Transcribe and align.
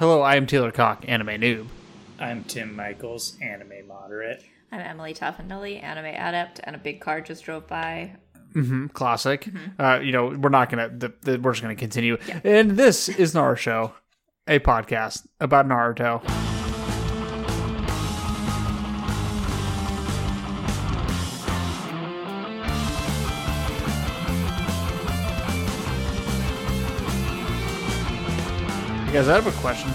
Hello, 0.00 0.22
I 0.22 0.36
am 0.36 0.46
Taylor 0.46 0.72
Cock, 0.72 1.04
anime 1.06 1.42
noob. 1.42 1.66
I'm 2.18 2.42
Tim 2.44 2.74
Michaels, 2.74 3.36
anime 3.42 3.86
moderate. 3.86 4.42
I'm 4.72 4.80
Emily 4.80 5.12
Toffenelli, 5.12 5.82
anime 5.82 6.06
adept, 6.06 6.58
and 6.64 6.74
a 6.74 6.78
big 6.78 7.02
car 7.02 7.20
just 7.20 7.44
drove 7.44 7.66
by. 7.66 8.16
hmm 8.54 8.86
classic. 8.86 9.50
Uh, 9.78 10.00
you 10.02 10.12
know, 10.12 10.28
we're 10.28 10.48
not 10.48 10.70
gonna. 10.70 10.88
The, 10.88 11.12
the, 11.20 11.38
we're 11.38 11.52
just 11.52 11.60
gonna 11.60 11.74
continue. 11.76 12.16
And 12.44 12.78
this 12.78 13.10
is 13.10 13.34
Naruto, 13.34 13.92
a 14.48 14.58
podcast 14.58 15.26
about 15.38 15.68
Naruto. 15.68 16.49
Hey 29.10 29.16
guys, 29.16 29.28
I 29.28 29.34
have 29.34 29.46
a 29.48 29.60
question. 29.60 29.90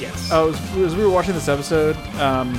Yes. 0.00 0.30
Oh, 0.32 0.48
as, 0.48 0.76
as 0.78 0.96
we 0.96 1.04
were 1.04 1.10
watching 1.10 1.34
this 1.34 1.46
episode, 1.46 1.94
um, 2.18 2.54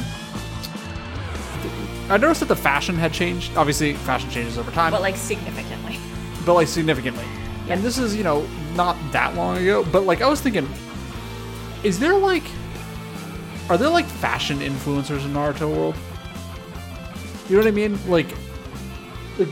I 2.08 2.18
noticed 2.18 2.42
that 2.42 2.50
the 2.50 2.56
fashion 2.56 2.94
had 2.94 3.14
changed. 3.14 3.58
Obviously, 3.58 3.94
fashion 3.94 4.30
changes 4.30 4.60
over 4.60 4.70
time, 4.70 4.92
But 4.92 5.02
like 5.02 5.16
significantly. 5.16 5.98
but 6.46 6.54
like 6.54 6.68
significantly. 6.68 7.26
And 7.68 7.82
this 7.82 7.98
is, 7.98 8.16
you 8.16 8.24
know, 8.24 8.46
not 8.76 8.96
that 9.12 9.34
long 9.34 9.58
ago, 9.58 9.84
but 9.92 10.04
like 10.04 10.22
I 10.22 10.30
was 10.30 10.40
thinking, 10.40 10.70
is 11.84 11.98
there 11.98 12.14
like, 12.14 12.44
are 13.72 13.78
there 13.80 13.90
like 13.90 14.06
fashion 14.06 14.60
influencers 14.60 15.26
in 15.26 15.34
Naruto 15.34 15.68
world? 15.76 15.96
You 17.50 17.56
know 17.58 17.64
what 17.64 17.68
I 17.68 17.72
mean? 17.72 17.98
Like, 18.08 18.28
like 19.40 19.50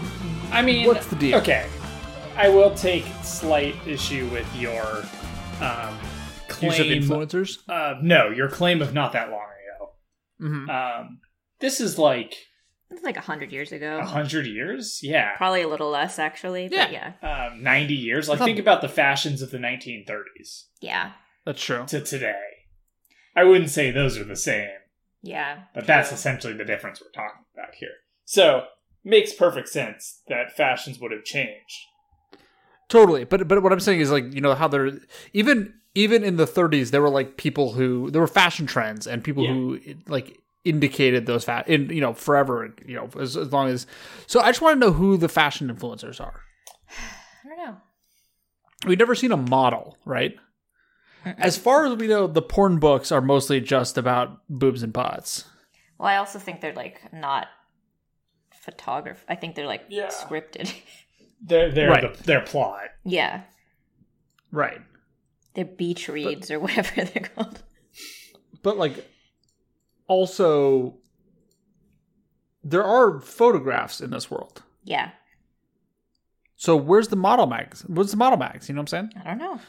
I 0.51 0.61
mean, 0.61 0.85
what's 0.85 1.07
the 1.07 1.15
deal? 1.15 1.39
Okay, 1.39 1.67
I 2.37 2.49
will 2.49 2.75
take 2.75 3.05
slight 3.23 3.75
issue 3.87 4.27
with 4.27 4.45
your 4.55 5.03
um, 5.61 5.97
use 6.61 6.79
of 6.79 6.85
influencers. 6.87 7.57
uh, 7.69 7.95
no, 8.01 8.29
your 8.29 8.49
claim 8.49 8.81
of 8.81 8.93
not 8.93 9.13
that 9.13 9.29
long 9.29 9.41
ago. 9.41 9.89
Mhm. 10.41 10.69
Um, 10.69 11.19
this 11.59 11.79
is 11.79 11.97
like 11.97 12.35
It's 12.91 13.03
like 13.03 13.17
a 13.17 13.21
hundred 13.21 13.51
years 13.51 13.71
ago. 13.71 13.99
a 13.99 14.05
hundred 14.05 14.45
years. 14.47 14.99
Yeah. 15.01 15.35
Probably 15.37 15.61
a 15.61 15.67
little 15.67 15.89
less 15.89 16.19
actually. 16.19 16.69
But 16.69 16.91
yeah. 16.91 17.13
Um, 17.21 17.63
90 17.63 17.93
years. 17.93 18.27
Like, 18.29 18.39
think 18.39 18.59
about 18.59 18.81
the 18.81 18.89
fashions 18.89 19.41
of 19.41 19.51
the 19.51 19.57
1930s 19.59 20.67
Yeah. 20.81 21.13
That's 21.45 21.63
true. 21.63 21.85
to 21.87 22.01
today. 22.01 22.35
I 23.35 23.43
wouldn't 23.43 23.69
say 23.69 23.91
those 23.91 24.17
are 24.17 24.23
the 24.23 24.35
same. 24.35 24.69
Yeah. 25.21 25.63
But 25.73 25.87
that's 25.87 26.09
True. 26.09 26.15
essentially 26.15 26.53
the 26.53 26.63
difference 26.65 27.01
we're 27.01 27.09
talking 27.11 27.45
about 27.53 27.75
here. 27.75 27.89
So, 28.25 28.65
makes 29.03 29.33
perfect 29.33 29.69
sense 29.69 30.21
that 30.27 30.55
fashions 30.55 30.99
would 30.99 31.11
have 31.11 31.23
changed. 31.23 31.75
Totally, 32.89 33.23
but 33.23 33.47
but 33.47 33.63
what 33.63 33.71
I'm 33.73 33.79
saying 33.79 33.99
is 33.99 34.11
like 34.11 34.33
you 34.33 34.41
know 34.41 34.53
how 34.55 34.67
they're 34.67 34.91
even 35.33 35.73
even 35.95 36.23
in 36.23 36.35
the 36.37 36.45
30s 36.45 36.91
there 36.91 37.01
were 37.01 37.09
like 37.09 37.37
people 37.37 37.73
who 37.73 38.11
there 38.11 38.21
were 38.21 38.27
fashion 38.27 38.65
trends 38.67 39.07
and 39.07 39.23
people 39.23 39.43
Yeah. 39.43 39.53
who 39.53 39.79
like 40.07 40.39
indicated 40.63 41.25
those 41.25 41.43
fat 41.45 41.67
in 41.67 41.89
you 41.89 42.01
know 42.01 42.13
forever 42.13 42.73
you 42.85 42.95
know 42.95 43.09
as, 43.19 43.37
as 43.37 43.51
long 43.53 43.69
as 43.69 43.87
so 44.27 44.39
I 44.39 44.47
just 44.47 44.61
want 44.61 44.75
to 44.75 44.85
know 44.85 44.91
who 44.93 45.17
the 45.17 45.29
fashion 45.29 45.67
influencers 45.75 46.19
are. 46.21 46.41
I 47.43 47.47
don't 47.49 47.57
know. 47.57 47.77
We've 48.85 48.99
never 48.99 49.15
seen 49.15 49.31
a 49.31 49.37
model, 49.37 49.97
right? 50.05 50.35
As 51.39 51.57
far 51.57 51.85
as 51.87 51.95
we 51.97 52.07
know, 52.07 52.27
the 52.27 52.41
porn 52.41 52.77
books 52.77 53.11
are 53.11 53.21
mostly 53.21 53.59
just 53.59 53.97
about 53.97 54.41
boobs 54.47 54.83
and 54.83 54.93
butts. 54.93 55.45
Well, 55.97 56.07
I 56.07 56.17
also 56.17 56.37
think 56.37 56.61
they're 56.61 56.73
like 56.73 57.01
not 57.11 57.47
photograph. 58.53 59.25
I 59.27 59.33
think 59.35 59.55
they're 59.55 59.65
like 59.65 59.85
Yeah. 59.89 60.09
scripted. 60.09 60.71
Their 61.41 61.71
their 61.71 61.89
Right. 61.89 62.15
the, 62.17 62.23
their 62.23 62.41
plot. 62.41 62.89
yeah. 63.03 63.43
Right. 64.51 64.81
They're 65.53 65.65
beach 65.65 66.07
reads 66.07 66.49
or 66.51 66.59
whatever 66.59 66.95
they're 67.05 67.29
called. 67.35 67.61
But 68.63 68.77
like 68.77 69.05
also 70.07 70.97
there 72.63 72.83
are 72.83 73.19
photographs 73.19 74.01
in 74.01 74.09
this 74.11 74.31
world. 74.31 74.63
Yeah. 74.83 75.11
So 76.57 76.75
where's 76.75 77.09
the 77.09 77.15
model 77.15 77.47
mags? 77.47 77.81
What's 77.87 78.11
the 78.11 78.17
model 78.17 78.37
mags? 78.39 78.67
You 78.69 78.75
know 78.75 78.79
what 78.81 78.93
I'm 78.93 79.09
saying? 79.11 79.23
I 79.23 79.29
don't 79.29 79.37
know. 79.39 79.59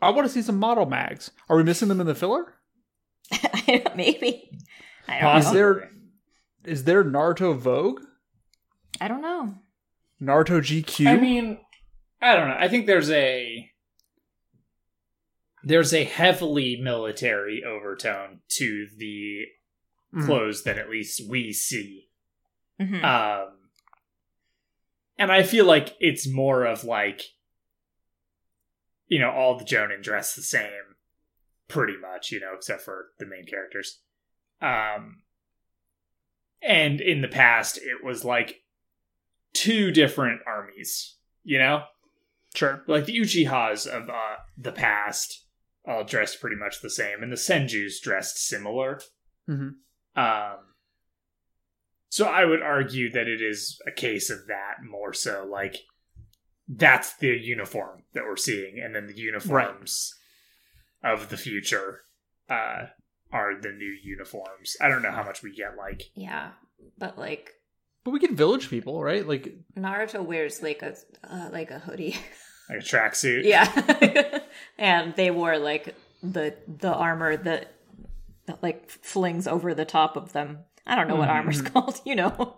I 0.00 0.10
want 0.10 0.26
to 0.26 0.32
see 0.32 0.42
some 0.42 0.58
model 0.58 0.86
mags. 0.86 1.30
Are 1.48 1.56
we 1.56 1.62
missing 1.64 1.88
them 1.88 2.00
in 2.00 2.06
the 2.06 2.14
filler? 2.14 2.54
Maybe. 3.96 4.58
I 5.08 5.20
don't 5.20 5.36
Is 5.38 5.46
know. 5.46 5.52
there 5.52 5.90
is 6.64 6.84
there 6.84 7.04
Naruto 7.04 7.56
Vogue? 7.56 8.00
I 9.00 9.08
don't 9.08 9.20
know. 9.22 9.54
Naruto 10.22 10.60
GQ? 10.60 11.08
I 11.08 11.16
mean, 11.16 11.58
I 12.20 12.36
don't 12.36 12.48
know. 12.48 12.56
I 12.58 12.68
think 12.68 12.86
there's 12.86 13.10
a 13.10 13.68
there's 15.64 15.92
a 15.92 16.04
heavily 16.04 16.76
military 16.80 17.62
overtone 17.64 18.40
to 18.50 18.86
the 18.96 19.46
Mhm. 20.14 20.26
clothes 20.26 20.62
that 20.64 20.78
at 20.78 20.90
least 20.90 21.28
we 21.28 21.52
see. 21.52 22.08
hmm 22.78 23.04
Um 23.04 23.58
and 25.18 25.30
I 25.30 25.42
feel 25.42 25.64
like 25.66 25.96
it's 26.00 26.26
more 26.28 26.64
of 26.64 26.84
like 26.84 27.22
you 29.06 29.18
know, 29.18 29.30
all 29.30 29.58
the 29.58 29.64
Jonin 29.64 30.02
dress 30.02 30.34
the 30.34 30.42
same 30.42 30.96
pretty 31.68 31.96
much, 31.98 32.30
you 32.32 32.40
know, 32.40 32.54
except 32.54 32.82
for 32.82 33.08
the 33.18 33.26
main 33.26 33.44
characters. 33.46 34.00
Um 34.60 35.22
and 36.60 37.00
in 37.00 37.20
the 37.22 37.28
past 37.28 37.76
it 37.78 38.04
was 38.04 38.24
like 38.24 38.61
two 39.52 39.90
different 39.90 40.40
armies, 40.46 41.16
you 41.44 41.58
know? 41.58 41.84
sure. 42.54 42.82
Like 42.86 43.06
the 43.06 43.16
Uchihas 43.16 43.86
of 43.86 44.10
uh, 44.10 44.36
the 44.58 44.72
past 44.72 45.46
all 45.86 46.04
dressed 46.04 46.40
pretty 46.40 46.56
much 46.56 46.80
the 46.80 46.90
same, 46.90 47.22
and 47.22 47.32
the 47.32 47.36
Senjus 47.36 48.00
dressed 48.00 48.38
similar. 48.38 49.00
Mhm. 49.48 49.74
Um, 50.14 50.58
so 52.08 52.26
I 52.26 52.44
would 52.44 52.62
argue 52.62 53.10
that 53.12 53.26
it 53.26 53.40
is 53.40 53.80
a 53.86 53.90
case 53.90 54.28
of 54.30 54.46
that 54.48 54.76
more 54.84 55.12
so. 55.14 55.46
Like 55.50 55.76
that's 56.68 57.16
the 57.16 57.28
uniform 57.30 58.04
that 58.12 58.24
we're 58.24 58.36
seeing, 58.36 58.78
and 58.78 58.94
then 58.94 59.06
the 59.06 59.16
uniforms 59.16 60.14
of 61.02 61.30
the 61.30 61.36
future 61.36 62.02
uh, 62.48 62.86
are 63.32 63.58
the 63.60 63.72
new 63.72 63.96
uniforms. 64.04 64.76
I 64.80 64.88
don't 64.88 65.02
know 65.02 65.10
how 65.10 65.24
much 65.24 65.42
we 65.42 65.54
get. 65.54 65.76
Like 65.76 66.02
Yeah. 66.14 66.50
But 66.98 67.18
like 67.18 67.50
But 68.04 68.10
we 68.10 68.18
get 68.18 68.32
village 68.32 68.68
people, 68.68 69.02
right? 69.02 69.26
Like 69.26 69.54
Naruto 69.76 70.24
wears 70.24 70.62
like 70.62 70.82
a 70.82 70.96
uh, 71.28 71.50
like 71.52 71.70
a 71.70 71.78
hoodie. 71.78 72.16
like 72.68 72.80
a 72.80 72.82
tracksuit. 72.82 73.44
yeah. 73.44 74.40
and 74.78 75.14
they 75.14 75.30
wore 75.30 75.58
like 75.58 75.94
the 76.22 76.54
the 76.66 76.92
armor 76.92 77.36
that, 77.36 77.74
that 78.46 78.62
like 78.62 78.90
flings 78.90 79.46
over 79.46 79.74
the 79.74 79.84
top 79.84 80.16
of 80.16 80.32
them. 80.32 80.58
I 80.86 80.96
don't 80.96 81.06
know 81.06 81.16
what 81.16 81.28
armor's 81.28 81.62
called, 81.62 82.00
you 82.04 82.16
know. 82.16 82.56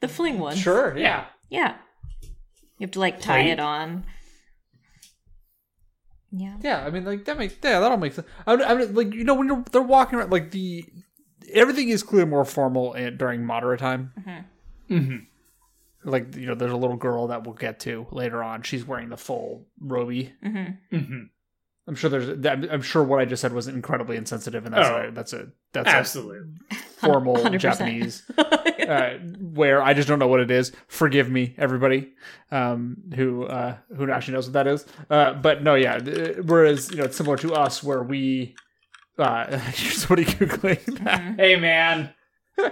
The 0.00 0.08
fling 0.08 0.38
one. 0.38 0.56
sure, 0.56 0.96
yeah. 0.96 1.26
Yeah. 1.48 1.76
You 2.78 2.84
have 2.84 2.92
to 2.92 3.00
like 3.00 3.20
tie 3.20 3.42
Plate? 3.42 3.52
it 3.52 3.60
on. 3.60 4.04
Yeah. 6.30 6.56
Yeah, 6.60 6.84
I 6.84 6.90
mean 6.90 7.04
like 7.04 7.24
that 7.24 7.38
makes 7.38 7.54
yeah, 7.62 7.80
that 7.80 7.90
all 7.90 7.96
makes 7.96 8.16
sense. 8.16 8.28
I 8.46 8.56
mean, 8.56 8.66
I 8.66 8.74
mean 8.74 8.94
like 8.94 9.12
you 9.14 9.24
know 9.24 9.34
when 9.34 9.46
you're, 9.46 9.64
they're 9.72 9.80
walking 9.80 10.18
around 10.18 10.30
like 10.30 10.50
the 10.50 10.84
everything 11.52 11.88
is 11.88 12.02
clearly 12.02 12.28
more 12.30 12.44
formal 12.44 12.92
in, 12.94 13.16
during 13.16 13.42
Madara 13.42 13.78
time. 13.78 14.12
hmm 14.88 15.16
Like 16.04 16.36
you 16.36 16.46
know 16.46 16.54
there's 16.54 16.72
a 16.72 16.76
little 16.76 16.96
girl 16.96 17.28
that 17.28 17.44
we'll 17.44 17.54
get 17.54 17.80
to 17.80 18.06
later 18.10 18.42
on. 18.42 18.62
She's 18.62 18.86
wearing 18.86 19.08
the 19.08 19.16
full 19.16 19.66
roby. 19.80 20.32
Mm-hmm. 20.44 20.96
hmm 20.98 21.22
I'm 21.88 21.94
sure 21.94 22.10
there's. 22.10 22.28
I'm 22.28 22.68
I'm 22.68 22.82
sure 22.82 23.04
what 23.04 23.20
I 23.20 23.24
just 23.26 23.40
said 23.40 23.52
was 23.52 23.68
incredibly 23.68 24.16
insensitive, 24.16 24.64
and 24.66 24.74
that's 24.74 24.88
Oh. 24.88 25.08
a, 25.08 25.10
that's 25.12 25.32
a 25.32 25.48
that's 25.72 25.88
Absolutely. 25.88 26.38
a 26.72 26.74
formal 26.74 27.36
100%. 27.36 27.60
Japanese 27.60 28.28
uh, 28.38 29.18
where 29.40 29.80
I 29.80 29.94
just 29.94 30.08
don't 30.08 30.18
know 30.18 30.26
what 30.26 30.40
it 30.40 30.50
is. 30.50 30.72
Forgive 30.88 31.30
me, 31.30 31.54
everybody 31.58 32.12
um, 32.50 32.96
who 33.14 33.44
uh, 33.44 33.76
who 33.96 34.10
actually 34.10 34.34
knows 34.34 34.46
what 34.46 34.54
that 34.54 34.66
is. 34.66 34.84
Uh, 35.08 35.34
but 35.34 35.62
no, 35.62 35.76
yeah. 35.76 36.00
Whereas 36.42 36.90
you 36.90 36.96
know, 36.96 37.04
it's 37.04 37.16
similar 37.16 37.36
to 37.38 37.52
us 37.54 37.84
where 37.84 38.02
we. 38.02 38.56
Uh, 39.18 39.70
somebody 39.72 40.24
googling. 40.24 41.36
Hey 41.38 41.56
man. 41.56 42.12
uh, 42.58 42.70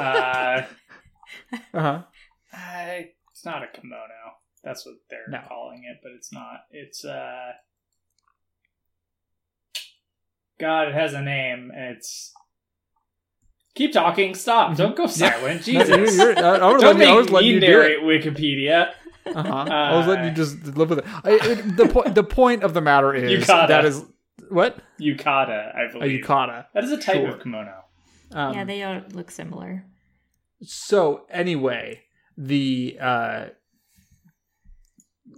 uh 0.00 0.62
huh. 1.74 2.02
I, 2.52 3.10
it's 3.32 3.44
not 3.44 3.62
a 3.62 3.66
kimono. 3.66 4.02
That's 4.64 4.84
what 4.86 4.96
they're 5.10 5.28
No. 5.28 5.40
calling 5.48 5.84
it, 5.90 5.98
but 6.02 6.12
it's 6.16 6.32
not. 6.32 6.60
It's 6.70 7.04
uh 7.04 7.52
God, 10.58 10.88
it 10.88 10.94
has 10.94 11.12
a 11.14 11.20
name. 11.20 11.70
It's 11.74 12.32
keep 13.74 13.92
talking. 13.92 14.34
Stop! 14.34 14.76
Don't 14.76 14.96
go 14.96 15.06
silent. 15.06 15.62
Jesus! 15.64 15.88
You're, 16.16 16.32
you're, 16.34 16.38
I, 16.44 16.56
I 16.58 16.72
was 16.72 16.82
Don't 16.82 16.96
letting, 16.98 17.02
you- 17.08 17.14
I 17.14 17.16
was 17.16 17.30
make 17.30 17.42
me 17.42 17.48
you 17.50 17.60
narrate 17.60 17.98
Wikipedia. 18.00 18.92
Uh-huh. 19.26 19.52
I 19.52 19.96
was 19.98 20.06
letting 20.06 20.24
you 20.26 20.30
Uh, 20.30 20.34
just 20.34 20.64
live 20.76 20.88
with 20.90 21.00
it. 21.00 21.04
I, 21.24 21.30
it 21.32 21.76
the 21.76 21.88
point. 21.88 22.14
The 22.14 22.22
point 22.24 22.62
of 22.62 22.74
the 22.74 22.80
matter 22.80 23.12
is 23.12 23.44
Yukata. 23.44 23.68
that 23.68 23.84
is 23.84 24.02
what 24.50 24.78
Yukata, 25.00 25.74
I 25.76 25.84
a 25.84 25.92
believe. 25.92 26.24
A 26.24 26.26
yukata. 26.26 26.66
That 26.74 26.84
is 26.84 26.90
a 26.90 26.98
type 26.98 27.16
Sure. 27.16 27.28
of 27.34 27.42
kimono. 27.42 27.84
Um, 28.32 28.54
yeah, 28.54 28.64
they 28.64 28.82
all 28.82 29.02
look 29.12 29.30
similar. 29.30 29.84
So 30.62 31.26
anyway, 31.30 32.02
the 32.36 32.98
uh 33.00 33.46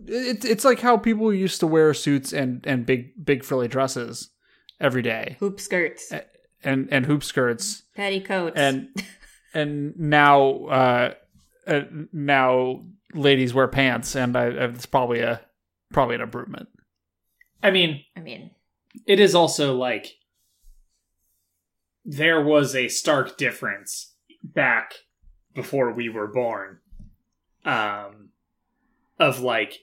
it's 0.06 0.44
it's 0.44 0.64
like 0.64 0.80
how 0.80 0.96
people 0.96 1.32
used 1.32 1.60
to 1.60 1.66
wear 1.66 1.92
suits 1.94 2.32
and 2.32 2.66
and 2.66 2.86
big 2.86 3.24
big 3.24 3.44
frilly 3.44 3.68
dresses 3.68 4.30
every 4.80 5.02
day 5.02 5.36
Hoop 5.40 5.60
skirts, 5.60 6.12
and 6.62 6.88
and 6.90 7.06
hoop 7.06 7.24
skirts 7.24 7.82
petticoats, 7.94 8.56
and 8.56 8.88
and 9.54 9.98
now 9.98 10.64
uh, 10.66 11.14
uh 11.66 11.80
now 12.12 12.84
ladies 13.14 13.54
wear 13.54 13.68
pants 13.68 14.14
and 14.14 14.36
I, 14.36 14.44
I 14.44 14.64
it's 14.66 14.86
probably 14.86 15.20
a 15.20 15.40
probably 15.92 16.14
an 16.14 16.20
improvement. 16.20 16.68
I 17.62 17.70
mean, 17.70 18.04
I 18.16 18.20
mean, 18.20 18.50
it 19.06 19.20
is 19.20 19.34
also 19.34 19.74
like 19.74 20.18
there 22.04 22.42
was 22.42 22.74
a 22.74 22.88
stark 22.88 23.36
difference 23.36 24.14
back 24.42 24.94
before 25.54 25.92
we 25.92 26.08
were 26.08 26.26
born 26.28 26.78
um 27.64 28.30
of 29.18 29.40
like 29.40 29.80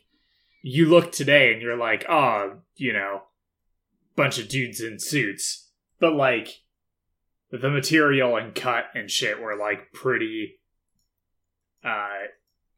you 0.62 0.88
look 0.88 1.12
today 1.12 1.54
and 1.54 1.62
you're 1.62 1.78
like 1.78 2.06
oh 2.10 2.58
you 2.76 2.92
know 2.94 3.22
bunch 4.16 4.40
of 4.40 4.48
dudes 4.48 4.80
in 4.82 4.98
suits 4.98 5.70
but 6.00 6.14
like 6.14 6.62
the 7.52 7.70
material 7.70 8.36
and 8.36 8.56
cut 8.56 8.86
and 8.96 9.12
shit 9.12 9.40
were 9.40 9.56
like 9.56 9.92
pretty 9.94 10.56
uh 11.84 12.24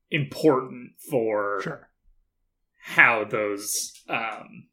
important 0.09 0.91
for 1.09 1.62
Sure. 1.62 1.89
how 2.81 3.23
those 3.23 3.94
um 4.09 4.68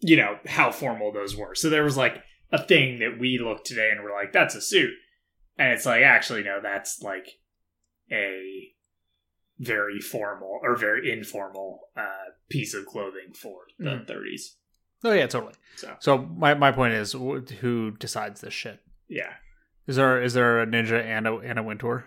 you 0.00 0.16
know 0.16 0.38
how 0.46 0.70
formal 0.70 1.12
those 1.12 1.36
were 1.36 1.54
so 1.54 1.68
there 1.70 1.84
was 1.84 1.96
like 1.96 2.22
a 2.52 2.62
thing 2.62 2.98
that 2.98 3.18
we 3.18 3.38
look 3.38 3.64
today 3.64 3.90
and 3.92 4.02
we're 4.02 4.12
like 4.14 4.32
that's 4.32 4.54
a 4.54 4.60
suit 4.60 4.90
and 5.58 5.72
it's 5.72 5.86
like 5.86 6.02
actually 6.02 6.42
no 6.42 6.58
that's 6.62 7.00
like 7.02 7.28
a 8.10 8.72
very 9.58 10.00
formal 10.00 10.58
or 10.62 10.74
very 10.76 11.12
informal 11.12 11.80
uh 11.96 12.30
piece 12.48 12.72
of 12.74 12.86
clothing 12.86 13.32
for 13.34 13.60
the 13.78 13.90
Mm. 13.90 14.06
30s 14.06 14.54
Oh 15.02 15.12
yeah, 15.12 15.26
totally. 15.26 15.54
so 15.76 15.96
So 16.00 16.18
my 16.18 16.52
my 16.52 16.72
point 16.72 16.92
is, 16.92 17.12
who 17.12 17.90
decides 17.92 18.42
this 18.42 18.52
shit? 18.52 18.80
yeah 19.08 19.32
Is 19.86 19.96
there 19.96 20.22
is 20.22 20.34
there 20.34 20.60
a 20.60 20.66
ninja 20.66 21.02
and 21.02 21.26
a 21.26 21.36
and 21.36 21.58
a 21.58 21.62
Wintour? 21.62 22.04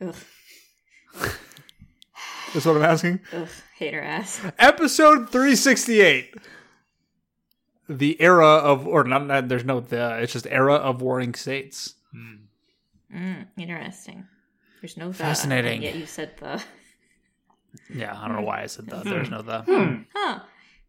ugh, 0.00 0.14
That's 2.54 2.66
what 2.66 2.76
I'm 2.76 2.82
asking. 2.82 3.20
ugh, 3.32 3.48
hate 3.76 3.94
her 3.94 4.02
ass. 4.02 4.40
Episode 4.58 5.30
368. 5.30 6.34
The 7.88 8.20
era 8.20 8.46
of, 8.46 8.86
or 8.86 9.04
not, 9.04 9.26
not 9.26 9.48
there's 9.48 9.64
no 9.64 9.80
the, 9.80 10.18
it's 10.22 10.32
just 10.32 10.46
era 10.48 10.74
of 10.74 11.02
warring 11.02 11.34
states. 11.34 11.94
Mm, 13.14 13.46
interesting. 13.58 14.26
There's 14.80 14.96
no 14.96 15.08
the, 15.08 15.14
Fascinating. 15.14 15.74
and 15.76 15.82
Yet 15.84 15.96
you 15.96 16.06
said 16.06 16.32
the. 16.38 16.62
Yeah, 17.92 18.16
I 18.18 18.26
don't 18.28 18.36
know 18.36 18.42
why 18.42 18.62
I 18.62 18.66
said 18.66 18.86
the. 18.86 18.96
There's 19.02 19.30
no 19.30 19.42
the. 19.42 19.60
Hmm. 19.62 20.02
Huh. 20.14 20.40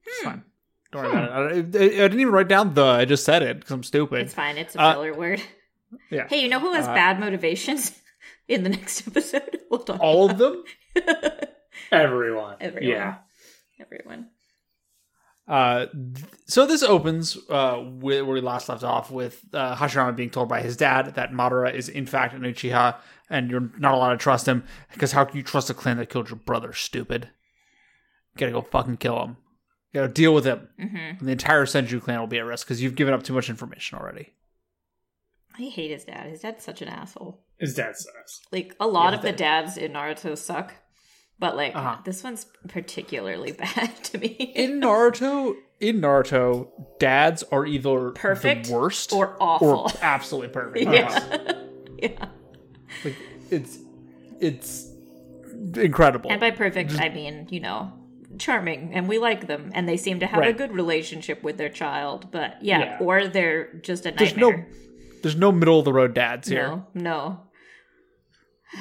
It's 0.06 0.20
fine. 0.24 0.44
Don't 0.92 1.04
worry 1.04 1.24
about 1.24 1.52
it. 1.52 1.76
I, 1.76 1.80
I, 1.80 1.84
I 1.86 2.08
didn't 2.08 2.20
even 2.20 2.34
write 2.34 2.48
down 2.48 2.74
the. 2.74 2.84
I 2.86 3.06
just 3.06 3.24
said 3.26 3.42
it 3.42 3.58
because 3.60 3.72
I'm 3.72 3.84
stupid. 3.84 4.20
It's 4.22 4.34
fine. 4.34 4.58
It's 4.58 4.76
a 4.76 4.82
Uh, 4.82 4.94
filler 4.94 5.14
word. 5.14 5.42
yeah. 6.10 6.28
Hey, 6.28 6.42
you 6.42 6.50
know 6.50 6.60
who 6.60 6.74
has 6.74 6.88
Uh, 6.88 6.94
bad 6.94 7.20
motivations 7.20 8.00
in 8.48 8.64
the 8.64 8.70
next 8.70 9.08
episode? 9.08 9.60
We'll 9.70 9.80
talk 9.82 10.00
All 10.02 10.30
about 10.30 10.42
of 10.42 10.54
them. 10.96 11.34
everyone 11.92 12.58
Everyone. 12.62 12.90
yeah 12.90 13.16
everyone. 13.80 14.28
Uh, 15.48 15.88
th- 15.88 16.26
so 16.46 16.66
this 16.66 16.84
opens 16.84 17.38
uh, 17.50 17.76
where 17.78 18.24
where 18.24 18.34
we 18.36 18.42
last 18.42 18.70
left 18.70 18.84
off 18.84 19.12
with 19.12 19.44
uh, 19.54 19.76
Hashirama 19.76 20.16
being 20.16 20.30
told 20.30 20.48
by 20.48 20.62
his 20.62 20.78
dad 20.78 21.16
that 21.16 21.32
Madara 21.32 21.74
is 21.74 21.90
in 21.90 22.06
fact 22.06 22.34
an 22.34 22.42
Uchiha, 22.44 22.96
and 23.30 23.52
you're 23.52 23.70
not 23.78 23.94
allowed 23.94 24.12
to 24.12 24.18
trust 24.18 24.48
him 24.48 24.64
because 24.94 25.12
how 25.12 25.26
can 25.26 25.36
you 25.38 25.44
trust 25.44 25.70
a 25.70 25.74
clan 25.74 25.98
that 25.98 26.10
killed 26.10 26.30
your 26.30 26.38
brother? 26.38 26.72
Stupid. 26.72 27.30
You 28.36 28.40
gotta 28.40 28.52
go 28.54 28.62
fucking 28.62 28.98
kill 28.98 29.22
him. 29.22 29.38
You 29.92 30.00
gotta 30.02 30.14
deal 30.14 30.34
with 30.34 30.46
him. 30.46 30.70
hmm 30.80 30.96
And 30.96 31.20
the 31.28 31.32
entire 31.34 31.66
Senju 31.66 32.02
clan 32.02 32.20
will 32.22 32.28
be 32.28 32.40
at 32.40 32.46
risk 32.46 32.66
because 32.66 32.82
you've 32.82 32.96
given 32.96 33.14
up 33.14 33.24
too 33.24 33.34
much 33.34 33.50
information 33.50 33.98
already. 34.00 34.34
I 35.60 35.64
hate 35.64 35.92
his 35.92 36.06
dad. 36.06 36.28
His 36.30 36.40
dad's 36.40 36.64
such 36.64 36.82
an 36.82 36.88
asshole. 36.88 37.44
his 37.60 37.76
dad 37.76 37.96
sucks 37.96 38.42
Like 38.52 38.76
a 38.80 38.88
lot 38.88 39.12
Yeah, 39.12 39.18
of 39.18 39.22
the 39.24 39.32
dads 39.34 39.78
in 39.78 39.92
Naruto 39.94 40.36
suck, 40.38 40.74
but 41.40 41.56
like 41.56 41.76
Uh-huh. 41.76 41.98
this 42.06 42.24
one's 42.24 42.46
particularly 42.68 43.52
bad 43.64 43.92
to 44.06 44.18
me. 44.18 44.28
In 44.56 44.80
Naruto, 44.82 45.56
in 45.80 46.00
Naruto, 46.02 46.68
dads 47.00 47.44
are 47.52 47.66
either 47.66 48.12
Perfect 48.12 48.68
the 48.68 48.74
worst 48.74 49.12
or 49.14 49.36
awful. 49.42 49.68
or 49.70 49.88
absolutely 50.02 50.50
perfect. 50.50 50.86
yeah, 50.92 51.62
yeah. 52.02 52.26
Like 53.04 53.16
it's 53.50 53.78
it's 54.40 54.90
incredible. 55.76 56.32
And 56.32 56.40
by 56.40 56.52
perfect, 56.52 57.00
I 57.00 57.10
mean 57.10 57.48
you 57.50 57.60
know 57.60 57.92
charming, 58.40 58.94
and 58.96 59.08
we 59.08 59.20
like 59.20 59.46
them, 59.48 59.70
and 59.76 59.88
they 59.88 59.96
seem 59.98 60.20
to 60.22 60.26
have 60.26 60.44
a 60.44 60.54
good 60.54 60.72
relationship 60.72 61.44
with 61.44 61.58
their 61.58 61.70
child. 61.70 62.32
But 62.32 62.58
yeah, 62.64 62.80
Yeah. 62.80 62.98
or 63.00 63.28
they're 63.28 63.74
just 63.76 64.06
a 64.06 64.12
There's 64.12 64.36
nightmare. 64.36 64.68
There's 65.22 65.36
no 65.36 65.52
middle 65.52 65.80
of 65.80 65.86
the 65.86 65.94
road 65.94 66.14
dads 66.14 66.48
here. 66.50 66.68
no, 66.68 66.88
no. 66.94 67.40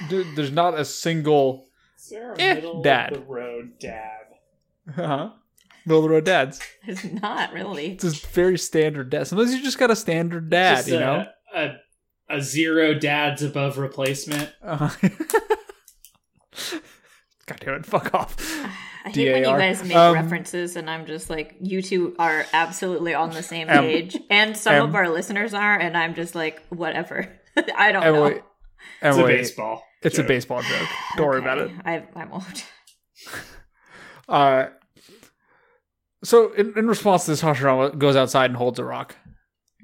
There- 0.09 0.25
There's 0.35 0.51
not 0.53 0.79
a 0.79 0.85
single 0.85 1.67
is 2.03 2.09
there 2.11 2.33
a 2.33 2.39
Eh, 2.41 2.55
middle 2.55 2.83
dad. 2.83 3.13
of 3.13 3.21
the 3.21 3.25
road 3.33 3.79
dad 3.79 4.09
uh 4.89 4.93
huh. 5.07 5.31
middle 5.87 5.99
of 6.01 6.09
the 6.09 6.11
road 6.15 6.25
dads. 6.25 6.61
It's 6.87 7.05
not 7.05 7.53
really. 7.53 7.93
It's 7.93 8.03
just 8.05 8.27
very 8.29 8.59
standard 8.59 9.11
dad. 9.11 9.27
Sometimes 9.29 9.55
you 9.55 9.63
just 9.63 9.79
got 9.79 9.91
a 9.91 9.97
standard 9.97 10.51
dad, 10.51 10.77
Just 10.77 10.89
you 10.89 10.97
a, 10.97 11.01
know. 11.01 11.27
a, 11.55 11.71
a 12.29 12.41
zero 12.43 12.95
dads 12.95 13.43
above 13.43 13.79
replacement 13.79 14.53
Uh, 14.63 14.91
God 17.47 17.59
damn 17.61 17.75
it! 17.75 17.87
Fuck 17.87 18.15
off. 18.15 18.37
I 19.05 19.11
hate 19.11 19.33
when 19.33 19.39
you 19.39 19.45
DAR. 19.49 19.59
guys 19.59 19.83
make 19.83 19.97
Um, 19.97 20.15
references, 20.15 20.77
and 20.77 20.89
I'm 20.89 21.07
just 21.07 21.29
like, 21.29 21.57
you 21.61 21.83
two 21.83 22.15
are 22.21 22.47
absolutely 22.53 23.15
on 23.15 23.31
the 23.31 23.43
same 23.43 23.67
page, 23.67 24.17
and 24.31 24.57
some 24.57 24.89
of 24.89 24.95
our 24.95 25.09
listeners 25.09 25.55
are, 25.55 25.77
and 25.77 25.97
I'm 25.97 26.15
just 26.15 26.37
like, 26.37 26.63
whatever. 26.69 27.29
I 27.77 27.91
don't 27.91 28.05
Emily, 28.05 28.31
know. 28.35 28.37
it's 28.37 28.45
Emily, 29.19 29.35
a 29.35 29.37
baseball 29.39 29.83
It's 30.03 30.19
a 30.19 30.23
baseball 30.25 30.63
joke. 30.63 30.89
Don't 31.17 31.27
worry 31.27 31.39
about 31.41 31.59
it. 31.59 31.71
I, 31.85 32.05
I 32.17 32.25
won't. 32.27 32.65
Uh, 34.29 34.67
so 36.25 36.53
in, 36.53 36.73
in 36.79 36.87
response 36.87 37.25
to 37.25 37.33
this, 37.33 37.43
Hashirama 37.43 37.99
goes 37.99 38.15
outside 38.17 38.47
and 38.51 38.57
holds 38.57 38.79
a 38.79 38.85
rock. 38.85 39.17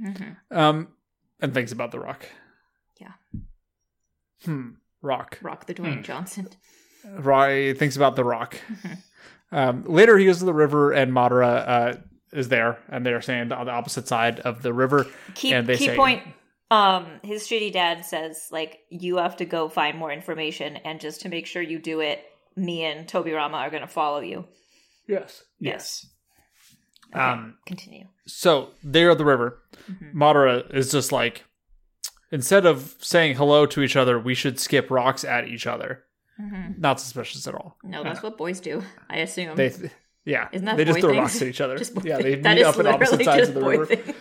Mhm. 0.02 0.36
Um, 0.50 0.88
and 1.40 1.52
thinks 1.52 1.72
about 1.72 1.90
the 1.90 1.98
rock. 1.98 2.24
Yeah. 3.00 3.12
Hmm. 4.44 4.70
Rock. 5.02 5.38
Rock 5.42 5.66
the 5.66 5.74
Dwayne 5.74 5.96
Hmm. 5.96 6.02
Johnson. 6.02 6.48
Right. 7.04 7.76
Thinks 7.76 7.96
about 7.96 8.16
the 8.16 8.24
rock. 8.24 8.56
Mhm. 8.70 8.98
Um, 9.50 9.84
later, 9.84 10.16
he 10.18 10.26
goes 10.26 10.38
to 10.38 10.44
the 10.44 10.54
river, 10.54 10.92
and 10.92 11.12
Madara 11.12 11.68
uh, 11.68 11.94
is 12.32 12.48
there, 12.48 12.78
and 12.88 13.04
they're 13.04 13.20
standing 13.20 13.56
on 13.56 13.66
the 13.66 13.72
opposite 13.72 14.06
side 14.06 14.40
of 14.40 14.62
the 14.62 14.72
river. 14.72 15.06
Key, 15.34 15.52
And 15.52 15.66
they 15.66 15.76
key 15.76 15.86
say- 15.86 15.96
point. 15.96 16.22
Um, 16.70 17.06
his 17.22 17.44
shitty 17.44 17.72
dad 17.72 18.04
says 18.04 18.48
like 18.52 18.80
you 18.90 19.16
have 19.16 19.36
to 19.38 19.44
go 19.44 19.68
find 19.68 19.96
more 19.98 20.12
information, 20.12 20.76
and 20.76 21.00
just 21.00 21.22
to 21.22 21.28
make 21.28 21.46
sure 21.46 21.62
you 21.62 21.78
do 21.78 22.00
it, 22.00 22.22
me 22.56 22.84
and 22.84 23.06
Tobirama 23.08 23.54
are 23.54 23.70
going 23.70 23.82
to 23.82 23.88
follow 23.88 24.20
you. 24.20 24.44
Yes. 25.06 25.42
yes 25.58 26.06
Okay, 27.14 27.20
Um, 27.24 27.56
continue. 27.66 28.06
So 28.26 28.70
they're 28.84 29.10
at 29.12 29.18
the 29.18 29.24
river. 29.24 29.62
Mhm. 29.90 30.12
Madara 30.14 30.74
is 30.74 30.92
just 30.92 31.10
like, 31.10 31.44
instead 32.30 32.66
of 32.66 32.94
saying 33.00 33.36
hello 33.36 33.64
to 33.64 33.80
each 33.80 33.96
other, 33.96 34.18
we 34.18 34.34
should 34.34 34.60
skip 34.60 34.90
rocks 34.90 35.24
at 35.24 35.48
each 35.48 35.66
other. 35.66 36.04
hmm 36.36 36.72
Not 36.76 37.00
suspicious 37.00 37.46
at 37.48 37.54
all. 37.54 37.78
No, 37.82 38.02
that's 38.04 38.22
what 38.22 38.36
boys 38.36 38.60
do. 38.60 38.82
I 39.08 39.18
assume. 39.20 39.56
They, 39.56 39.72
yeah, 40.26 40.48
Isn't 40.52 40.66
that 40.66 40.76
they 40.76 40.84
just 40.84 41.00
throw 41.00 41.10
things? 41.12 41.20
rocks 41.22 41.40
at 41.40 41.48
each 41.48 41.60
other. 41.62 41.78
Just 41.82 42.04
yeah, 42.04 42.18
they 42.18 42.36
meet 42.36 42.62
up 42.62 42.78
at 42.78 42.86
opposite 42.86 43.24
sides 43.24 43.48
of 43.48 43.54
the 43.54 43.62
river. 43.62 43.86
things. 43.86 44.14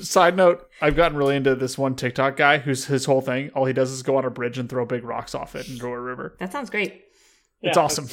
Side 0.00 0.36
note: 0.36 0.68
I've 0.80 0.96
gotten 0.96 1.16
really 1.16 1.36
into 1.36 1.54
this 1.54 1.76
one 1.78 1.94
TikTok 1.96 2.36
guy 2.36 2.58
who's 2.58 2.86
his 2.86 3.04
whole 3.04 3.20
thing. 3.20 3.50
All 3.54 3.64
he 3.64 3.72
does 3.72 3.90
is 3.90 4.02
go 4.02 4.16
on 4.16 4.24
a 4.24 4.30
bridge 4.30 4.58
and 4.58 4.68
throw 4.68 4.84
big 4.86 5.04
rocks 5.04 5.34
off 5.34 5.54
it 5.54 5.68
into 5.68 5.86
a 5.86 6.00
river. 6.00 6.36
That 6.38 6.52
sounds 6.52 6.70
great. 6.70 7.04
It's 7.62 7.76
Yeah, 7.76 7.82
awesome. 7.84 8.06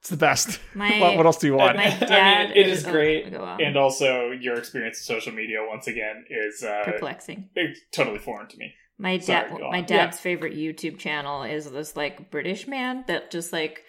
It's 0.00 0.08
the 0.10 0.16
best. 0.16 0.60
My- 0.74 1.00
what, 1.00 1.16
what 1.16 1.26
else 1.26 1.38
do 1.38 1.46
you 1.46 1.54
want? 1.54 1.76
my 1.76 1.84
I 2.00 2.44
mean, 2.48 2.56
it 2.56 2.66
is 2.68 2.86
oh, 2.86 2.92
great, 2.92 3.32
and 3.32 3.76
also 3.76 4.30
your 4.30 4.54
experience 4.56 4.98
of 5.00 5.04
social 5.04 5.32
media 5.32 5.58
once 5.66 5.86
again 5.86 6.24
is 6.30 6.62
uh, 6.62 6.82
perplexing. 6.84 7.48
it's 7.54 7.80
totally 7.92 8.18
foreign 8.18 8.48
to 8.48 8.56
me. 8.56 8.74
My 8.98 9.18
Sorry, 9.18 9.48
dad, 9.50 9.58
go 9.58 9.70
my 9.70 9.78
on. 9.80 9.84
dad's 9.84 10.18
favorite 10.18 10.54
YouTube 10.54 10.98
channel 10.98 11.42
is 11.42 11.70
this 11.70 11.96
like 11.96 12.30
British 12.30 12.66
man 12.66 13.04
that 13.08 13.30
just 13.30 13.52
like 13.52 13.82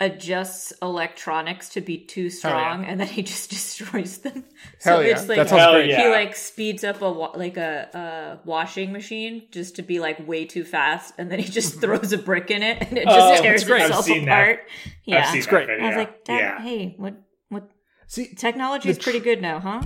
adjusts 0.00 0.72
electronics 0.82 1.68
to 1.70 1.80
be 1.80 1.98
too 1.98 2.28
strong, 2.28 2.84
and 2.84 2.98
then 3.00 3.06
he 3.06 3.22
just 3.22 3.48
destroys 3.56 4.18
them. 4.18 4.44
Hell 4.82 4.98
so 4.98 5.00
yeah. 5.00 5.12
it's 5.12 5.28
like 5.28 5.36
That 5.36 5.48
sounds 5.48 5.72
great. 5.72 5.88
yeah. 5.90 6.02
he 6.02 6.08
like 6.10 6.34
speeds 6.34 6.84
up 6.84 7.00
a 7.02 7.10
wa- 7.10 7.32
like 7.34 7.56
a, 7.56 8.40
a 8.42 8.46
washing 8.46 8.92
machine 8.92 9.46
just 9.50 9.76
to 9.76 9.82
be 9.82 10.00
like 10.00 10.26
way 10.26 10.44
too 10.44 10.64
fast, 10.64 11.14
and 11.18 11.30
then 11.30 11.38
he 11.38 11.48
just 11.48 11.72
mm-hmm. 11.72 11.80
throws 11.80 12.12
a 12.12 12.18
brick 12.18 12.50
in 12.50 12.62
it, 12.62 12.82
and 12.82 12.98
it 12.98 13.04
oh, 13.06 13.14
just 13.14 13.40
Oh, 13.40 13.42
tears 13.42 13.60
that's 13.60 13.70
great. 13.70 13.82
I've 13.82 13.88
itself 13.90 14.04
seen 14.04 14.24
that. 14.26 14.42
apart. 14.42 14.60
Yeah, 15.04 15.28
I've 15.28 15.36
It's 15.36 15.46
great. 15.46 15.66
video. 15.68 15.84
I 15.84 15.88
was 15.88 15.96
like, 15.96 16.24
Dad, 16.24 16.38
yeah. 16.38 16.60
hey, 16.62 16.94
what 16.98 17.14
what 17.48 17.70
See, 18.06 18.34
technology 18.34 18.90
is 18.90 18.98
The 18.98 19.02
pretty 19.02 19.20
good 19.20 19.40
now, 19.40 19.60
huh? 19.60 19.82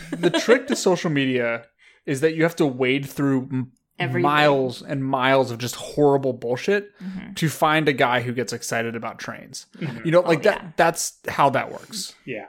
the 0.10 0.30
trick 0.30 0.66
to 0.68 0.76
social 0.88 1.10
media 1.10 1.66
is 2.04 2.20
that 2.20 2.34
you 2.34 2.42
have 2.42 2.56
to 2.56 2.66
wade 2.66 3.06
through 3.08 3.48
m- 3.52 3.72
Everything. 3.98 4.22
miles 4.22 4.82
and 4.82 5.02
miles 5.04 5.50
of 5.50 5.58
just 5.58 5.74
horrible 5.76 6.32
bullshit 6.34 6.92
Mhm. 7.00 7.34
to 7.36 7.48
find 7.48 7.88
a 7.88 7.92
guy 7.94 8.20
who 8.20 8.32
gets 8.32 8.52
excited 8.52 8.94
about 8.94 9.18
trains. 9.18 9.66
Mhm. 9.78 10.04
You 10.04 10.10
know, 10.10 10.20
like 10.20 10.40
Oh, 10.40 10.42
that. 10.42 10.62
yeah. 10.62 10.70
That's 10.76 11.18
how 11.28 11.48
that 11.50 11.72
works. 11.72 12.14
Yeah. 12.26 12.46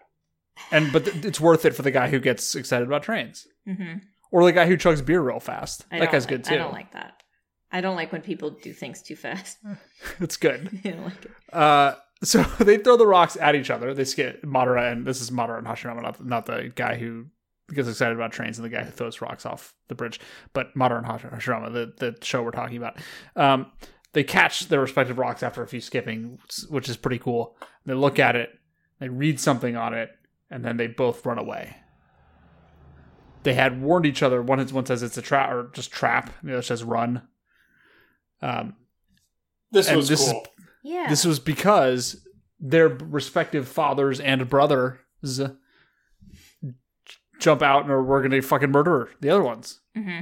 And 0.72 0.92
but 0.92 1.06
th- 1.06 1.24
it's 1.26 1.40
worth 1.40 1.64
it 1.66 1.74
for 1.76 1.84
the 1.84 1.92
guy 1.92 2.10
who 2.10 2.20
gets 2.20 2.54
excited 2.56 2.88
about 2.88 3.04
trains, 3.04 3.48
hmm 3.66 3.96
or 4.30 4.44
the 4.44 4.52
guy 4.52 4.66
who 4.66 4.76
chugs 4.76 5.06
beer 5.06 5.22
real 5.22 5.40
fast. 5.40 5.86
I 5.90 6.00
that 6.00 6.12
guy's 6.12 6.24
like, 6.24 6.30
good 6.30 6.44
too. 6.44 6.56
I 6.56 6.58
don't 6.58 6.74
like 6.74 6.92
that. 6.92 7.24
I 7.72 7.80
don't 7.80 7.96
like 7.96 8.12
when 8.12 8.22
people 8.22 8.50
do 8.50 8.74
things 8.74 9.02
too 9.02 9.16
fast. 9.16 9.58
it's 10.20 10.36
good. 10.36 10.82
I 10.86 10.90
don't 10.90 11.04
like 11.06 11.26
it. 11.26 11.32
Uh, 11.54 11.96
so 12.24 12.44
they 12.60 12.78
throw 12.78 12.98
the 12.98 13.08
rocks 13.08 13.38
at 13.40 13.56
each 13.56 13.70
other. 13.70 13.94
They 13.94 14.04
skip 14.04 14.44
Madara, 14.44 14.92
and 14.92 15.06
this 15.06 15.22
is 15.22 15.32
Madara 15.32 15.60
and 15.60 15.68
Hashirama, 15.68 16.02
not, 16.02 16.26
not 16.26 16.46
the 16.46 16.74
guy 16.76 16.96
who 16.98 17.28
gets 17.74 17.88
excited 17.90 18.16
about 18.16 18.32
trains 18.32 18.58
and 18.58 18.66
the 18.66 18.70
guy 18.70 18.84
who 18.84 18.92
throws 18.92 19.22
rocks 19.22 19.46
off 19.46 19.74
the 19.90 19.96
bridge, 19.96 20.20
but 20.54 20.74
Madara 20.76 20.98
and 21.00 21.06
Hash- 21.06 21.24
Hashirama, 21.24 21.74
the, 21.74 21.94
the 22.12 22.26
show 22.26 22.42
we're 22.44 22.52
talking 22.52 22.78
about. 22.78 22.98
Um, 23.36 23.72
they 24.14 24.24
catch 24.24 24.68
their 24.70 24.80
respective 24.82 25.18
rocks 25.18 25.44
after 25.44 25.62
a 25.62 25.68
few 25.68 25.82
skipping, 25.82 26.40
which 26.70 26.88
is 26.90 26.96
pretty 26.98 27.20
cool. 27.20 27.58
They 27.86 27.94
look 27.94 28.20
at 28.20 28.36
it, 28.36 28.50
they 29.00 29.10
read 29.10 29.40
something 29.40 29.76
on 29.76 29.94
it, 29.94 30.10
and 30.50 30.64
then 30.64 30.78
they 30.78 30.88
both 30.88 31.26
run 31.26 31.38
away. 31.38 31.76
They 33.44 33.54
had 33.54 33.82
warned 33.82 34.06
each 34.06 34.24
other. 34.24 34.42
One, 34.42 34.60
is- 34.60 34.74
one 34.74 34.86
says 34.86 35.04
it's 35.04 35.18
a 35.18 35.22
trap 35.22 35.52
or 35.52 35.70
just 35.74 35.92
trap. 35.92 36.32
The 36.44 36.54
other 36.54 36.62
says 36.62 36.84
run. 36.84 37.22
Um, 38.42 38.76
This 39.72 39.92
was 39.92 40.08
this 40.08 40.22
is- 40.26 40.32
cool. 40.32 40.46
Yeah. 40.84 41.08
this 41.10 41.26
was 41.26 41.40
because 41.40 42.26
their 42.62 42.88
respective 42.88 43.68
fathers 43.68 44.20
and 44.22 44.50
brothers 44.50 44.98
jump 47.40 47.62
out 47.62 47.84
and 47.84 47.92
are 47.92 48.04
we're 48.04 48.20
going 48.22 48.32
to 48.32 48.42
fucking 48.42 48.72
murder 48.72 49.10
the 49.22 49.30
other 49.30 49.44
ones. 49.44 49.80
hmm 49.96 50.22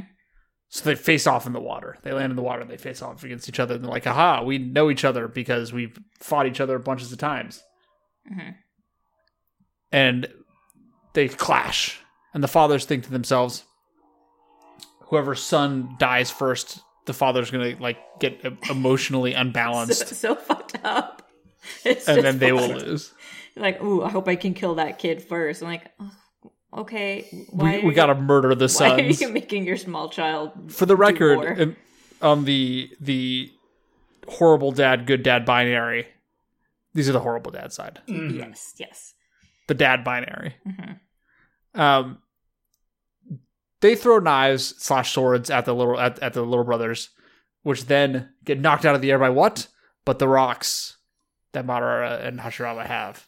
So 0.70 0.84
they 0.86 0.96
face 0.96 1.28
off 1.28 1.46
in 1.48 1.54
the 1.54 1.60
water. 1.62 1.98
They 2.04 2.12
land 2.12 2.32
in 2.32 2.36
the 2.36 2.42
water 2.42 2.62
and 2.62 2.70
they 2.70 2.78
face 2.78 3.02
off 3.02 3.24
against 3.24 3.48
each 3.50 3.60
other. 3.60 3.76
And 3.76 3.84
they're 3.84 3.92
like, 3.92 4.08
aha, 4.08 4.44
we 4.44 4.58
know 4.58 4.90
each 4.90 5.06
other 5.06 5.28
because 5.28 5.72
we've 5.74 5.98
fought 6.20 6.48
each 6.48 6.60
other 6.62 6.78
bunches 6.80 7.12
of 7.12 7.18
times. 7.18 7.64
hmm 8.28 8.52
And 9.92 10.28
they 11.14 11.28
clash. 11.30 12.00
And 12.34 12.44
the 12.44 12.48
fathers 12.50 12.86
think 12.86 13.06
to 13.06 13.12
themselves, 13.12 13.64
whoever's 15.04 15.42
son 15.42 15.96
dies 16.00 16.30
first, 16.32 16.80
the 17.06 17.14
father's 17.14 17.52
going 17.52 17.76
to 17.76 17.82
like 17.82 17.98
get 18.20 18.44
emotionally 18.70 19.34
unbalanced. 19.44 20.08
so 20.16 20.36
fucked 20.36 20.80
up. 20.84 21.22
It's 21.84 22.08
and 22.08 22.24
then 22.24 22.38
they 22.38 22.52
will 22.52 22.68
lose. 22.68 23.12
Like, 23.56 23.82
ooh, 23.82 24.04
I 24.04 24.10
hope 24.10 24.28
I 24.28 24.36
can 24.36 24.54
kill 24.54 24.76
that 24.76 25.00
kid 25.00 25.24
first. 25.24 25.64
I'm 25.64 25.68
like, 25.68 25.86
oh, 26.00 26.12
okay. 26.76 27.26
We, 27.32 27.40
Why 27.52 27.80
we 27.84 27.92
are 27.92 27.94
got 27.96 28.08
to 28.08 28.16
murder 28.16 28.54
the 28.56 28.66
you- 28.68 28.76
Why 28.80 28.96
are 28.96 29.00
you 29.02 29.30
making 29.30 29.66
your 29.66 29.78
small 29.78 30.10
child? 30.10 30.52
for 30.72 30.86
the 30.86 30.96
record, 30.96 31.38
war. 31.38 31.48
in- 31.48 31.76
on 32.22 32.46
the 32.46 32.90
the 33.00 33.52
horrible 34.28 34.72
dad, 34.72 35.06
good 35.06 35.22
dad 35.24 35.46
binary, 35.46 36.08
these 36.94 37.08
are 37.10 37.12
the 37.14 37.20
horrible 37.20 37.52
dad 37.52 37.72
side, 37.74 38.00
Mhm. 38.08 38.38
Yes, 38.38 38.74
yes. 38.78 39.14
the 39.68 39.74
dad 39.74 40.04
binary. 40.04 40.56
hmm 40.66 40.94
Um, 41.80 42.20
they 43.82 43.96
throw 43.96 44.20
knives 44.20 44.74
slash 44.82 45.12
swords 45.14 45.50
at 45.50 45.66
the 45.66 45.76
little 45.76 46.00
at, 46.00 46.18
at 46.20 46.34
the 46.34 46.42
little 46.42 46.64
brothers, 46.64 47.10
which 47.64 47.86
then 47.86 48.30
get 48.44 48.60
knocked 48.60 48.86
out 48.86 48.96
of 48.96 49.02
the 49.02 49.12
air 49.12 49.20
by 49.20 49.30
what? 49.30 49.68
But 50.06 50.20
the 50.20 50.28
rocks 50.28 50.98
that 51.52 51.66
Madara 51.66 52.24
and 52.26 52.40
Hashirama 52.40 52.86
have. 52.86 53.28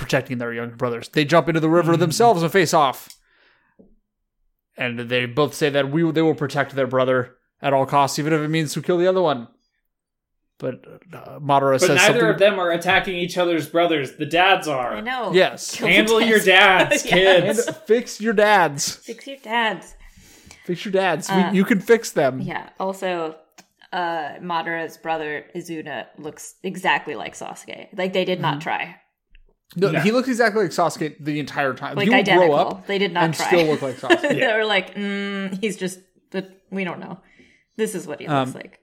Protecting 0.00 0.38
their 0.38 0.52
younger 0.52 0.76
brothers. 0.76 1.08
They 1.08 1.24
jump 1.24 1.48
into 1.48 1.60
the 1.60 1.68
river 1.68 1.94
Mhm. 1.94 1.98
themselves 1.98 2.42
and 2.42 2.50
face 2.50 2.72
off. 2.74 3.08
And 4.76 4.98
they 4.98 5.26
both 5.26 5.54
say 5.54 5.68
that 5.70 5.90
we 5.90 6.10
they 6.12 6.22
will 6.22 6.34
protect 6.34 6.74
their 6.74 6.86
brother 6.86 7.36
at 7.60 7.72
all 7.72 7.84
costs, 7.86 8.18
even 8.18 8.32
if 8.32 8.40
it 8.40 8.48
means 8.48 8.72
to 8.74 8.82
kill 8.82 8.96
the 8.98 9.06
other 9.06 9.20
one. 9.20 9.48
But 10.58 10.84
uh, 11.12 11.38
Madara 11.38 11.72
But 11.72 11.80
says 11.82 11.88
neither 11.96 12.06
something. 12.20 12.28
of 12.30 12.38
them 12.38 12.58
are 12.58 12.70
attacking 12.70 13.16
each 13.16 13.36
other's 13.38 13.68
brothers. 13.68 14.16
The 14.16 14.26
dads 14.26 14.68
are. 14.68 14.94
I 14.94 15.00
know. 15.00 15.32
Yes. 15.32 15.74
Kill 15.76 15.86
the 15.86 15.92
Handle 15.94 16.20
your 16.20 16.38
dads, 16.40 17.04
Yeah. 17.06 17.12
kids. 17.12 17.66
And 17.66 17.76
fix 17.86 18.20
your 18.20 18.32
dads. 18.34 18.96
Fix 18.96 19.26
your 19.26 19.36
dads. 19.38 19.94
Fix 20.64 20.84
your 20.84 20.92
dads. 20.92 21.28
We- 21.30 21.34
Uh, 21.34 21.52
you 21.52 21.64
can 21.64 21.80
fix 21.80 22.12
them. 22.12 22.40
Yeah. 22.40 22.68
Also, 22.78 23.36
uh, 23.92 24.34
Madara's 24.40 24.96
brother 24.98 25.46
Izuna 25.56 26.06
looks 26.18 26.54
exactly 26.62 27.14
like 27.14 27.34
Sasuke. 27.34 27.88
Like 27.96 28.12
they 28.12 28.24
did 28.24 28.40
not 28.40 28.54
Mm-hmm. 28.54 28.60
try. 28.60 28.96
No, 29.76 29.90
No. 29.92 30.00
he 30.00 30.10
looks 30.10 30.28
exactly 30.28 30.62
like 30.62 30.72
Sasuke 30.72 31.16
the 31.20 31.38
entire 31.38 31.74
time. 31.74 31.96
Like 31.96 32.08
he 32.08 32.14
identical. 32.14 32.48
grow 32.48 32.56
up 32.56 32.86
they 32.86 32.98
did 32.98 33.12
not 33.12 33.24
and 33.24 33.34
try. 33.34 33.46
still 33.46 33.66
look 33.66 33.82
like 33.82 33.96
Sasuke. 34.00 34.20
they 34.22 34.52
were 34.52 34.64
like, 34.64 34.94
mm, 34.94 35.58
he's 35.60 35.76
just. 35.76 36.00
But 36.30 36.50
we 36.70 36.84
don't 36.84 36.98
know. 37.00 37.20
This 37.76 37.94
is 37.94 38.06
what 38.06 38.20
he 38.20 38.26
looks 38.28 38.50
Um, 38.50 38.52
like. 38.54 38.80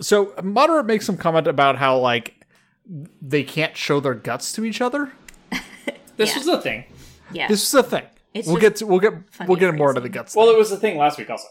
so 0.00 0.26
Madara 0.42 0.84
makes 0.84 1.04
some 1.06 1.16
comment 1.16 1.46
about 1.46 1.76
how 1.76 1.98
like 1.98 2.34
they 3.20 3.42
can't 3.44 3.76
show 3.76 4.00
their 4.00 4.14
guts 4.14 4.52
to 4.54 4.64
each 4.64 4.80
other. 4.80 5.12
This 6.16 6.30
Yeah. 6.32 6.38
was 6.38 6.48
a 6.48 6.60
thing. 6.60 6.84
Yeah. 7.32 7.46
This 7.48 7.72
was 7.72 7.84
a 7.84 7.88
thing. 7.88 8.04
It's 8.34 8.48
we'll 8.48 8.56
get 8.56 8.76
to, 8.76 8.86
we'll 8.86 8.98
get 9.00 9.12
we'll 9.46 9.56
get 9.56 9.74
more 9.74 9.90
into 9.90 10.00
the 10.00 10.08
guts. 10.08 10.34
Well, 10.34 10.46
thing. 10.46 10.54
it 10.56 10.58
was 10.58 10.72
a 10.72 10.76
thing 10.76 10.96
last 10.98 11.16
week 11.18 11.30
also. 11.30 11.46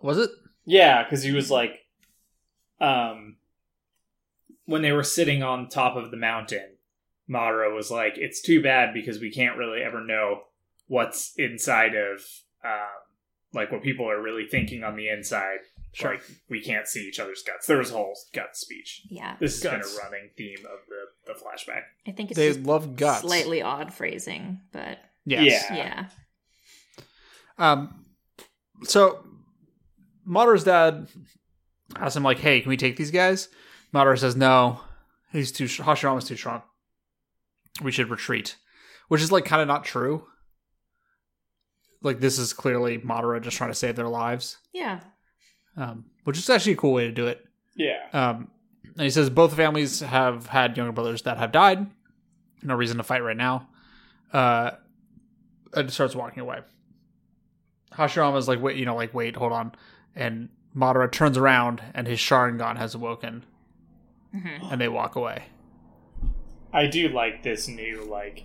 was 0.00 0.16
it? 0.18 0.30
Yeah, 0.64 1.02
because 1.02 1.22
he 1.24 1.32
was 1.32 1.50
like, 1.50 1.72
um, 2.80 3.36
when 4.66 4.82
they 4.82 4.92
were 4.92 5.02
sitting 5.02 5.42
on 5.42 5.68
top 5.68 5.96
of 5.96 6.10
the 6.10 6.16
mountain, 6.16 6.75
Madara 7.28 7.74
was 7.74 7.90
like, 7.90 8.14
"It's 8.16 8.40
too 8.42 8.62
bad 8.62 8.94
because 8.94 9.20
we 9.20 9.30
can't 9.32 9.56
really 9.56 9.82
ever 9.82 10.04
know 10.04 10.42
what's 10.86 11.32
inside 11.36 11.94
of, 11.94 12.20
um, 12.64 12.86
like 13.52 13.72
what 13.72 13.82
people 13.82 14.08
are 14.10 14.22
really 14.22 14.46
thinking 14.48 14.84
on 14.84 14.96
the 14.96 15.08
inside. 15.08 15.58
Sure. 15.92 16.12
Like 16.12 16.22
we 16.50 16.62
can't 16.62 16.86
see 16.86 17.00
each 17.08 17.18
other's 17.18 17.42
guts. 17.42 17.66
There 17.66 17.78
was 17.78 17.90
a 17.90 17.94
whole 17.94 18.14
gut 18.34 18.54
speech. 18.56 19.02
yeah. 19.10 19.36
This 19.40 19.54
has 19.54 19.62
Guts. 19.62 19.90
been 19.94 19.98
a 20.00 20.04
running 20.04 20.30
theme 20.36 20.58
of 20.66 20.78
the 20.88 21.32
the 21.32 21.38
flashback. 21.40 21.82
I 22.06 22.12
think 22.12 22.30
it's 22.30 22.38
They 22.38 22.48
just 22.48 22.60
love 22.60 22.96
guts. 22.96 23.22
slightly 23.22 23.62
odd 23.62 23.92
phrasing, 23.94 24.60
but 24.72 24.98
Yes. 25.24 25.64
Yeah. 25.70 25.76
yeah. 25.76 26.04
Um. 27.58 28.04
So 28.84 29.24
Madara's 30.28 30.64
dad 30.64 31.08
asks 31.96 32.16
him 32.16 32.22
like, 32.22 32.38
"Hey, 32.38 32.60
can 32.60 32.68
we 32.68 32.76
take 32.76 32.96
these 32.96 33.10
guys?" 33.10 33.48
Madara 33.94 34.18
says, 34.18 34.36
"No, 34.36 34.80
he's 35.32 35.50
too. 35.50 35.64
Hashirama's 35.64 36.24
too 36.26 36.36
strong. 36.36 36.62
We 37.80 37.92
should 37.92 38.10
retreat," 38.10 38.56
which 39.08 39.22
is 39.22 39.30
like 39.32 39.44
kind 39.44 39.62
of 39.62 39.68
not 39.68 39.84
true. 39.84 40.26
Like 42.02 42.20
this 42.20 42.38
is 42.38 42.52
clearly 42.52 42.98
Madara 42.98 43.40
just 43.42 43.56
trying 43.56 43.70
to 43.70 43.74
save 43.74 43.96
their 43.96 44.08
lives, 44.08 44.58
Yeah. 44.72 45.00
um, 45.76 46.04
which 46.24 46.38
is 46.38 46.48
actually 46.50 46.72
a 46.72 46.76
cool 46.76 46.92
way 46.92 47.04
to 47.06 47.12
do 47.12 47.26
it. 47.26 47.44
Yeah. 47.74 48.06
Um, 48.12 48.50
and 48.94 49.02
he 49.02 49.10
says 49.10 49.28
both 49.30 49.54
families 49.56 50.00
have 50.00 50.46
had 50.46 50.76
younger 50.76 50.92
brothers 50.92 51.22
that 51.22 51.38
have 51.38 51.52
died. 51.52 51.86
No 52.62 52.74
reason 52.74 52.98
to 52.98 53.02
fight 53.02 53.22
right 53.24 53.36
now. 53.36 53.68
Uh, 54.32 54.72
and 55.74 55.90
starts 55.92 56.14
walking 56.14 56.40
away. 56.40 56.60
Hashirama's 57.92 58.48
like, 58.48 58.60
wait, 58.62 58.76
you 58.76 58.84
know, 58.84 58.94
like, 58.94 59.14
wait, 59.14 59.36
hold 59.36 59.52
on. 59.52 59.72
And 60.14 60.48
Madara 60.76 61.10
turns 61.10 61.36
around 61.38 61.82
and 61.94 62.06
his 62.06 62.18
Sharingan 62.18 62.76
has 62.76 62.94
awoken 62.94 63.44
hmm 64.32 64.48
and 64.70 64.80
they 64.80 64.88
walk 64.88 65.16
away. 65.16 65.44
I 66.72 66.86
do 66.86 67.08
like 67.08 67.42
this 67.42 67.68
new 67.68 68.04
like 68.04 68.44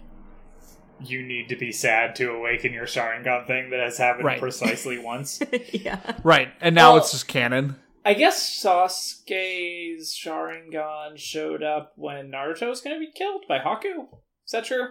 you 1.03 1.23
need 1.23 1.49
to 1.49 1.55
be 1.55 1.71
sad 1.71 2.15
to 2.15 2.29
awaken 2.31 2.73
your 2.73 2.85
Sharingan 2.85 3.47
thing 3.47 3.71
that 3.71 3.79
has 3.79 3.97
happened 3.97 4.25
Right. 4.25 4.39
precisely 4.39 4.97
once. 5.03 5.41
yeah. 5.73 5.99
Right. 6.23 6.49
And 6.61 6.75
now 6.75 6.91
Well- 6.93 7.01
it's 7.01 7.11
just 7.11 7.27
canon. 7.27 7.77
I 8.03 8.15
guess 8.15 8.63
Sasuke's 8.63 10.15
Sharingan 10.17 11.17
showed 11.17 11.61
up 11.63 11.93
when 11.95 12.31
Naruto 12.31 12.67
was 12.69 12.81
going 12.81 12.95
to 12.95 12.99
be 12.99 13.11
killed 13.11 13.43
by 13.47 13.59
Haku. 13.59 14.07
Is 14.45 14.51
that 14.51 14.65
true? 14.65 14.87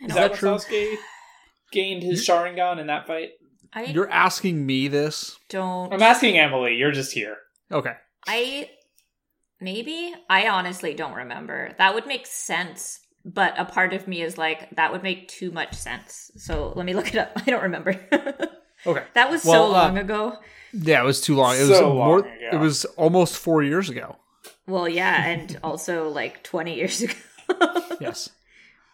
Is 0.00 0.14
that, 0.14 0.32
that 0.32 0.34
true? 0.34 0.50
Sasuke 0.50 0.96
gained 1.72 2.02
his 2.02 2.26
Sharingan 2.26 2.80
in 2.80 2.88
that 2.88 3.06
fight? 3.06 3.30
I 3.72 3.84
You're 3.84 4.10
asking 4.10 4.66
me 4.66 4.88
this? 4.88 5.38
don't. 5.48 5.92
I'm 5.92 6.02
asking 6.02 6.36
Emily. 6.36 6.74
You're 6.74 6.90
just 6.90 7.12
here. 7.12 7.36
Okay. 7.70 7.92
I 8.26 8.68
maybe 9.60 10.14
I 10.28 10.48
honestly 10.48 10.94
don't 10.94 11.14
remember. 11.14 11.72
That 11.78 11.94
would 11.94 12.06
make 12.06 12.26
sense, 12.26 13.00
but 13.24 13.58
a 13.58 13.64
part 13.64 13.92
of 13.92 14.06
me 14.08 14.22
is 14.22 14.38
like 14.38 14.70
that 14.76 14.92
would 14.92 15.02
make 15.02 15.28
too 15.28 15.50
much 15.50 15.74
sense. 15.74 16.30
So 16.36 16.72
let 16.76 16.86
me 16.86 16.94
look 16.94 17.08
it 17.08 17.16
up. 17.18 17.32
I 17.36 17.50
don't 17.50 17.62
remember. 17.62 17.94
Okay. 18.86 19.04
that 19.12 19.28
was 19.30 19.44
Well, 19.44 19.68
so 19.68 19.76
uh, 19.76 19.82
long 19.82 19.98
ago. 19.98 20.38
Yeah, 20.72 21.02
it 21.02 21.04
was 21.04 21.20
too 21.20 21.36
long. 21.36 21.54
It 21.54 21.68
was 21.68 21.76
So 21.76 21.92
more. 21.92 22.20
long 22.20 22.28
ago. 22.30 22.48
It 22.52 22.56
was 22.58 22.86
almost 22.96 23.36
four 23.36 23.62
years 23.62 23.90
ago. 23.90 24.16
Well, 24.66 24.88
yeah, 24.88 25.22
and 25.26 25.58
also 25.62 26.08
like 26.08 26.42
20 26.44 26.76
years 26.76 27.02
ago. 27.02 27.12
yes. 28.00 28.30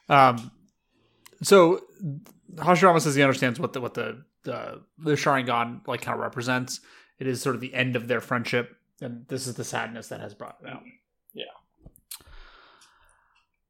Um. 0.09 0.51
So 1.43 1.83
Hashirama 2.57 3.01
says 3.01 3.15
he 3.15 3.23
understands 3.23 3.61
what 3.61 3.75
the 3.75 3.81
what 3.81 3.95
the 3.95 4.25
the, 4.43 4.83
the 4.99 5.13
Sharingan 5.13 5.87
like 5.87 6.03
kind 6.03 6.17
of 6.17 6.21
represents. 6.21 6.81
It 7.21 7.29
is 7.29 7.41
sort 7.41 7.55
of 7.55 7.61
the 7.61 7.73
end 7.73 7.95
of 7.95 8.09
their 8.09 8.21
friendship, 8.21 8.76
and 9.01 9.27
this 9.29 9.47
is 9.47 9.55
the 9.55 9.65
sadness 9.65 10.09
that 10.09 10.21
has 10.21 10.35
brought 10.35 10.57
it 10.63 10.69
out. 10.69 10.83
Yeah. 11.35 11.45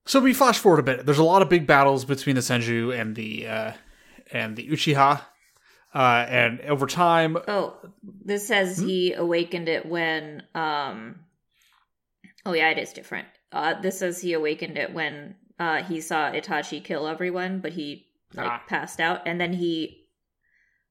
So 0.05 0.21
we 0.21 0.33
flash 0.35 0.59
forward 0.59 0.79
a 0.81 0.83
bit. 0.85 1.05
There's 1.07 1.19
a 1.19 1.25
lot 1.25 1.43
of 1.43 1.49
big 1.49 1.67
battles 1.67 2.05
between 2.05 2.37
the 2.37 2.43
Senju 2.43 2.99
and 2.99 3.17
the 3.17 3.47
uh, 3.49 3.73
and 4.33 4.57
the 4.57 4.69
Uchiha. 4.69 5.21
Uh, 5.95 6.27
and 6.29 6.61
over 6.63 6.87
time, 6.87 7.37
Oh, 7.49 7.75
this 8.25 8.47
says 8.47 8.77
he 8.79 9.15
awakened 9.15 9.69
it 9.69 9.87
when 9.87 10.43
um 10.55 11.21
Oh 12.45 12.53
yeah, 12.53 12.71
it 12.71 12.79
is 12.79 12.93
different. 12.93 13.27
Uh 13.51 13.81
this 13.81 13.99
says 13.99 14.21
he 14.21 14.33
awakened 14.35 14.77
it 14.79 14.93
when 14.93 15.35
uh 15.59 15.83
he 15.83 16.01
saw 16.01 16.31
Itachi 16.31 16.85
kill 16.85 17.09
everyone, 17.09 17.61
but 17.61 17.73
he 17.73 18.07
like 18.35 18.47
Ah. 18.47 18.63
passed 18.69 19.01
out 19.01 19.23
and 19.27 19.41
then 19.41 19.53
he 19.55 20.07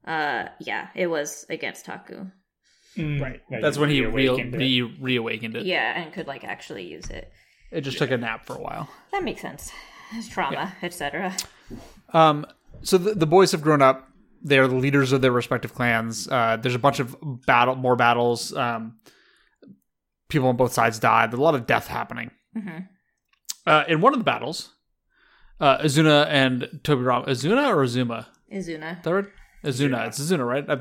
uh 0.06 0.46
yeah, 0.60 0.88
it 0.96 1.08
was 1.08 1.46
against 1.50 1.86
Taku. 1.86 2.25
Mm, 2.95 3.21
right, 3.21 3.41
yeah, 3.49 3.59
that's 3.61 3.77
when 3.77 3.89
he 3.89 4.01
re- 4.05 4.11
reawakened 4.29 4.55
it. 4.55 4.57
re- 4.57 4.81
reawakened 5.01 5.55
it. 5.55 5.65
Yeah, 5.65 6.01
and 6.01 6.13
could 6.13 6.27
like 6.27 6.43
actually 6.43 6.83
use 6.87 7.09
it. 7.09 7.31
It 7.71 7.81
just 7.81 7.97
took 7.97 8.11
a 8.11 8.17
nap 8.17 8.45
for 8.45 8.55
a 8.55 8.61
while. 8.61 8.89
That 9.11 9.23
makes 9.23 9.41
sense. 9.41 9.71
Trauma, 10.29 10.73
etc. 10.81 11.35
Um, 12.13 12.45
so 12.83 12.97
the, 12.97 13.15
the 13.15 13.25
boys 13.27 13.51
have 13.51 13.61
grown 13.61 13.81
up. 13.81 14.07
They're 14.41 14.67
the 14.67 14.75
leaders 14.75 15.11
of 15.11 15.21
their 15.21 15.31
respective 15.31 15.73
clans. 15.73 16.27
Uh, 16.27 16.57
there's 16.61 16.75
a 16.75 16.79
bunch 16.79 16.99
of 16.99 17.17
battle, 17.45 17.75
more 17.75 17.95
battles. 17.95 18.55
Um, 18.55 18.97
people 20.29 20.47
on 20.49 20.55
both 20.55 20.71
sides 20.73 20.99
died. 20.99 21.31
There's 21.31 21.39
a 21.39 21.43
lot 21.43 21.55
of 21.55 21.65
death 21.67 21.87
happening. 21.87 22.31
hmm 22.53 22.77
Uh, 23.65 23.83
in 23.87 23.99
one 24.01 24.13
of 24.13 24.19
the 24.19 24.23
battles, 24.25 24.69
uh, 25.59 25.79
Azuna 25.79 26.27
and 26.27 26.69
Tobirama. 26.83 27.27
Azuna 27.27 27.67
or 27.75 27.83
Azuma? 27.83 28.27
Izuna. 28.53 29.01
Third? 29.03 29.31
Azuna. 29.65 30.07
It's 30.07 30.19
Azuna, 30.19 30.45
right? 30.48 30.69
I, 30.69 30.79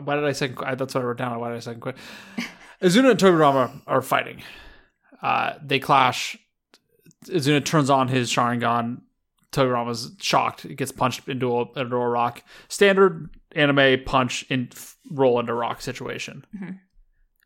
why 0.00 0.14
did 0.16 0.24
I 0.24 0.32
say? 0.32 0.52
I, 0.64 0.74
that's 0.74 0.94
what 0.94 1.02
I 1.02 1.06
wrote 1.06 1.18
down. 1.18 1.38
Why 1.40 1.48
did 1.50 1.56
I 1.56 1.60
say 1.60 1.74
quick? 1.74 1.96
Azuna 2.80 3.10
and 3.12 3.20
Tobirama 3.20 3.82
are 3.86 4.02
fighting. 4.02 4.42
Uh, 5.22 5.54
they 5.62 5.78
clash. 5.78 6.36
Azuna 7.26 7.64
turns 7.64 7.90
on 7.90 8.08
his 8.08 8.30
Sharingan. 8.30 9.02
Tobirama's 9.52 10.12
shocked. 10.20 10.62
He 10.62 10.74
gets 10.74 10.92
punched 10.92 11.28
into 11.28 11.54
a, 11.56 11.72
into 11.80 11.96
a 11.96 12.08
rock. 12.08 12.42
Standard 12.68 13.28
anime 13.54 14.02
punch 14.04 14.44
in 14.48 14.70
roll 15.10 15.38
into 15.38 15.52
rock 15.52 15.82
situation. 15.82 16.44
Mhm. 16.56 16.78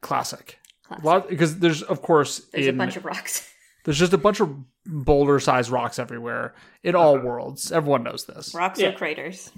Classic. 0.00 0.58
Classic. 0.86 1.04
Lot 1.04 1.28
because 1.28 1.58
there's 1.58 1.82
of 1.82 2.00
course 2.02 2.38
There's 2.52 2.68
in, 2.68 2.74
a 2.76 2.78
bunch 2.78 2.96
of 2.96 3.04
rocks. 3.04 3.50
there's 3.84 3.98
just 3.98 4.12
a 4.12 4.18
bunch 4.18 4.40
of 4.40 4.54
boulder 4.86 5.40
sized 5.40 5.70
rocks 5.70 5.98
everywhere 5.98 6.54
in 6.84 6.94
all 6.94 7.18
worlds. 7.18 7.72
Everyone 7.72 8.04
knows 8.04 8.24
this. 8.24 8.54
Rocks 8.54 8.78
Yeah. 8.78 8.90
or 8.90 8.92
craters 8.92 9.50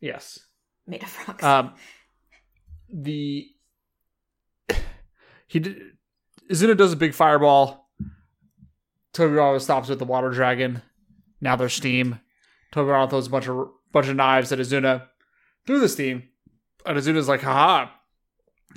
Yes. 0.00 0.38
made 0.86 1.02
of 1.02 1.28
rocks. 1.28 1.44
Um, 1.44 1.74
the 2.92 3.48
he 5.46 5.60
did, 5.60 5.76
Izuna 6.50 6.76
does 6.76 6.92
a 6.92 6.96
big 6.96 7.14
fireball. 7.14 7.90
Tobirama 9.14 9.60
stops 9.60 9.88
with 9.88 9.98
the 9.98 10.04
water 10.04 10.30
dragon. 10.30 10.82
Now 11.40 11.56
there's 11.56 11.74
steam. 11.74 12.20
Tobirama 12.72 13.10
throws 13.10 13.26
a 13.26 13.30
bunch 13.30 13.48
of 13.48 13.68
bunch 13.92 14.08
of 14.08 14.16
knives 14.16 14.52
at 14.52 14.58
Izuna 14.58 15.08
through 15.66 15.80
the 15.80 15.88
steam, 15.88 16.24
and 16.86 16.96
Izuna's 16.98 17.28
like, 17.28 17.42
"Haha, 17.42 17.90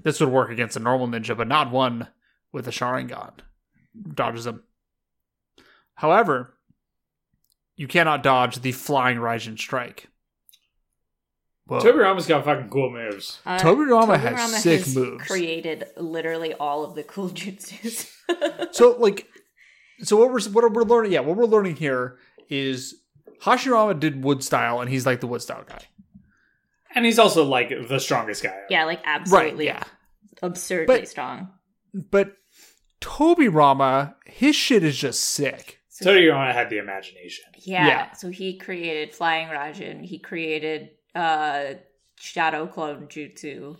this 0.04 0.20
would 0.20 0.30
work 0.30 0.50
against 0.50 0.78
a 0.78 0.80
normal 0.80 1.08
ninja, 1.08 1.36
but 1.36 1.48
not 1.48 1.72
one 1.72 2.08
with 2.52 2.68
a 2.68 2.72
Sharingan." 2.72 3.34
Dodges 4.14 4.48
him. 4.48 4.64
However, 5.96 6.58
you 7.76 7.88
cannot 7.88 8.24
dodge 8.24 8.62
the 8.62 8.72
flying 8.72 9.18
Raijin 9.18 9.60
strike. 9.60 10.08
Whoa. 11.72 11.80
Tobirama's 11.80 12.28
got 12.28 12.44
fucking 12.44 12.70
cool 12.70 12.90
moves. 12.90 13.40
Uh, 13.46 13.58
Tobirama 13.58 14.20
has 14.20 14.62
sick 14.62 14.86
moves. 14.94 15.26
Created 15.26 15.86
literally 15.96 16.54
all 16.54 16.84
of 16.84 16.96
the 16.96 17.04
cool 17.04 17.30
jutsus. 17.40 18.12
so 18.76 18.98
like 19.00 19.28
so 20.04 20.18
what 20.18 20.32
we're 20.34 20.42
what 20.52 20.74
we're 20.74 20.84
learning 20.84 21.12
yeah 21.14 21.22
what 21.22 21.38
we're 21.38 21.46
learning 21.46 21.78
here 21.78 22.18
is 22.50 22.96
Hashirama 23.44 24.00
did 24.00 24.22
wood 24.24 24.44
style 24.44 24.82
and 24.82 24.90
he's 24.90 25.06
like 25.06 25.22
the 25.22 25.28
wood 25.28 25.42
style 25.42 25.64
guy 25.66 25.80
And 26.94 27.06
he's 27.06 27.20
also 27.20 27.46
like 27.46 27.70
the 27.88 28.00
strongest 28.00 28.44
guy. 28.44 28.58
yeah, 28.70 28.84
like 28.84 29.00
absolutely 29.06 29.68
right 29.68 29.76
yeah 29.78 29.84
absurdly 30.44 30.86
But- 31.00 31.08
strong. 31.08 31.50
but 31.94 32.34
Tobirama 33.00 34.16
his 34.26 34.56
shit 34.56 34.84
is 34.84 34.98
just 34.98 35.22
sick 35.22 35.80
Tobirama 36.04 36.52
had 36.52 36.72
the 36.72 36.80
imagination. 36.80 37.46
Yeah. 37.60 37.86
Yeah. 37.88 38.12
So 38.14 38.30
he 38.30 38.58
created 38.58 39.14
Flying 39.14 39.50
Raijin. 39.50 40.04
He 40.04 40.18
created 40.18 40.90
uh 41.16 41.74
Shadow 42.16 42.68
Clone 42.68 43.08
Jutsu. 43.08 43.78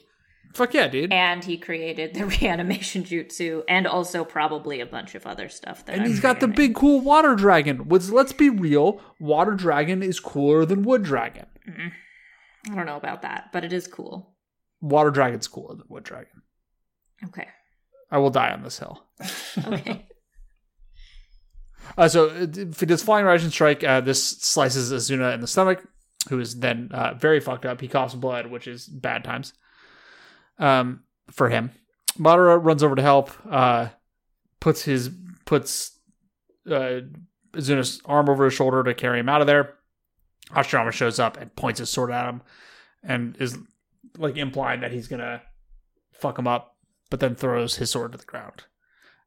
fuck 0.56 0.74
yeah 0.74 0.88
dude 0.88 1.14
And 1.14 1.44
he 1.44 1.58
created 1.58 2.14
the 2.16 2.26
reanimation 2.42 3.04
jutsu 3.04 3.64
and 3.70 3.86
also 3.88 4.24
probably 4.26 4.82
a 4.82 4.86
bunch 4.86 5.16
of 5.16 5.26
other 5.28 5.48
stuff 5.48 5.86
that 5.86 5.94
and 5.94 6.02
I'm 6.04 6.08
he's 6.08 6.20
got 6.20 6.40
the 6.40 6.48
big 6.48 6.74
cool 6.76 7.02
water 7.02 7.36
dragon 7.36 7.88
which 7.88 8.10
let's 8.10 8.34
be 8.34 8.50
real 8.50 9.00
water 9.20 9.54
dragon 9.54 10.02
is 10.04 10.20
cooler 10.20 10.66
than 10.66 10.82
wood 10.84 11.04
dragon 11.04 11.46
I 12.70 12.76
don't 12.76 12.86
know 12.86 12.98
about 12.98 13.22
that, 13.24 13.50
but 13.54 13.64
it 13.64 13.74
is 13.74 13.88
cool. 13.88 14.36
water 14.82 15.10
dragon's 15.12 15.48
cooler 15.48 15.76
than 15.76 15.86
wood 15.90 16.04
dragon 16.04 16.42
Okay. 17.24 17.48
I 18.10 18.18
will 18.18 18.30
die 18.32 18.52
on 18.52 18.64
this 18.64 18.80
hill 18.80 19.04
Okay. 19.68 20.08
Uh, 21.98 22.08
so 22.08 22.30
uh, 22.30 22.46
does 22.46 23.04
flying 23.04 23.26
Raijin 23.26 23.50
strike, 23.52 23.84
uh, 23.84 24.02
this 24.02 24.24
slices 24.40 24.92
Azuna 24.94 25.34
in 25.34 25.42
the 25.42 25.48
stomach, 25.48 25.84
who 26.30 26.40
is 26.40 26.60
then 26.60 26.90
uh, 26.94 27.14
very 27.14 27.40
fucked 27.40 27.66
up. 27.66 27.82
He 27.82 27.88
coughs 27.88 28.14
blood, 28.14 28.48
which 28.48 28.68
is 28.68 28.88
bad 28.88 29.24
times 29.24 29.54
um, 30.60 31.04
for 31.32 31.50
him. 31.50 31.72
Madara 32.18 32.64
runs 32.64 32.84
over 32.84 32.96
to 32.96 33.02
help, 33.02 33.32
uh, 33.50 33.90
puts 34.60 34.84
his 34.84 35.10
puts 35.46 36.00
uh, 36.70 37.02
arm 38.06 38.30
over 38.30 38.46
his 38.46 38.54
shoulder 38.54 38.84
to 38.84 38.94
carry 38.94 39.20
him 39.20 39.30
out 39.30 39.42
of 39.42 39.48
there. 39.48 39.76
Hashirama 40.52 40.92
shows 40.92 41.20
up 41.20 41.38
and 41.38 41.56
points 41.56 41.80
his 41.80 41.90
sword 41.90 42.12
at 42.12 42.28
him, 42.28 42.42
and 43.04 43.38
is 43.40 43.58
like 44.18 44.38
implying 44.38 44.82
that 44.82 44.92
he's 44.92 45.08
gonna 45.08 45.42
fuck 46.12 46.38
him 46.38 46.48
up, 46.48 46.76
but 47.10 47.20
then 47.20 47.36
throws 47.36 47.78
his 47.78 47.90
sword 47.90 48.12
to 48.12 48.18
the 48.18 48.26
ground 48.26 48.64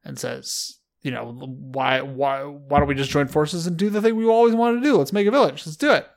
and 0.03 0.19
says, 0.19 0.77
"You 1.01 1.11
know, 1.11 1.31
why 1.31 2.01
why 2.01 2.43
why 2.43 2.79
don't 2.79 2.87
we 2.87 2.95
just 2.95 3.09
join 3.09 3.27
forces 3.27 3.65
and 3.65 3.77
do 3.77 3.89
the 3.89 4.01
thing 4.01 4.15
we 4.15 4.25
always 4.25 4.53
wanted 4.53 4.81
to 4.81 4.83
do? 4.83 4.97
Let's 4.97 5.13
make 5.13 5.27
a 5.27 5.31
village. 5.31 5.65
Let's 5.65 5.77
do 5.77 5.91
it." 5.91 6.07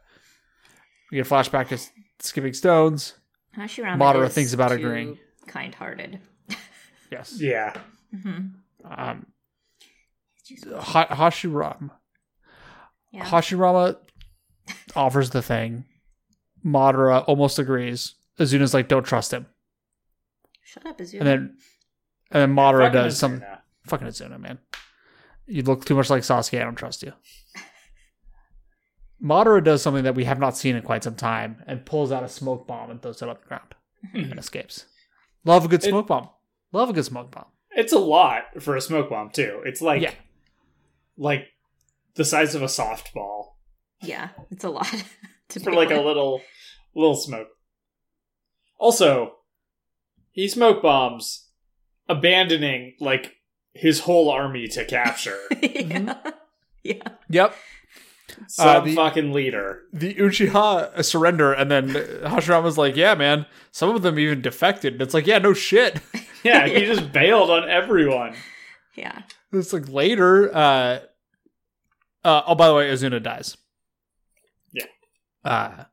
We 1.11 1.17
get 1.17 1.27
a 1.27 1.31
flashback 1.31 1.69
to 1.69 1.79
Skipping 2.21 2.53
Stones. 2.53 3.15
Hashirama 3.57 3.97
Madara 3.99 4.31
thinks 4.31 4.53
about 4.53 4.69
too 4.69 4.75
agreeing. 4.77 5.19
Kind-hearted. 5.47 6.21
Yes. 7.11 7.41
Yeah. 7.41 7.73
hmm 8.23 8.49
Um, 8.85 9.27
ha- 10.79 11.07
Hashirama. 11.11 11.91
Yeah. 13.13 13.25
Hashirama 13.25 13.97
offers 14.95 15.31
the 15.31 15.41
thing. 15.41 15.87
Madara 16.63 17.25
almost 17.27 17.59
agrees. 17.59 18.15
Azuna's 18.39 18.75
like, 18.75 18.89
"Don't 18.89 19.05
trust 19.07 19.33
him," 19.33 19.47
Shut 20.63 20.85
up, 20.85 20.99
Azuna. 20.99 21.21
and 21.21 21.27
then 21.27 21.57
and 22.31 22.43
then 22.43 22.55
Madara 22.55 22.81
Fucking 22.89 22.93
does 22.93 23.19
some 23.19 23.43
fucking 23.87 24.07
Azuna, 24.07 24.39
man. 24.39 24.59
You 25.47 25.63
look 25.63 25.87
too 25.87 25.95
much 25.95 26.11
like 26.11 26.23
Sasuke. 26.25 26.61
I 26.61 26.65
don't 26.65 26.77
trust 26.77 27.03
you. 27.03 27.13
Madara 29.23 29.63
does 29.63 29.83
something 29.83 30.05
that 30.05 30.15
we 30.15 30.25
have 30.25 30.39
not 30.39 30.57
seen 30.57 30.77
in 30.77 30.83
quite 30.83 31.05
some 31.05 31.17
time 31.17 31.63
and 31.67 31.85
pulls 31.85 32.13
out 32.13 32.23
a 32.23 32.29
smoke 32.29 32.67
bomb 32.67 32.91
and 32.91 33.03
throws 33.03 33.21
it 33.21 33.29
on 33.29 33.37
the 33.41 33.49
ground 33.49 33.75
hmm. 34.13 34.31
and 34.31 34.39
escapes. 34.39 34.87
Love 35.45 35.65
a 35.65 35.69
good 35.69 35.83
It- 35.85 35.89
smoke 35.89 36.07
bomb. 36.07 36.29
Love 36.73 36.91
a 36.91 36.93
good 36.93 37.05
smoke 37.05 37.31
bomb. 37.31 37.47
It's 37.71 37.93
a 37.93 37.99
lot 37.99 38.45
for 38.61 38.77
a 38.77 38.81
smoke 38.81 39.11
bomb 39.11 39.31
too. 39.31 39.63
It's 39.65 39.81
like 39.81 40.03
Yeah. 40.03 40.13
like 41.17 41.49
the 42.15 42.25
size 42.25 42.55
of 42.55 42.63
a 42.63 42.67
softball 42.67 43.49
yeah, 44.03 44.29
it's 44.51 44.65
a 44.65 44.71
lot. 44.71 44.87
to 45.49 45.61
for 45.61 45.71
begin 45.71 45.75
like 45.75 45.91
a 45.91 46.01
little 46.01 46.43
little 46.95 47.17
smoke. 47.17 47.49
Also, 48.79 49.33
he 50.31 50.49
smoke 50.49 50.83
bombs, 50.83 51.49
abandoning 52.09 52.95
like 53.01 53.35
his 53.73 54.01
whole 54.01 54.31
army 54.31 54.69
to 54.69 54.85
capture 54.85 55.39
yeah. 55.51 55.59
Mm-hmm. 55.59 56.29
yeah. 56.83 57.09
Yep. 57.29 57.55
Some 58.47 58.69
Uh, 58.69 58.81
the- 58.81 58.95
fucking 58.95 59.33
leader. 59.33 59.83
The 59.93 60.15
Uchiha 60.15 61.03
surrender, 61.05 61.53
and 61.53 61.71
then 61.71 61.89
Hashirama's 61.91 62.77
like, 62.79 62.97
"Yeah, 62.97 63.15
man. 63.15 63.47
Some 63.71 63.95
of 63.95 64.03
them 64.03 64.19
even 64.19 64.41
defected." 64.41 64.95
And 64.95 65.03
it's 65.03 65.15
like, 65.15 65.27
"Yeah, 65.27 65.39
no 65.39 65.53
shit." 65.55 66.01
Yeah, 66.45 66.69
he 66.69 66.87
just 66.87 67.11
bailed 67.13 67.51
on 67.51 67.69
everyone. 67.69 68.33
Yeah. 68.95 69.23
It's 69.53 69.73
like 69.73 69.89
later. 69.89 70.55
Uh, 70.55 71.01
uh, 72.25 72.43
oh, 72.47 72.55
by 72.55 72.69
the 72.69 72.75
way, 72.75 72.89
Azuna 72.91 73.21
dies. 73.21 73.57
Yeah. 74.73 74.85
Uh, 75.45 75.85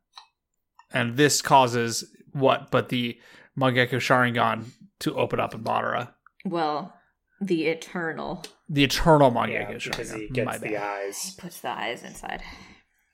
and 0.94 1.18
this 1.18 1.42
causes 1.42 2.14
what? 2.32 2.70
But 2.70 2.90
the 2.90 3.18
Mangekyo 3.58 3.96
Sharingan 4.00 4.66
to 5.00 5.16
open 5.16 5.40
up 5.40 5.56
in 5.56 5.64
Madara. 5.64 6.10
Well, 6.46 6.94
the 7.42 7.66
eternal 7.68 8.44
The 8.70 8.84
eternal 8.84 9.32
Mangekyo 9.32 9.54
Yeah, 9.54 9.90
because 9.90 10.12
Sharingan. 10.12 10.36
he 10.36 10.42
My 10.44 10.52
gets 10.54 10.60
the 10.64 10.70
bad. 10.70 10.84
eyes, 11.06 11.36
puts 11.38 11.60
the 11.62 11.70
eyes 11.70 12.04
inside. 12.04 12.42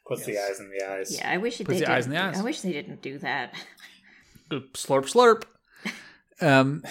puts 0.08 0.26
the 0.26 0.38
eyes 0.38 0.60
in 0.60 0.70
the 0.78 0.86
eyes. 0.92 1.16
Yeah, 1.18 1.30
I 1.32 1.38
wish 1.38 1.60
it 1.62 1.66
Puts 1.66 1.80
they 1.80 1.86
the 1.86 1.92
eyes 1.92 2.06
didn't. 2.06 2.18
in 2.18 2.24
the 2.26 2.32
do- 2.32 2.38
eyes. 2.38 2.42
I 2.42 2.44
wish 2.44 2.62
they 2.62 2.72
didn't 2.74 3.02
do 3.02 3.18
that. 3.20 3.54
slurp 4.52 5.06
slurp. 5.12 5.44
Um, 6.42 6.84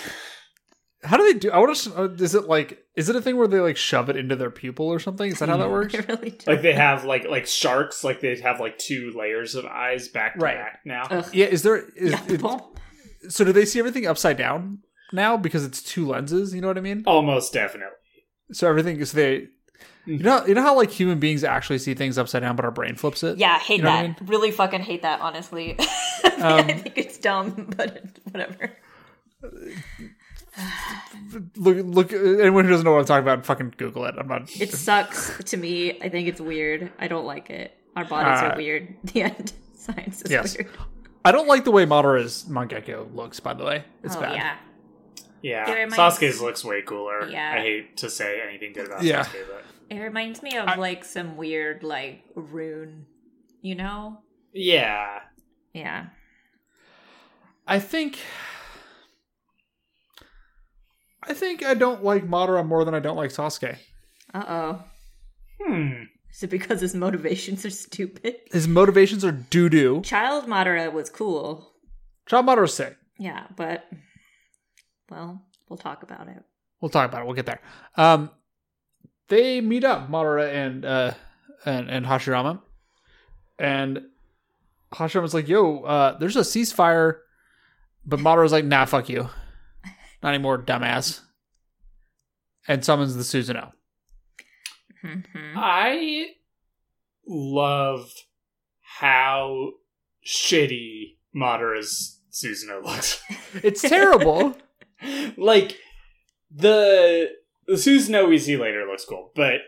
How 1.02 1.16
do 1.16 1.24
they 1.32 1.38
do? 1.38 1.50
I 1.50 1.58
want 1.58 1.74
to. 1.76 1.94
Uh, 1.98 2.08
is 2.18 2.34
it 2.34 2.44
like? 2.44 2.84
Is 2.94 3.08
it 3.08 3.16
a 3.16 3.22
thing 3.22 3.36
where 3.36 3.48
they 3.48 3.60
like 3.60 3.76
shove 3.78 4.10
it 4.10 4.16
into 4.16 4.36
their 4.36 4.50
pupil 4.50 4.86
or 4.86 4.98
something? 4.98 5.30
Is 5.30 5.38
that 5.38 5.48
how 5.48 5.56
that 5.56 5.70
works? 5.70 5.94
Really. 5.94 6.38
Like 6.46 6.60
they 6.62 6.74
have 6.74 7.04
like 7.04 7.26
like 7.26 7.46
sharks, 7.46 8.04
like 8.04 8.20
they 8.20 8.38
have 8.40 8.60
like 8.60 8.76
two 8.78 9.12
layers 9.16 9.54
of 9.54 9.64
eyes 9.64 10.08
back 10.08 10.34
to 10.34 10.40
Right. 10.40 10.56
back 10.56 10.80
now. 10.84 11.06
Ugh. 11.10 11.24
Yeah. 11.32 11.46
Is 11.46 11.62
there? 11.62 11.78
Is 11.96 12.12
Yeah, 12.12 12.24
it- 12.28 13.30
so? 13.30 13.44
Do 13.44 13.52
they 13.52 13.64
see 13.64 13.78
everything 13.78 14.06
upside 14.06 14.36
down 14.36 14.80
now 15.12 15.36
because 15.36 15.64
it's 15.64 15.82
two 15.82 16.06
lenses? 16.06 16.54
You 16.54 16.60
know 16.60 16.68
what 16.68 16.78
I 16.78 16.82
mean? 16.82 17.02
Almost 17.06 17.52
definitely. 17.52 17.94
So 18.52 18.68
everything 18.68 18.98
is 19.00 19.12
they. 19.12 19.48
You 20.06 20.18
know, 20.18 20.44
you 20.46 20.54
know 20.54 20.62
how 20.62 20.74
like 20.76 20.90
human 20.90 21.20
beings 21.20 21.44
actually 21.44 21.78
see 21.78 21.94
things 21.94 22.16
upside 22.18 22.42
down, 22.42 22.56
but 22.56 22.64
our 22.64 22.70
brain 22.70 22.96
flips 22.96 23.22
it. 23.22 23.38
yeah, 23.38 23.58
hate 23.58 23.78
You 23.78 23.82
know 23.84 23.90
that. 23.90 23.98
I 23.98 24.02
mean? 24.08 24.16
Really 24.22 24.50
fucking 24.50 24.80
hate 24.80 25.02
that. 25.02 25.20
Honestly, 25.20 25.78
Um, 26.24 26.42
I 26.42 26.62
think 26.62 26.96
it's 26.98 27.18
dumb, 27.18 27.70
but 27.76 28.02
whatever. 28.30 28.70
Look, 31.56 31.78
look. 31.84 32.12
Anyone 32.12 32.64
who 32.64 32.70
doesn't 32.70 32.84
know 32.84 32.92
what 32.92 33.00
I'm 33.00 33.04
talking 33.06 33.22
about, 33.22 33.46
fucking 33.46 33.74
Google 33.76 34.04
it. 34.06 34.14
I'm 34.18 34.26
not. 34.26 34.50
It 34.60 34.72
sucks 34.74 35.42
to 35.44 35.56
me. 35.56 36.00
I 36.00 36.08
think 36.08 36.26
it's 36.28 36.40
weird. 36.40 36.90
I 36.98 37.06
don't 37.08 37.24
like 37.24 37.50
it. 37.50 37.76
Our 37.94 38.04
bodies 38.04 38.42
Uh, 38.42 38.46
are 38.46 38.56
weird. 38.56 38.96
The 39.04 39.22
end. 39.22 39.52
Science 39.74 40.22
is 40.22 40.30
Yes. 40.30 40.56
weird. 40.58 40.68
I 41.24 41.32
don't 41.32 41.46
like 41.46 41.64
the 41.64 41.70
way 41.70 41.84
Madara's 41.86 42.46
Mangekyo 42.48 43.14
looks. 43.14 43.38
By 43.38 43.54
the 43.54 43.64
way, 43.64 43.84
it's 44.02 44.16
oh 44.16 44.20
bad. 44.20 44.34
yeah. 44.36 44.56
Yeah, 45.42 45.68
It 45.70 45.74
reminds- 45.74 45.96
Sasuke's 45.96 46.40
looks 46.40 46.64
way 46.64 46.82
cooler. 46.82 47.28
Yeah. 47.28 47.54
I 47.56 47.60
hate 47.60 47.96
to 47.98 48.10
say 48.10 48.40
anything 48.46 48.72
good 48.72 48.86
about 48.86 49.02
Yeah. 49.02 49.24
Sasuke, 49.24 49.46
but 49.48 49.64
It 49.96 50.00
reminds 50.00 50.42
me 50.42 50.56
of 50.56 50.68
I- 50.68 50.76
like 50.76 51.04
some 51.04 51.36
weird 51.36 51.82
like 51.82 52.22
rune, 52.34 53.06
you 53.62 53.74
know? 53.74 54.22
yeah, 54.52 55.20
Yeah. 55.72 56.06
I 57.66 57.78
think. 57.78 58.18
I 61.22 61.34
think 61.34 61.62
I 61.64 61.74
don't 61.74 62.02
like 62.02 62.26
Madara 62.26 62.66
more 62.66 62.84
than 62.84 62.94
I 62.94 63.00
don't 63.00 63.16
like 63.16 63.30
Sasuke. 63.30 63.76
Uh 64.32 64.44
oh. 64.48 64.84
hmm. 65.60 65.92
Is 66.32 66.42
it 66.42 66.50
because 66.50 66.80
his 66.80 66.94
motivations 66.94 67.64
are 67.66 67.70
stupid? 67.70 68.36
His 68.52 68.66
motivations 68.68 69.24
are 69.24 69.32
doo 69.32 69.68
doo. 69.68 70.00
Child 70.02 70.46
Madara 70.46 70.92
was 70.92 71.10
cool. 71.10 71.72
Child 72.26 72.46
Madara's 72.46 72.74
sick. 72.74 72.96
Yeah, 73.18 73.46
but 73.56 73.84
well, 75.10 75.42
we'll 75.68 75.76
talk 75.78 76.02
about 76.02 76.28
it. 76.28 76.42
We'll 76.80 76.88
talk 76.88 77.08
about 77.08 77.22
it. 77.22 77.26
We'll 77.26 77.34
get 77.34 77.46
there. 77.46 77.60
Um, 77.96 78.30
they 79.28 79.60
meet 79.60 79.84
up, 79.84 80.08
Madara 80.10 80.52
and 80.52 80.84
uh 80.84 81.12
and, 81.64 81.90
and 81.90 82.06
Hashirama, 82.06 82.60
and 83.58 84.02
Hashirama's 84.92 85.34
like, 85.34 85.46
"Yo, 85.48 85.82
uh, 85.82 86.18
there's 86.18 86.36
a 86.36 86.40
ceasefire," 86.40 87.18
but 88.06 88.18
Madara's 88.18 88.52
like, 88.52 88.64
"Nah, 88.64 88.86
fuck 88.86 89.08
you, 89.08 89.28
not 90.22 90.30
anymore, 90.34 90.58
dumbass," 90.62 91.20
and 92.66 92.84
summons 92.84 93.14
the 93.14 93.22
Susanoo. 93.22 93.72
hmm 95.02 95.20
I 95.56 96.28
love 97.26 98.10
how 98.98 99.72
shitty 100.26 101.16
Madara's 101.34 102.20
Susanoo 102.32 102.82
looks. 102.84 103.22
It's 103.62 103.82
terrible. 103.82 104.56
like 105.36 105.76
the 106.50 107.30
the 107.66 107.74
Susanoo 107.74 108.28
we 108.28 108.38
see 108.38 108.56
later 108.56 108.86
looks 108.86 109.04
cool, 109.04 109.32
but 109.34 109.60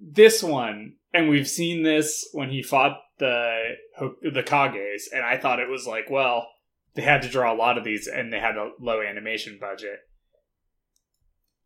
this 0.00 0.42
one, 0.42 0.94
and 1.12 1.28
we've 1.28 1.48
seen 1.48 1.82
this 1.82 2.28
when 2.32 2.50
he 2.50 2.62
fought 2.62 2.98
the 3.18 3.74
the 4.22 4.42
Kages, 4.42 5.04
and 5.12 5.24
I 5.24 5.38
thought 5.38 5.60
it 5.60 5.68
was 5.68 5.86
like, 5.86 6.10
well, 6.10 6.48
they 6.94 7.02
had 7.02 7.22
to 7.22 7.28
draw 7.28 7.52
a 7.52 7.56
lot 7.56 7.78
of 7.78 7.84
these, 7.84 8.06
and 8.06 8.32
they 8.32 8.40
had 8.40 8.56
a 8.56 8.70
low 8.80 9.02
animation 9.02 9.58
budget. 9.60 10.00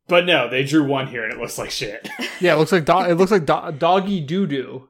But 0.08 0.24
no, 0.24 0.48
they 0.48 0.64
drew 0.64 0.84
one 0.84 1.06
here, 1.06 1.24
and 1.24 1.32
it 1.32 1.38
looks 1.38 1.58
like 1.58 1.70
shit. 1.70 2.08
yeah, 2.40 2.54
it 2.54 2.58
looks 2.58 2.72
like 2.72 2.84
do- 2.84 3.00
it 3.00 3.14
looks 3.14 3.30
like 3.30 3.44
do- 3.46 3.72
doggy 3.78 4.20
doo 4.20 4.46
doo. 4.46 4.88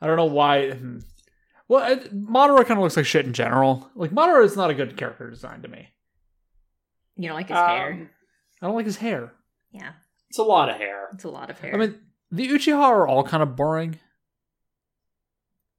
I 0.00 0.06
don't 0.06 0.16
know 0.16 0.24
why. 0.24 0.70
hmm. 0.70 0.98
Well, 1.68 1.96
Madara 2.12 2.66
kind 2.66 2.78
of 2.78 2.82
looks 2.82 2.96
like 2.96 3.06
shit 3.06 3.26
in 3.26 3.32
general. 3.32 3.88
Like 3.94 4.10
Madara 4.10 4.44
is 4.44 4.56
not 4.56 4.70
a 4.70 4.74
good 4.74 4.96
character 4.96 5.30
design 5.30 5.62
to 5.62 5.68
me. 5.68 5.88
You 7.20 7.28
don't 7.28 7.36
like 7.36 7.48
his 7.48 7.56
Um, 7.56 7.68
hair? 7.68 8.10
I 8.62 8.66
don't 8.66 8.74
like 8.76 8.86
his 8.86 8.96
hair. 8.96 9.32
Yeah, 9.72 9.92
It's 10.28 10.38
a 10.38 10.42
lot 10.42 10.68
of 10.70 10.76
hair. 10.76 11.08
it's 11.12 11.24
a 11.24 11.28
lot 11.28 11.50
of 11.50 11.58
hair. 11.60 11.74
I 11.74 11.76
mean, 11.76 11.98
the 12.30 12.48
Uchiha 12.48 12.76
are 12.78 13.06
all 13.06 13.22
kind 13.24 13.42
of 13.42 13.56
boring. 13.56 13.98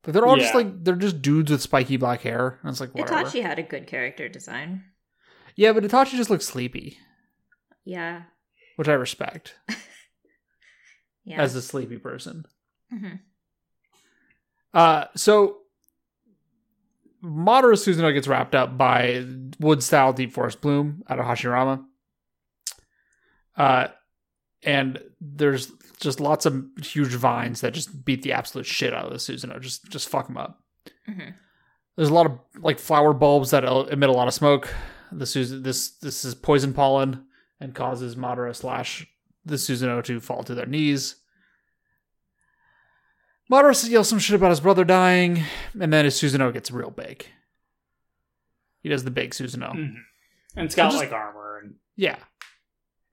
Like 0.05 0.13
they're 0.13 0.25
all 0.25 0.37
just 0.37 0.55
like 0.55 0.83
they're 0.83 0.95
just 0.95 1.21
dudes 1.21 1.51
with 1.51 1.61
spiky 1.61 1.97
black 1.97 2.21
hair. 2.21 2.59
And 2.61 2.71
it's 2.71 2.79
like 2.79 2.93
whatever. 2.95 3.23
Itachi 3.23 3.41
had 3.43 3.59
a 3.59 3.63
good 3.63 3.87
character 3.87 4.27
design. 4.29 4.83
Yeah, 5.55 5.73
but 5.73 5.83
Itachi 5.83 6.11
just 6.17 6.29
looks 6.29 6.45
sleepy, 6.45 6.97
Yeah, 7.85 8.23
which 8.77 8.87
I 8.87 8.93
respect 8.93 9.55
yeah. 11.25 11.41
as 11.41 11.55
a 11.55 11.61
sleepy 11.61 11.97
person. 11.97 12.45
Mhm. 12.93 13.19
Uh, 14.73 15.05
so 15.15 15.57
Madara 17.23 17.73
Susanoo 17.75 18.13
gets 18.13 18.27
wrapped 18.27 18.55
up 18.55 18.77
by 18.77 19.25
wood 19.59 19.83
style 19.83 20.13
deep 20.13 20.33
forest 20.33 20.61
bloom 20.61 21.03
out 21.09 21.19
of 21.19 21.25
Hashirama. 21.25 21.83
Uh, 23.55 23.87
and 24.63 24.99
there's 25.19 25.71
just 25.99 26.19
lots 26.19 26.45
of 26.45 26.65
huge 26.81 27.13
vines 27.13 27.61
that 27.61 27.73
just 27.73 28.05
beat 28.05 28.21
the 28.23 28.33
absolute 28.33 28.65
shit 28.65 28.93
out 28.93 29.05
of 29.05 29.11
the 29.11 29.17
Susanoo. 29.17 29.59
Just 29.61 29.89
just 29.89 30.09
fuck 30.09 30.27
them 30.27 30.37
up. 30.37 30.63
Mhm. 31.07 31.33
There's 31.95 32.09
a 32.09 32.13
lot 32.13 32.25
of 32.25 32.39
like 32.59 32.79
flower 32.79 33.13
bulbs 33.13 33.51
that 33.51 33.63
emit 33.63 34.09
a 34.09 34.13
lot 34.13 34.27
of 34.27 34.33
smoke. 34.33 34.73
The 35.11 35.25
this 35.61 35.91
this 35.97 36.23
is 36.25 36.33
poison 36.35 36.73
pollen 36.73 37.25
and 37.59 37.75
causes 37.75 38.15
Madara 38.15 38.55
slash 38.55 39.05
the 39.45 39.55
Susanoo 39.55 40.03
to 40.05 40.19
fall 40.19 40.43
to 40.43 40.55
their 40.55 40.65
knees. 40.65 41.17
Madara 43.51 43.89
yells 43.89 44.07
some 44.07 44.19
shit 44.19 44.35
about 44.35 44.49
his 44.51 44.59
brother 44.61 44.83
dying, 44.85 45.43
and 45.79 45.91
then 45.91 46.05
his 46.05 46.15
Susanoo 46.19 46.53
gets 46.53 46.71
real 46.71 46.89
big. 46.91 47.25
He 48.81 48.89
does 48.89 49.03
the 49.03 49.11
big 49.11 49.31
Susanoo. 49.31 49.73
Mhm. 49.73 49.95
And 50.55 50.65
it's 50.65 50.75
got 50.75 50.91
just- 50.91 51.03
like 51.03 51.11
armor 51.11 51.59
and 51.63 51.75
Yeah. 51.95 52.17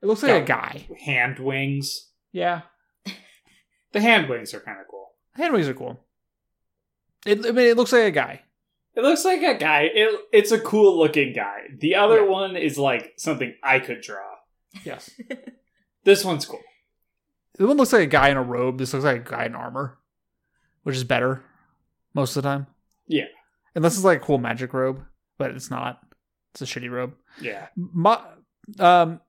It 0.01 0.05
looks 0.05 0.23
like 0.23 0.43
a 0.43 0.45
guy. 0.45 0.87
hand 1.05 1.39
wings. 1.39 2.09
Yeah. 2.31 2.61
The 3.91 4.01
hand 4.01 4.29
wings 4.29 4.53
are 4.53 4.59
kind 4.59 4.79
of 4.79 4.87
cool. 4.87 5.15
Hand 5.33 5.51
wings 5.51 5.67
are 5.67 5.73
cool. 5.73 5.99
It, 7.25 7.39
I 7.45 7.51
mean, 7.51 7.67
it 7.69 7.75
looks 7.75 7.91
like 7.91 8.03
a 8.03 8.11
guy. 8.11 8.43
It 8.95 9.01
looks 9.01 9.25
like 9.25 9.41
a 9.41 9.55
guy. 9.57 9.89
It, 9.93 10.19
it's 10.31 10.51
a 10.51 10.59
cool 10.59 10.97
looking 10.99 11.33
guy. 11.33 11.69
The 11.77 11.95
other 11.95 12.19
Yeah. 12.23 12.29
one 12.29 12.55
is 12.55 12.77
like 12.77 13.13
something 13.17 13.55
I 13.63 13.79
could 13.79 14.01
draw. 14.01 14.35
Yes. 14.83 15.09
This 16.05 16.23
one's 16.23 16.45
cool. 16.45 16.61
The 17.55 17.67
one 17.67 17.75
looks 17.77 17.91
like 17.91 18.03
a 18.03 18.07
guy 18.07 18.29
in 18.29 18.37
a 18.37 18.41
robe. 18.41 18.77
This 18.77 18.93
looks 18.93 19.03
like 19.05 19.27
a 19.27 19.29
guy 19.31 19.45
in 19.45 19.53
armor, 19.53 19.97
which 20.83 20.95
is 20.95 21.03
better 21.03 21.43
most 22.13 22.35
of 22.35 22.43
the 22.43 22.49
time. 22.49 22.67
Yeah. 23.07 23.25
Unless 23.75 23.95
it's 23.95 24.03
like 24.03 24.21
a 24.21 24.25
cool 24.25 24.37
magic 24.37 24.73
robe, 24.73 25.03
but 25.37 25.51
it's 25.51 25.69
not. 25.69 25.99
It's 26.53 26.61
a 26.61 26.65
shitty 26.65 26.89
robe. 26.91 27.13
Yeah. 27.41 27.67
Ma- 27.75 28.25
um, 28.79 29.21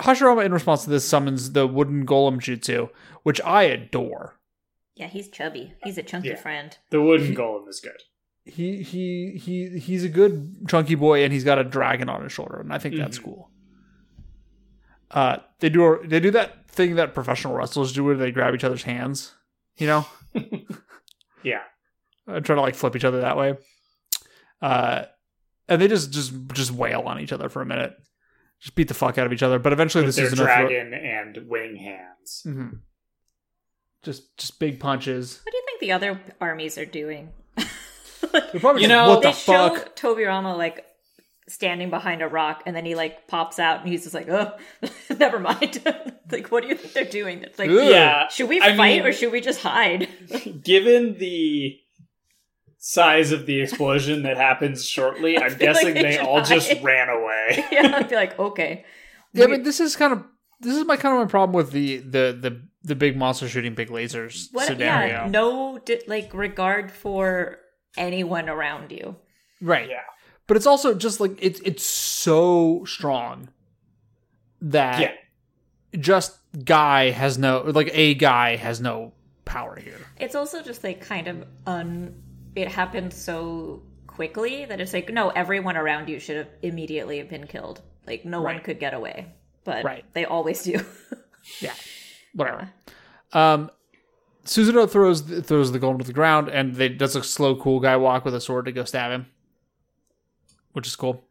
Hashirama, 0.00 0.44
in 0.44 0.52
response 0.52 0.84
to 0.84 0.90
this, 0.90 1.04
summons 1.06 1.52
the 1.52 1.66
wooden 1.66 2.04
golem 2.06 2.38
jutsu, 2.38 2.90
which 3.22 3.40
I 3.42 3.64
adore. 3.64 4.38
Yeah, 4.96 5.08
he's 5.08 5.28
chubby. 5.28 5.74
He's 5.84 5.98
a 5.98 6.02
chunky 6.02 6.28
Yeah. 6.28 6.36
friend. 6.36 6.76
The 6.90 7.02
wooden 7.02 7.34
golem 7.34 7.68
is 7.68 7.80
good. 7.80 8.00
He 8.46 8.82
he 8.82 9.38
he 9.42 9.78
he's 9.78 10.04
a 10.04 10.08
good 10.08 10.68
chunky 10.68 10.94
boy, 10.94 11.22
and 11.24 11.32
he's 11.32 11.44
got 11.44 11.58
a 11.58 11.64
dragon 11.64 12.08
on 12.08 12.22
his 12.22 12.32
shoulder, 12.32 12.60
and 12.60 12.72
I 12.74 12.78
think 12.78 12.96
that's 12.96 13.18
Mhm. 13.18 13.24
cool. 13.24 13.50
Uh, 15.10 15.38
they 15.60 15.68
do 15.68 16.00
they 16.04 16.20
do 16.20 16.30
that 16.32 16.68
thing 16.68 16.96
that 16.96 17.14
professional 17.14 17.54
wrestlers 17.54 17.92
do, 17.92 18.04
where 18.04 18.16
they 18.16 18.30
grab 18.32 18.54
each 18.54 18.64
other's 18.64 18.82
hands, 18.82 19.34
you 19.76 19.86
know, 19.86 20.06
Yeah. 21.44 21.60
uh, 22.26 22.40
try 22.40 22.54
to 22.56 22.60
like 22.62 22.74
flip 22.74 22.96
each 22.96 23.04
other 23.04 23.20
that 23.20 23.36
way. 23.36 23.54
Uh, 24.62 25.04
and 25.68 25.80
they 25.80 25.88
just 25.88 26.10
just 26.10 26.32
just 26.54 26.70
wail 26.70 27.02
on 27.02 27.20
each 27.20 27.32
other 27.32 27.48
for 27.50 27.60
a 27.60 27.66
minute, 27.66 27.94
just 28.60 28.74
beat 28.74 28.88
the 28.88 28.94
fuck 28.94 29.18
out 29.18 29.26
of 29.26 29.32
each 29.32 29.42
other. 29.42 29.58
But 29.58 29.72
eventually, 29.74 30.04
With 30.06 30.16
this 30.16 30.16
their 30.16 30.32
is 30.32 30.32
enough. 30.40 30.46
dragon 30.46 30.94
and 30.94 31.38
wing 31.48 31.76
hands. 31.76 32.42
Mm-hmm. 32.46 32.76
Just 34.02 34.36
just 34.38 34.58
big 34.58 34.80
punches. 34.80 35.40
What 35.44 35.52
do 35.52 35.56
you 35.58 35.62
think 35.66 35.80
the 35.80 35.92
other 35.92 36.20
armies 36.40 36.78
are 36.78 36.86
doing? 36.86 37.30
They're 37.56 38.60
probably 38.60 38.82
You 38.82 38.88
just, 38.88 38.96
know, 38.96 39.08
what 39.10 39.22
the 39.22 39.28
they 39.28 39.34
show 39.34 39.74
fuck? 39.76 39.96
Tobirama 39.96 40.56
like 40.56 40.84
standing 41.48 41.90
behind 41.90 42.22
a 42.22 42.28
rock, 42.28 42.62
and 42.66 42.74
then 42.74 42.84
he 42.84 42.94
like 42.94 43.26
pops 43.28 43.58
out, 43.58 43.80
and 43.80 43.88
he's 43.88 44.02
just 44.02 44.14
like, 44.14 44.28
"Oh, 44.28 44.52
never 45.18 45.38
mind." 45.38 45.82
like, 46.32 46.48
what 46.50 46.62
do 46.62 46.68
you 46.68 46.74
think 46.74 46.92
they're 46.94 47.04
doing? 47.04 47.42
It's 47.42 47.58
like, 47.58 47.70
Ugh. 47.70 47.76
Yeah. 47.90 48.28
should 48.28 48.48
we 48.48 48.60
I 48.60 48.76
fight 48.76 48.98
mean- 48.98 49.06
or 49.06 49.12
should 49.12 49.32
we 49.32 49.40
just 49.40 49.60
hide? 49.60 50.08
Given 50.62 51.18
the 51.18 51.78
size 52.78 53.32
of 53.32 53.46
the 53.46 53.60
explosion 53.62 54.22
that 54.24 54.36
happens 54.36 54.86
shortly, 54.86 55.36
I'm 55.38 55.50
feel 55.50 55.68
like 55.72 55.76
guessing 55.76 55.94
they 55.94 56.02
they 56.02 56.12
should 56.16 56.26
all 56.26 56.42
just 56.42 56.72
ran 56.82 57.08
away. 57.08 57.64
yeah, 57.72 57.96
I'd 57.96 58.08
be 58.08 58.14
like, 58.16 58.38
okay. 58.38 58.84
Yeah, 59.32 59.46
but 59.46 59.64
this 59.64 59.80
is 59.80 59.96
kind 59.96 60.12
of 60.12 60.24
this 60.60 60.76
is 60.76 60.84
my 60.86 60.96
kind 60.96 61.14
of 61.16 61.20
my 61.26 61.30
problem 61.30 61.54
with 61.54 61.72
the 61.72 61.98
the 61.98 62.36
the 62.40 62.62
the 62.82 62.94
big 62.94 63.16
monster 63.16 63.48
shooting 63.48 63.74
big 63.74 63.88
lasers 63.88 64.48
What? 64.52 64.66
scenario. 64.66 65.22
Yeah, 65.24 65.28
no, 65.28 65.78
di- 65.78 66.02
like 66.06 66.32
regard 66.34 66.92
for 66.92 67.58
anyone 67.96 68.48
around 68.48 68.92
you. 68.92 69.16
Right. 69.60 69.88
Yeah. 69.88 70.02
But 70.46 70.56
it's 70.56 70.66
also 70.66 70.94
just 70.94 71.20
like 71.20 71.38
it's 71.42 71.60
it's 71.60 71.84
so 71.84 72.84
strong. 72.86 73.48
that 74.60 75.00
Yeah. 75.00 75.12
just 76.00 76.38
guy 76.64 77.10
has 77.10 77.36
no 77.38 77.62
like 77.66 77.90
a 77.92 78.14
guy 78.14 78.56
has 78.56 78.80
no 78.80 79.12
power 79.44 79.76
here. 79.78 79.98
It's 80.18 80.34
also 80.34 80.62
just 80.62 80.82
like 80.84 81.00
kind 81.00 81.28
of 81.28 81.46
un. 81.66 82.14
It 82.54 82.68
happened 82.68 83.12
so 83.12 83.82
quickly 84.06 84.64
that 84.64 84.80
it's 84.80 84.92
like 84.92 85.10
no, 85.12 85.30
everyone 85.30 85.76
around 85.76 86.08
you 86.08 86.18
should 86.18 86.36
have 86.36 86.48
immediately 86.62 87.22
been 87.22 87.46
killed. 87.46 87.82
Like 88.06 88.24
no 88.24 88.40
one 88.42 88.60
could 88.60 88.78
get 88.78 88.94
away, 88.94 89.26
but 89.64 89.84
Right. 89.84 90.04
they 90.14 90.24
always 90.24 90.62
do. 90.62 90.80
Yeah, 91.60 91.74
whatever. 92.34 92.70
Um, 93.34 93.70
Susanoo 94.46 94.88
throws 94.88 95.20
throws 95.20 95.72
the 95.72 95.78
golem 95.78 95.98
to 95.98 96.04
the 96.06 96.12
ground, 96.14 96.48
and 96.48 96.74
they 96.74 96.88
does 96.88 97.16
a 97.16 97.22
slow, 97.22 97.54
cool 97.54 97.80
guy 97.80 97.96
walk 97.98 98.24
with 98.24 98.34
a 98.34 98.40
sword 98.40 98.64
to 98.64 98.72
go 98.72 98.84
stab 98.84 99.10
him, 99.10 99.26
which 100.74 100.86
is 100.86 100.94
cool. 100.94 101.24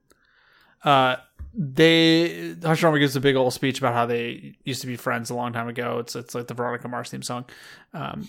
Uh, 0.84 1.18
they 1.54 2.56
Hashirama 2.60 3.00
gives 3.00 3.16
a 3.16 3.22
big 3.22 3.36
old 3.36 3.54
speech 3.54 3.78
about 3.78 3.94
how 3.94 4.08
they 4.08 4.56
used 4.64 4.82
to 4.82 4.88
be 4.88 4.96
friends 4.96 5.30
a 5.30 5.36
long 5.36 5.54
time 5.54 5.68
ago. 5.68 6.00
It's 6.00 6.16
it's 6.16 6.34
like 6.34 6.48
the 6.48 6.56
Veronica 6.56 6.88
Mars 6.88 7.10
theme 7.10 7.22
song. 7.22 7.46
Um, 7.94 8.28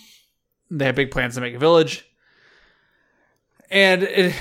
they 0.69 0.85
have 0.85 0.95
big 0.95 1.11
plans 1.11 1.35
to 1.35 1.41
make 1.41 1.55
a 1.55 1.59
village, 1.59 2.05
and 3.71 4.03
it, 4.03 4.35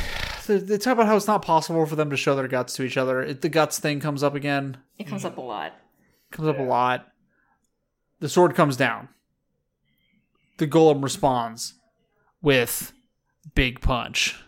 they, 0.46 0.58
they 0.58 0.78
talk 0.78 0.92
about 0.92 1.06
how 1.06 1.16
it's 1.16 1.26
not 1.26 1.42
possible 1.42 1.86
for 1.86 1.96
them 1.96 2.10
to 2.10 2.16
show 2.16 2.36
their 2.36 2.48
guts 2.48 2.74
to 2.74 2.82
each 2.82 2.98
other. 2.98 3.22
It, 3.22 3.40
the 3.40 3.48
guts 3.48 3.78
thing 3.78 4.00
comes 4.00 4.22
up 4.22 4.34
again 4.34 4.76
it 4.98 5.06
comes 5.06 5.24
up 5.24 5.38
a 5.38 5.40
lot. 5.40 5.72
comes 6.30 6.48
up 6.48 6.58
a 6.58 6.62
lot. 6.62 7.08
The 8.20 8.28
sword 8.28 8.54
comes 8.54 8.76
down. 8.76 9.08
The 10.58 10.66
golem 10.66 11.02
responds 11.02 11.74
with 12.40 12.92
big 13.54 13.80
punch. 13.80 14.38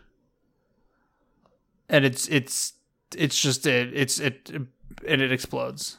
And 1.89 2.05
it's 2.05 2.29
it's 2.29 2.75
it's 3.17 3.41
just 3.41 3.67
it 3.67 3.93
it's 3.95 4.19
it 4.19 4.51
and 4.51 5.21
it 5.23 5.33
explodes. 5.33 5.97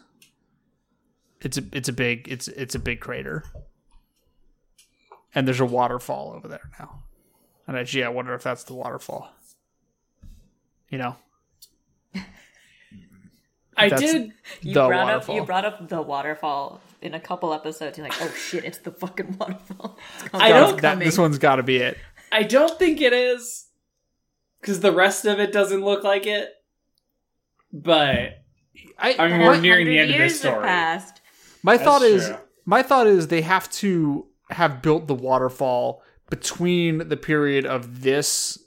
It's 1.42 1.58
a 1.58 1.64
it's 1.72 1.88
a 1.90 1.94
big 1.94 2.28
it's 2.28 2.48
it's 2.50 2.76
a 2.76 2.80
big 2.80 3.00
crater. 3.00 3.44
And 5.36 5.48
there's 5.48 5.60
a 5.60 5.66
waterfall 5.66 6.34
over 6.36 6.48
there 6.48 6.70
now. 6.80 7.04
And 7.68 7.78
I 7.78 7.84
gee, 7.84 8.04
I 8.04 8.10
wonder 8.10 8.34
if 8.34 8.44
that's 8.44 8.64
the 8.64 8.74
waterfall. 8.74 9.30
You 10.90 10.98
know? 10.98 11.16
I 13.78 13.90
did. 13.90 14.34
You 14.62 14.74
brought 14.74 14.90
waterfall. 14.92 15.36
up 15.36 15.40
you 15.42 15.46
brought 15.46 15.66
up 15.66 15.88
the 15.90 16.02
waterfall 16.02 16.82
in 17.02 17.14
a 17.14 17.20
couple 17.20 17.54
episodes. 17.54 17.98
You're 17.98 18.08
like, 18.08 18.22
oh 18.22 18.32
shit, 18.32 18.64
it's 18.64 18.80
the 18.80 18.92
fucking 18.92 19.38
waterfall. 19.38 19.98
I 20.34 20.50
don't- 20.50 20.82
That, 20.82 21.00
this 21.00 21.18
one's 21.18 21.38
gotta 21.38 21.64
be 21.64 21.78
it. 21.78 21.98
I 22.32 22.44
don't 22.44 22.78
think 22.80 23.00
it 23.02 23.14
is 23.14 23.67
because 24.62 24.80
the 24.80 24.92
rest 24.92 25.26
of 25.26 25.40
it 25.40 25.52
doesn't 25.52 25.84
look 25.84 26.04
like 26.04 26.26
it. 26.26 26.50
But 27.72 28.44
I, 28.98 29.16
I 29.18 29.28
mean, 29.28 29.42
we're 29.42 29.60
nearing 29.60 29.88
the 29.88 30.00
end 30.00 30.12
of 30.12 30.18
this 30.18 30.40
story. 30.40 30.66
passed. 30.66 31.22
My 31.64 31.78
That's 31.78 31.86
thought 31.86 32.02
is 32.02 32.28
true. 32.28 32.38
my 32.66 32.82
thought 32.84 33.08
is 33.08 33.28
they 33.28 33.42
have 33.42 33.70
to 33.74 34.28
have 34.50 34.82
built 34.82 35.08
the 35.08 35.16
waterfall 35.16 36.02
between 36.30 37.10
the 37.10 37.18
period 37.18 37.66
of 37.66 38.02
this 38.02 38.58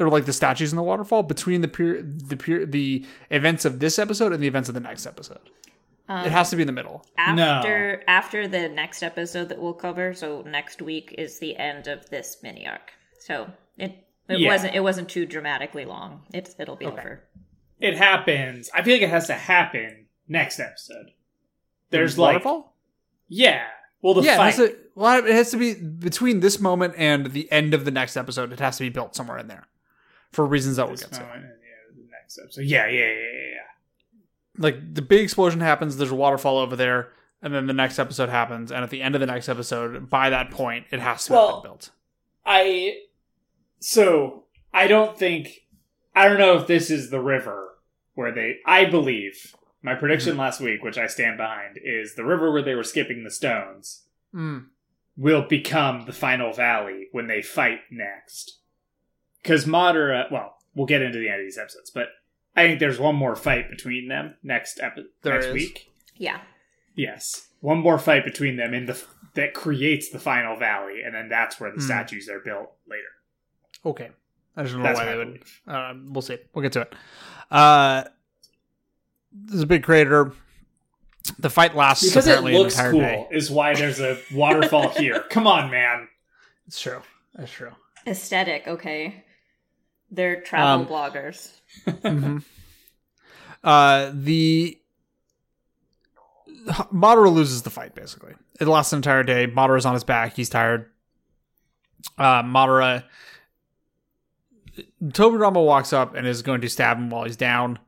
or 0.00 0.08
like 0.08 0.24
the 0.24 0.32
statues 0.32 0.72
in 0.72 0.76
the 0.76 0.82
waterfall 0.82 1.22
between 1.22 1.60
the 1.60 1.68
period 1.68 2.28
the 2.28 2.36
period 2.36 2.72
the 2.72 3.04
events 3.30 3.64
of 3.64 3.80
this 3.80 3.98
episode 3.98 4.32
and 4.32 4.42
the 4.42 4.46
events 4.46 4.68
of 4.68 4.74
the 4.74 4.80
next 4.80 5.06
episode. 5.06 5.50
Um, 6.08 6.24
it 6.24 6.32
has 6.32 6.48
to 6.50 6.56
be 6.56 6.62
in 6.62 6.66
the 6.66 6.72
middle. 6.72 7.04
after 7.18 8.02
after 8.08 8.48
the 8.48 8.68
next 8.68 9.02
episode 9.02 9.50
that 9.50 9.60
we'll 9.60 9.74
cover. 9.74 10.14
So 10.14 10.42
next 10.42 10.80
week 10.80 11.14
is 11.18 11.38
the 11.38 11.56
end 11.56 11.86
of 11.86 12.08
this 12.08 12.38
mini 12.42 12.66
arc. 12.66 12.92
So 13.20 13.50
it 13.76 14.07
it 14.28 14.40
Yeah. 14.40 14.48
wasn't 14.48 14.74
it 14.74 14.80
wasn't 14.80 15.08
too 15.08 15.26
dramatically 15.26 15.84
long. 15.84 16.22
It's 16.32 16.54
it'll 16.58 16.76
be 16.76 16.86
Okay. 16.86 17.00
over. 17.00 17.24
it 17.80 17.96
happens. 17.96 18.68
I 18.74 18.82
feel 18.82 18.94
like 18.94 19.02
it 19.02 19.10
has 19.10 19.28
to 19.28 19.34
happen 19.34 20.06
next 20.26 20.58
episode. 20.58 21.12
There's 21.90 22.16
The 22.16 22.22
like 22.22 22.32
waterfall. 22.44 22.76
yeah. 23.28 23.66
Well, 24.02 24.14
the 24.14 24.22
yeah, 24.22 24.34
it 24.34 24.44
has, 24.44 24.56
to, 24.56 24.76
well, 24.94 25.18
it 25.26 25.32
has 25.34 25.50
to 25.50 25.56
be 25.56 25.74
between 25.74 26.38
this 26.40 26.60
moment 26.60 26.94
and 26.96 27.26
the 27.32 27.50
end 27.50 27.74
of 27.74 27.84
the 27.84 27.90
next 27.90 28.16
episode. 28.16 28.52
It 28.52 28.60
has 28.60 28.76
to 28.78 28.84
be 28.84 28.88
built 28.90 29.16
somewhere 29.16 29.38
in 29.38 29.48
there 29.48 29.66
for 30.30 30.44
reasons 30.46 30.76
that 30.76 30.86
we'll 30.86 30.96
get 30.96 31.10
to. 31.12 31.20
moment 31.20 31.44
and 31.44 31.52
yeah, 31.62 31.96
the 32.04 32.10
next 32.12 32.38
episode. 32.38 32.64
Yeah, 32.64 32.86
yeah, 32.86 33.06
yeah, 33.06 33.12
yeah, 33.14 33.50
yeah. 33.54 34.58
like 34.58 34.94
the 34.94 35.02
big 35.02 35.22
explosion 35.22 35.60
happens 35.60 35.96
there's 35.96 36.10
a 36.10 36.14
waterfall 36.16 36.58
over 36.58 36.76
there 36.76 37.12
and 37.42 37.54
then 37.54 37.66
the 37.66 37.72
next 37.72 37.98
episode 37.98 38.28
happens 38.28 38.70
and 38.72 38.82
at 38.84 38.90
the 38.90 39.02
end 39.02 39.14
of 39.14 39.20
the 39.20 39.26
next 39.26 39.48
episode 39.48 40.08
by 40.10 40.30
that 40.30 40.50
point 40.50 40.84
it 40.90 40.98
has 41.00 41.24
to 41.26 41.32
have 41.32 41.42
Well- 41.42 41.60
been 41.60 41.70
built 41.70 41.90
I 42.44 42.98
so 43.80 44.44
I 44.72 44.86
don't 44.86 45.18
think 45.18 45.66
I 46.14 46.28
don't 46.28 46.38
know 46.38 46.58
if 46.58 46.66
this 46.66 46.90
is 46.90 47.10
the 47.10 47.20
river 47.20 47.76
where 48.14 48.32
they 48.32 48.56
I 48.66 48.84
believe 48.84 49.54
my 49.82 49.94
prediction 49.94 50.36
last 50.36 50.60
week, 50.60 50.82
which 50.82 50.98
I 50.98 51.06
stand 51.06 51.36
behind, 51.36 51.78
is 51.82 52.14
the 52.14 52.24
river 52.24 52.50
where 52.52 52.62
they 52.62 52.74
were 52.74 52.82
skipping 52.82 53.22
the 53.22 53.30
stones 53.30 54.02
mm. 54.34 54.64
will 55.16 55.46
become 55.46 56.04
the 56.04 56.12
final 56.12 56.52
valley 56.52 57.06
when 57.12 57.28
they 57.28 57.42
fight 57.42 57.80
next. 57.90 58.58
Because 59.40 59.66
Madara, 59.66 60.30
well, 60.32 60.56
we'll 60.74 60.86
get 60.86 61.00
into 61.00 61.18
the 61.20 61.28
end 61.28 61.40
of 61.40 61.46
these 61.46 61.58
episodes, 61.58 61.90
but 61.90 62.08
I 62.56 62.66
think 62.66 62.80
there's 62.80 62.98
one 62.98 63.14
more 63.14 63.36
fight 63.36 63.70
between 63.70 64.08
them 64.08 64.34
next 64.42 64.80
epi- 64.80 65.06
There 65.22 65.34
next 65.34 65.46
is. 65.46 65.54
week. 65.54 65.92
Yeah. 66.16 66.40
Yes, 66.96 67.48
one 67.60 67.78
more 67.78 68.00
fight 68.00 68.24
between 68.24 68.56
them 68.56 68.74
in 68.74 68.86
the 68.86 69.00
that 69.34 69.54
creates 69.54 70.10
the 70.10 70.18
final 70.18 70.56
valley, 70.56 71.02
and 71.04 71.14
then 71.14 71.28
that's 71.28 71.60
where 71.60 71.70
the 71.70 71.76
Hmm. 71.76 71.86
statues 71.86 72.28
are 72.28 72.40
built 72.40 72.72
later. 72.88 73.04
Okay 73.88 74.08
i 74.56 74.62
just 74.62 74.74
don't 74.74 74.82
know 74.82 74.88
That's 74.88 74.98
why 74.98 75.04
they 75.06 75.16
would 75.16 75.26
belief. 75.34 75.62
uh, 75.66 75.94
we'll 76.06 76.22
see 76.22 76.38
we'll 76.54 76.62
get 76.62 76.72
to 76.72 76.82
it 76.82 76.94
uh 77.50 78.04
this 79.32 79.56
is 79.56 79.62
a 79.62 79.66
big 79.66 79.82
crater 79.82 80.32
the 81.38 81.50
fight 81.50 81.76
lasts 81.76 82.06
Because 82.08 82.26
it 82.26 82.30
apparently 82.30 82.56
looks 82.58 82.78
an 82.78 82.86
entire 82.86 82.92
cool 82.92 83.00
day 83.00 83.36
is 83.36 83.50
why 83.50 83.74
there's 83.74 84.00
a 84.00 84.18
waterfall 84.32 84.88
here. 84.96 85.20
Come 85.28 85.46
on, 85.46 85.70
man. 85.70 86.08
it's 86.66 86.80
true 86.80 87.02
that's 87.34 87.50
true 87.52 87.72
Aesthetic, 88.06 88.66
okay. 88.66 89.24
They're 90.10 90.40
travel 90.40 90.80
Um, 90.82 90.86
bloggers. 90.86 91.52
Mhm. 91.86 92.42
Uh, 93.62 94.10
the 94.14 94.78
Madara 96.92 97.30
loses 97.32 97.62
the 97.62 97.70
fight. 97.70 97.94
Basically, 97.94 98.32
it 98.60 98.66
lasts 98.66 98.92
an 98.92 98.98
entire 98.98 99.22
day. 99.22 99.46
Madara's 99.46 99.84
on 99.86 99.94
his 99.94 100.04
back. 100.04 100.34
He's 100.36 100.48
tired. 100.48 100.86
Uh, 102.16 102.42
Madara. 102.42 103.04
Tobirama 105.02 105.64
walks 105.64 105.92
up 105.92 106.14
and 106.14 106.26
is 106.26 106.42
going 106.42 106.60
to 106.60 106.68
stab 106.68 106.98
him 106.98 107.10
while 107.10 107.24
he's 107.24 107.36
down, 107.36 107.78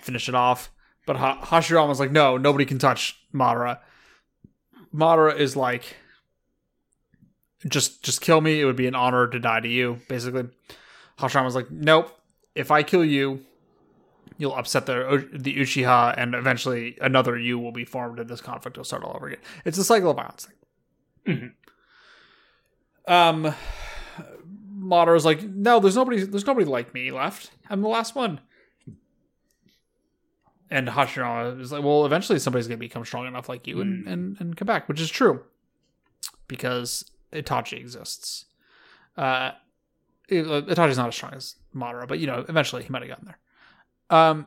finish 0.00 0.28
it 0.28 0.34
off. 0.34 0.70
But 1.06 1.16
ha- 1.16 1.40
Hashirama's 1.42 2.00
like, 2.00 2.12
no, 2.12 2.36
nobody 2.36 2.64
can 2.64 2.78
touch 2.78 3.18
Madara. 3.34 3.78
Madara 4.94 5.36
is 5.36 5.56
like, 5.56 5.96
just 7.66 8.02
just 8.02 8.20
kill 8.20 8.40
me. 8.40 8.60
It 8.60 8.64
would 8.64 8.76
be 8.76 8.86
an 8.86 8.94
honor 8.94 9.26
to 9.26 9.38
die 9.38 9.60
to 9.60 9.68
you. 9.68 10.00
Basically, 10.08 10.48
Hashirama's 11.18 11.54
like, 11.54 11.70
nope. 11.70 12.14
If 12.54 12.70
I 12.70 12.82
kill 12.82 13.04
you, 13.04 13.44
you'll 14.36 14.54
upset 14.54 14.86
the 14.86 15.28
the 15.32 15.56
Uchiha, 15.56 16.14
and 16.16 16.34
eventually 16.34 16.98
another 17.00 17.38
you 17.38 17.58
will 17.58 17.72
be 17.72 17.84
formed, 17.84 18.18
and 18.18 18.28
this 18.28 18.40
conflict 18.40 18.76
will 18.76 18.84
start 18.84 19.04
all 19.04 19.14
over 19.16 19.28
again. 19.28 19.40
It's 19.64 19.78
a 19.78 19.84
cycle 19.84 20.10
of 20.10 20.16
violence 20.16 20.48
thing. 21.24 21.52
Um, 23.06 23.54
Madara's 24.88 25.24
like, 25.24 25.42
no, 25.42 25.80
there's 25.80 25.96
nobody, 25.96 26.22
there's 26.24 26.46
nobody 26.46 26.64
like 26.66 26.94
me 26.94 27.10
left. 27.10 27.50
I'm 27.68 27.82
the 27.82 27.88
last 27.88 28.14
one. 28.14 28.40
And 30.70 30.88
Hashirama 30.88 31.60
is 31.60 31.72
like, 31.72 31.82
well, 31.82 32.04
eventually 32.04 32.38
somebody's 32.38 32.68
gonna 32.68 32.78
become 32.78 33.04
strong 33.04 33.26
enough 33.26 33.48
like 33.48 33.66
you 33.66 33.80
and, 33.80 34.04
Mm. 34.06 34.12
and, 34.12 34.36
and 34.40 34.56
come 34.56 34.66
back, 34.66 34.88
which 34.88 35.00
is 35.00 35.10
true, 35.10 35.42
because 36.46 37.10
Itachi 37.32 37.78
exists. 37.78 38.44
Uh, 39.16 39.52
it- 40.28 40.44
Itachi's 40.46 40.98
not 40.98 41.08
as 41.08 41.14
strong 41.14 41.32
as 41.34 41.56
Madara, 41.74 42.06
but 42.06 42.18
you 42.18 42.26
know, 42.26 42.44
eventually 42.48 42.82
he 42.82 42.90
might 42.90 43.02
have 43.02 43.08
gotten 43.08 43.26
there. 43.26 43.38
Um, 44.10 44.46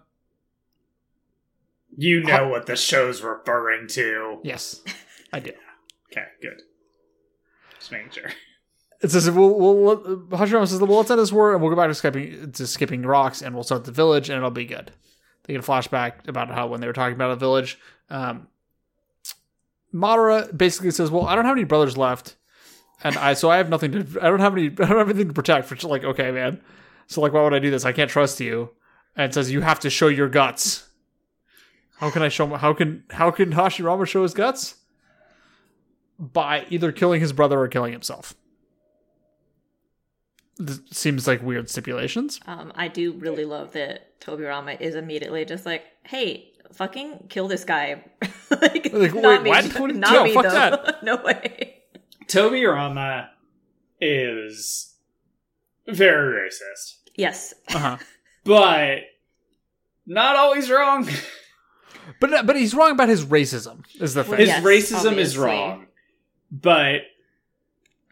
You 1.98 2.24
know 2.24 2.48
what 2.48 2.68
the 2.68 2.76
show's 2.76 3.22
referring 3.22 3.88
to. 3.90 4.40
yes, 4.44 4.82
I 5.34 5.40
do. 5.40 5.52
Okay, 6.12 6.26
good. 6.42 6.62
Just 7.80 7.90
making 7.90 8.12
sure. 8.12 8.30
It 9.02 9.10
says 9.10 9.30
we'll, 9.32 9.58
we'll 9.58 9.98
Hashirama 10.30 10.68
says 10.68 10.80
well 10.80 10.98
let's 10.98 11.10
end 11.10 11.20
this 11.20 11.32
war 11.32 11.54
and 11.54 11.62
we'll 11.62 11.72
go 11.72 11.76
back 11.76 11.90
to 11.90 11.96
skipping 11.96 12.52
to 12.52 12.68
skipping 12.68 13.02
rocks 13.04 13.42
and 13.42 13.56
we'll 13.56 13.64
start 13.64 13.86
the 13.86 13.92
village 13.92 14.30
and 14.30 14.38
it'll 14.38 14.52
be 14.52 14.66
good. 14.66 14.92
They 15.44 15.54
get 15.54 15.64
a 15.64 15.68
flashback 15.68 16.28
about 16.28 16.50
how 16.50 16.68
when 16.68 16.82
they 16.82 16.88
were 16.88 16.94
talking 16.94 17.16
about 17.16 17.32
a 17.32 17.36
village, 17.36 17.80
um, 18.10 18.48
Madara 19.94 20.56
basically 20.56 20.92
says, 20.92 21.10
"Well, 21.10 21.26
I 21.26 21.36
don't 21.36 21.46
have 21.46 21.58
any 21.58 21.64
brothers 21.64 21.98
left, 21.98 22.36
and 23.04 23.18
I 23.18 23.34
so 23.34 23.50
I 23.50 23.58
have 23.58 23.70
nothing 23.70 23.92
to 23.92 24.20
I 24.22 24.30
don't 24.30 24.40
have 24.40 24.54
any 24.54 24.66
I 24.72 24.88
don't 24.88 24.98
have 24.98 25.10
anything 25.10 25.30
to 25.30 25.34
protect." 25.34 25.68
For 25.68 25.88
like, 25.88 26.04
okay, 26.04 26.32
man, 26.32 26.62
so 27.08 27.22
like, 27.22 27.34
why 27.34 27.44
would 27.44 27.54
I 27.54 27.60
do 27.60 27.72
this? 27.72 27.86
I 27.86 27.92
can't 27.92 28.10
trust 28.10 28.40
you. 28.40 28.70
And 29.16 29.34
says 29.34 29.52
you 29.52 29.60
have 29.60 29.82
to 29.82 29.90
show 29.90 30.08
your 30.08 30.30
guts. 30.30 30.88
How 31.98 32.10
can 32.10 32.22
I 32.22 32.30
show? 32.30 32.48
How 32.56 32.74
can 32.74 33.04
how 33.10 33.32
can 33.32 33.52
Hashirama 33.52 34.08
show 34.08 34.24
his 34.24 34.34
guts? 34.34 34.76
By 36.18 36.66
either 36.70 36.92
killing 36.92 37.20
his 37.20 37.34
brother 37.34 37.60
or 37.60 37.68
killing 37.68 37.92
himself. 37.92 38.34
This 40.66 40.80
seems 40.92 41.28
like 41.28 41.42
weird 41.42 41.70
stipulations. 41.70 42.40
Um, 42.46 42.72
I 42.76 42.88
do 42.88 43.14
really 43.14 43.46
love 43.46 43.72
that 43.74 44.20
Tobirama 44.20 44.80
is 44.80 44.96
immediately 44.96 45.44
just 45.46 45.66
like, 45.66 45.84
"Hey, 46.04 46.52
fucking 46.74 47.26
kill 47.30 47.48
this 47.48 47.64
guy. 47.64 48.04
like, 48.50 48.92
Like, 48.94 49.14
not 49.14 49.24
wait, 49.24 49.44
me. 49.44 49.50
what? 49.50 49.80
What 49.80 49.96
Not 49.96 50.14
no, 50.14 50.24
me 50.24 50.34
fuck 50.34 50.44
though. 50.44 50.50
that. 50.52 51.04
no 51.04 51.18
way. 51.18 51.82
Tobirama 52.28 53.28
is 54.00 54.96
very 55.88 56.48
racist, 56.50 56.98
Yes. 57.16 57.54
Uh-huh. 57.74 57.98
but 58.46 59.00
not 60.06 60.36
always 60.36 60.70
wrong. 60.70 61.08
But 62.20 62.46
but 62.46 62.56
he's 62.56 62.74
wrong 62.74 62.92
about 62.92 63.10
his 63.10 63.26
racism. 63.26 63.84
Is 64.00 64.14
the 64.14 64.24
thing? 64.24 64.38
His 64.40 64.48
Yes, 64.48 64.64
racism 64.64 65.18
is 65.18 65.38
wrong, 65.38 65.88
but 66.52 67.02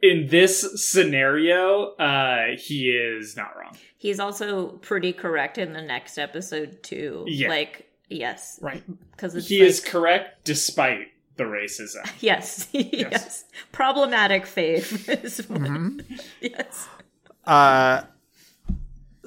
in 0.02 0.28
this 0.28 0.84
scenario, 0.90 1.94
uh, 1.96 2.56
he 2.58 2.90
is 2.92 3.36
not 3.36 3.56
wrong. 3.58 3.76
He's 3.98 4.20
also 4.20 4.68
pretty 4.82 5.14
correct 5.14 5.58
in 5.58 5.74
the 5.74 5.82
next 5.82 6.18
episode 6.18 6.82
too. 6.84 7.26
Yeah. 7.28 7.50
Like 7.50 7.90
yes, 8.10 8.60
right. 8.62 8.84
because 9.12 9.34
He 9.48 9.60
like, 9.60 9.70
is 9.70 9.80
correct 9.80 10.46
despite 10.46 11.08
the 11.36 11.44
racism. 11.44 12.10
yes, 12.22 12.68
yes, 12.72 13.46
problematic 13.72 14.46
fave. 14.46 15.08
is 15.24 15.48
what- 15.50 15.62
Mhm. 15.62 16.22
Yes. 16.42 16.88
Uh, 17.46 18.04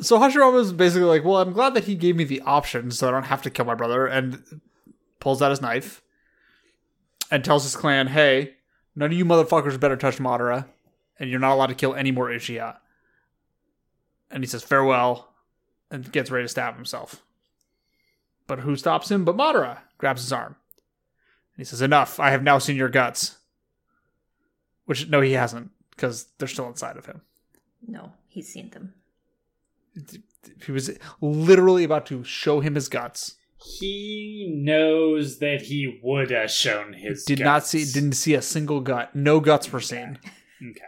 so 0.01 0.19
Hashirama 0.19 0.61
is 0.61 0.73
basically 0.73 1.05
like, 1.07 1.25
well, 1.25 1.37
I'm 1.39 1.53
glad 1.53 1.75
that 1.75 1.85
he 1.85 1.95
gave 1.95 2.17
me 2.17 2.25
the 2.25 2.41
option, 2.43 2.91
so 2.91 3.09
I 3.09 3.11
don't 3.11 3.25
have 3.25 3.43
to 3.43 3.51
kill 3.51 3.65
my 3.67 3.75
brother, 3.75 4.07
and 4.07 4.43
pulls 5.21 5.43
out 5.43 5.51
his 5.51 5.61
knife 5.61 6.03
and 7.31 7.45
tells 7.45 7.63
his 7.65 7.77
clan, 7.77 8.09
"Hey, 8.09 8.55
none 8.95 9.13
of 9.13 9.19
you 9.19 9.25
motherfuckers 9.25 9.79
better 9.79 9.97
touch 9.97 10.19
Madara, 10.19 10.67
and 11.19 11.31
you're 11.31 11.41
not 11.41 11.55
allowed 11.55 11.67
to 11.69 11.75
kill 11.75 11.95
any 11.95 12.11
more 12.11 12.29
Uchiha." 12.29 12.79
And 14.31 14.43
he 14.43 14.47
says 14.47 14.63
farewell, 14.63 15.35
and 15.91 16.11
gets 16.11 16.31
ready 16.31 16.45
to 16.45 16.49
stab 16.49 16.75
himself. 16.75 17.23
But 18.47 18.61
who 18.61 18.77
stops 18.77 19.11
him? 19.11 19.25
But 19.25 19.37
Madara 19.37 19.81
grabs 19.99 20.23
his 20.23 20.33
arm. 20.33 20.57
He 21.57 21.65
says, 21.65 21.83
"Enough! 21.83 22.19
I 22.19 22.31
have 22.31 22.43
now 22.43 22.59
seen 22.59 22.77
your 22.77 22.89
guts." 22.89 23.39
Which 24.85 25.09
no, 25.09 25.21
he 25.21 25.33
hasn't, 25.33 25.71
because 25.91 26.27
they're 26.39 26.49
still 26.49 26.67
inside 26.67 26.97
of 26.97 27.07
him. 27.07 27.23
No, 27.87 28.13
he's 28.27 28.53
seen 28.53 28.71
them. 28.71 28.95
He 30.65 30.73
was 30.73 30.91
literally 31.21 31.85
about 31.85 32.07
to 32.07 32.25
show 32.25 32.61
him 32.61 32.75
his 32.75 32.89
guts. 32.89 33.37
He 33.65 34.53
knows 34.55 35.39
that 35.39 35.63
he 35.63 36.01
would 36.03 36.31
have 36.31 36.51
shown 36.51 36.93
his. 36.93 37.25
Did 37.25 37.41
not 37.41 37.67
see, 37.67 37.85
didn't 37.85 38.13
see 38.13 38.35
a 38.35 38.43
single 38.43 38.81
gut. 38.81 39.15
No 39.15 39.41
guts 39.41 39.71
were 39.73 39.81
seen. 39.81 40.19
Okay. 40.63 40.81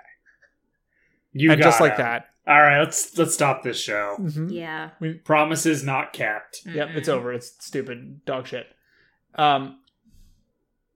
You 1.32 1.50
and 1.52 1.60
just 1.60 1.78
got 1.78 1.84
like 1.84 1.96
that. 1.96 2.28
All 2.46 2.60
right, 2.60 2.78
let's 2.80 3.16
let's 3.16 3.34
stop 3.34 3.62
this 3.62 3.80
show. 3.80 4.16
Mhm. 4.20 4.52
Yeah. 4.52 4.90
Promises 5.24 5.82
not 5.82 6.12
kept. 6.12 6.60
Yep, 6.66 6.90
it's 6.94 7.08
over. 7.08 7.32
It's 7.32 7.54
stupid 7.58 8.24
dog 8.24 8.46
shit. 8.46 8.66
Um, 9.34 9.80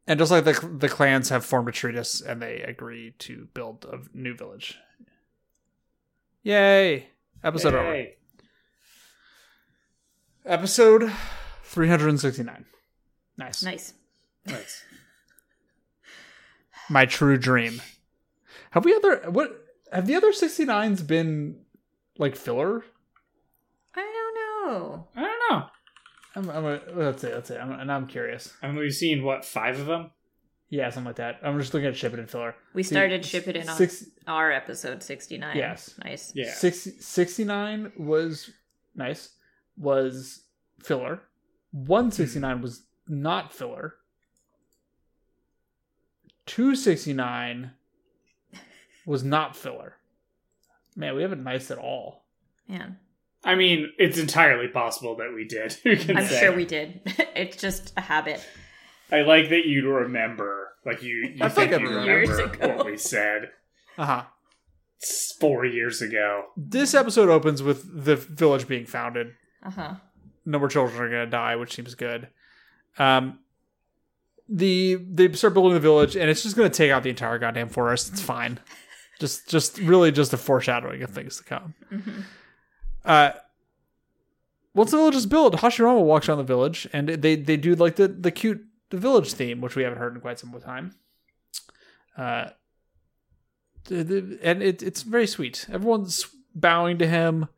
and 0.06 0.18
just 0.18 0.30
like 0.30 0.44
the 0.44 0.52
the 0.78 0.88
clans 0.88 1.30
have 1.30 1.44
formed 1.44 1.68
a 1.68 1.72
treatise 1.72 2.20
and 2.20 2.40
they 2.42 2.60
agree 2.62 3.14
to 3.20 3.48
build 3.54 3.86
a 3.90 4.00
new 4.16 4.34
village. 4.34 4.78
Yay! 6.42 7.08
Episode 7.42 7.74
over. 7.74 7.94
Yay. 7.94 8.14
Episode 10.44 11.12
three 11.68 11.88
hundred 11.88 12.08
and 12.08 12.20
sixty 12.20 12.42
nine. 12.42 12.64
Nice. 13.36 13.62
Nice. 13.62 13.94
Nice. 14.46 14.84
My 16.90 17.06
true 17.06 17.36
dream. 17.36 17.80
Have 18.70 18.84
we 18.84 18.94
other 18.94 19.30
what? 19.30 19.64
Have 19.92 20.06
the 20.06 20.16
other 20.16 20.32
69s 20.32 21.06
been 21.06 21.60
like 22.18 22.36
filler? 22.36 22.84
I 23.94 24.00
don't 24.00 24.70
know. 24.70 25.08
I 25.16 25.20
don't 25.22 25.50
know. 25.50 25.66
I'm, 26.36 26.50
I'm 26.50 26.64
a, 26.66 26.80
let's 26.94 27.22
see, 27.22 27.32
let's 27.32 27.48
see. 27.48 27.56
I'm, 27.56 27.72
and 27.72 27.90
I'm 27.90 28.06
curious. 28.06 28.52
I 28.62 28.66
mean, 28.66 28.76
we've 28.76 28.92
seen 28.92 29.24
what 29.24 29.46
five 29.46 29.80
of 29.80 29.86
them. 29.86 30.10
Yeah, 30.68 30.90
something 30.90 31.06
like 31.06 31.16
that. 31.16 31.40
I'm 31.42 31.58
just 31.58 31.72
looking 31.72 31.88
at 31.88 31.94
Shippuden 31.94 32.28
filler. 32.28 32.54
We 32.74 32.82
See, 32.82 32.94
started 32.94 33.24
shipping 33.24 33.56
in 33.56 33.68
on 33.68 33.88
our 34.26 34.52
episode 34.52 35.02
sixty 35.02 35.38
nine. 35.38 35.56
Yes. 35.56 35.94
Nice. 36.04 36.32
Yeah. 36.34 36.52
six, 36.52 36.86
69 37.00 37.92
was 37.96 38.50
nice, 38.94 39.30
was 39.78 40.42
filler. 40.82 41.22
169 41.86 42.60
was 42.62 42.82
not 43.06 43.52
filler. 43.52 43.94
269 46.46 47.72
was 49.06 49.22
not 49.22 49.56
filler. 49.56 49.94
Man, 50.96 51.14
we 51.14 51.22
haven't 51.22 51.42
nice 51.44 51.70
at 51.70 51.78
all. 51.78 52.24
Man. 52.66 52.98
I 53.44 53.54
mean, 53.54 53.92
it's 53.98 54.18
entirely 54.18 54.68
possible 54.68 55.16
that 55.16 55.32
we 55.34 55.46
did. 55.46 55.76
I'm 56.16 56.26
say? 56.26 56.40
sure 56.40 56.52
we 56.54 56.64
did. 56.66 57.00
it's 57.36 57.56
just 57.56 57.92
a 57.96 58.00
habit. 58.00 58.44
I 59.12 59.22
like 59.22 59.50
that 59.50 59.66
you 59.66 59.88
remember. 59.88 60.68
Like 60.84 61.02
you, 61.02 61.32
you 61.34 61.44
I 61.44 61.48
think 61.48 61.70
think 61.70 61.82
you 61.82 61.88
remember. 61.88 62.10
Years 62.10 62.28
remember 62.30 62.54
ago. 62.64 62.76
what 62.76 62.86
we 62.86 62.96
said 62.96 63.50
Uh 63.96 64.06
huh. 64.06 64.24
four 65.40 65.64
years 65.64 66.02
ago. 66.02 66.44
This 66.56 66.94
episode 66.94 67.28
opens 67.28 67.62
with 67.62 68.04
the 68.04 68.16
village 68.16 68.66
being 68.66 68.86
founded. 68.86 69.28
Uh 69.64 69.70
huh. 69.70 69.94
No 70.48 70.58
more 70.58 70.68
children 70.68 71.00
are 71.00 71.10
going 71.10 71.26
to 71.26 71.30
die, 71.30 71.56
which 71.56 71.74
seems 71.74 71.94
good. 71.94 72.28
Um, 72.98 73.38
the 74.48 74.96
they 74.96 75.30
start 75.32 75.54
building 75.54 75.74
the 75.74 75.80
village, 75.80 76.16
and 76.16 76.30
it's 76.30 76.42
just 76.42 76.56
going 76.56 76.70
to 76.70 76.76
take 76.76 76.90
out 76.90 77.02
the 77.02 77.10
entire 77.10 77.38
goddamn 77.38 77.68
forest. 77.68 78.10
It's 78.12 78.22
fine. 78.22 78.58
just, 79.20 79.48
just 79.48 79.78
really, 79.78 80.10
just 80.10 80.32
a 80.32 80.38
foreshadowing 80.38 81.02
of 81.02 81.10
things 81.10 81.36
to 81.36 81.44
come. 81.44 81.74
hmm 81.90 82.20
Uh, 83.04 83.30
once 84.74 84.90
the 84.90 84.96
village 84.96 85.14
is 85.14 85.26
built, 85.26 85.54
Hashirama 85.54 86.02
walks 86.02 86.28
around 86.28 86.38
the 86.38 86.44
village, 86.44 86.88
and 86.92 87.08
they 87.08 87.36
they 87.36 87.56
do 87.56 87.74
like 87.74 87.96
the 87.96 88.08
the 88.08 88.30
cute 88.30 88.64
the 88.90 88.96
village 88.96 89.32
theme, 89.32 89.60
which 89.60 89.76
we 89.76 89.82
haven't 89.82 89.98
heard 89.98 90.14
in 90.14 90.20
quite 90.20 90.38
some 90.38 90.52
time. 90.60 90.94
Uh, 92.16 92.50
the, 93.84 94.04
the, 94.04 94.38
and 94.42 94.62
it, 94.62 94.82
it's 94.82 95.02
very 95.02 95.26
sweet. 95.26 95.66
Everyone's 95.70 96.26
bowing 96.54 96.98
to 96.98 97.06
him, 97.06 97.48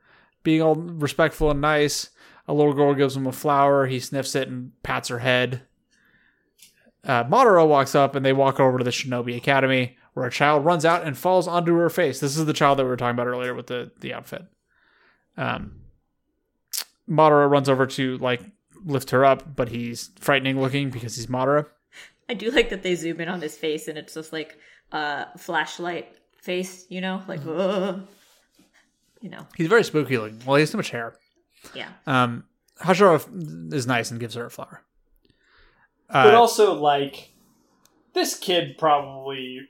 being 0.42 0.62
all 0.62 0.74
respectful 0.74 1.50
and 1.50 1.60
nice. 1.60 2.10
A 2.50 2.54
little 2.54 2.72
girl 2.72 2.94
gives 2.94 3.16
him 3.16 3.28
a 3.28 3.32
flower. 3.32 3.86
He 3.86 4.00
sniffs 4.00 4.34
it 4.34 4.48
and 4.48 4.72
pats 4.82 5.08
her 5.08 5.20
head. 5.20 5.62
Uh, 7.04 7.22
Madara 7.24 7.66
walks 7.66 7.94
up, 7.94 8.16
and 8.16 8.26
they 8.26 8.32
walk 8.32 8.58
over 8.58 8.76
to 8.76 8.82
the 8.82 8.90
Shinobi 8.90 9.36
Academy, 9.36 9.96
where 10.14 10.26
a 10.26 10.32
child 10.32 10.64
runs 10.64 10.84
out 10.84 11.04
and 11.06 11.16
falls 11.16 11.46
onto 11.46 11.74
her 11.76 11.88
face. 11.88 12.18
This 12.18 12.36
is 12.36 12.46
the 12.46 12.52
child 12.52 12.78
that 12.78 12.82
we 12.82 12.88
were 12.88 12.96
talking 12.96 13.14
about 13.14 13.28
earlier 13.28 13.54
with 13.54 13.68
the 13.68 13.92
the 14.00 14.12
outfit. 14.12 14.44
Um, 15.36 15.76
Madara 17.08 17.48
runs 17.48 17.68
over 17.68 17.86
to 17.86 18.18
like 18.18 18.42
lift 18.84 19.10
her 19.10 19.24
up, 19.24 19.54
but 19.54 19.68
he's 19.68 20.10
frightening 20.18 20.60
looking 20.60 20.90
because 20.90 21.14
he's 21.14 21.28
Madara. 21.28 21.66
I 22.28 22.34
do 22.34 22.50
like 22.50 22.70
that 22.70 22.82
they 22.82 22.96
zoom 22.96 23.20
in 23.20 23.28
on 23.28 23.40
his 23.40 23.56
face 23.56 23.86
and 23.86 23.96
it's 23.96 24.14
just 24.14 24.32
like 24.32 24.58
uh 24.90 25.26
flashlight 25.36 26.16
face, 26.36 26.84
you 26.88 27.00
know, 27.00 27.22
like 27.28 27.40
Mm-hmm. 27.40 28.06
You 29.20 29.28
know, 29.28 29.46
He's 29.54 29.66
very 29.68 29.84
spooky 29.84 30.16
looking. 30.16 30.40
Well, 30.46 30.56
he 30.56 30.62
has 30.62 30.70
too 30.70 30.78
much 30.78 30.90
hair. 30.90 31.14
Yeah. 31.74 31.88
Um, 32.06 32.44
Hashira 32.80 33.72
is 33.74 33.86
nice 33.86 34.10
and 34.10 34.18
gives 34.20 34.34
her 34.34 34.46
a 34.46 34.50
flower. 34.50 34.82
but 36.08 36.34
Uh, 36.34 36.38
also, 36.38 36.74
like, 36.74 37.30
this 38.14 38.38
kid 38.38 38.76
probably 38.78 39.68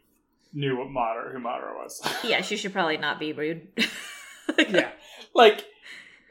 knew 0.53 0.77
what 0.77 0.89
Madara, 0.89 1.33
who 1.33 1.39
Madara 1.39 1.75
was. 1.75 2.01
Yeah, 2.25 2.41
she 2.43 2.57
should 2.57 2.73
probably 2.73 2.97
not 2.97 3.19
be 3.19 3.33
rude. 3.33 3.69
yeah, 4.69 4.91
like, 5.35 5.65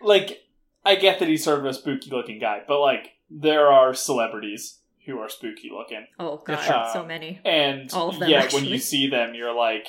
like 0.02 0.44
I 0.86 0.96
get 0.96 1.20
that 1.20 1.28
he's 1.28 1.44
sort 1.44 1.60
of 1.60 1.66
a 1.66 1.74
spooky 1.74 2.10
looking 2.10 2.40
guy, 2.40 2.62
but 2.68 2.80
like, 2.80 3.12
there 3.30 3.68
are 3.68 3.94
celebrities 3.94 4.80
who 5.06 5.20
are 5.20 5.30
spooky 5.30 5.70
looking, 5.72 6.06
Oh 6.20 6.38
god, 6.46 6.64
Sure. 6.64 6.90
so 6.94 7.06
many. 7.06 7.40
and 7.46 7.92
All 7.94 8.10
of 8.10 8.20
them, 8.20 8.30
yeah, 8.30 8.48
when 8.52 8.66
you 8.66 8.78
see 8.78 9.10
them, 9.10 9.34
you're 9.34 9.54
like, 9.56 9.88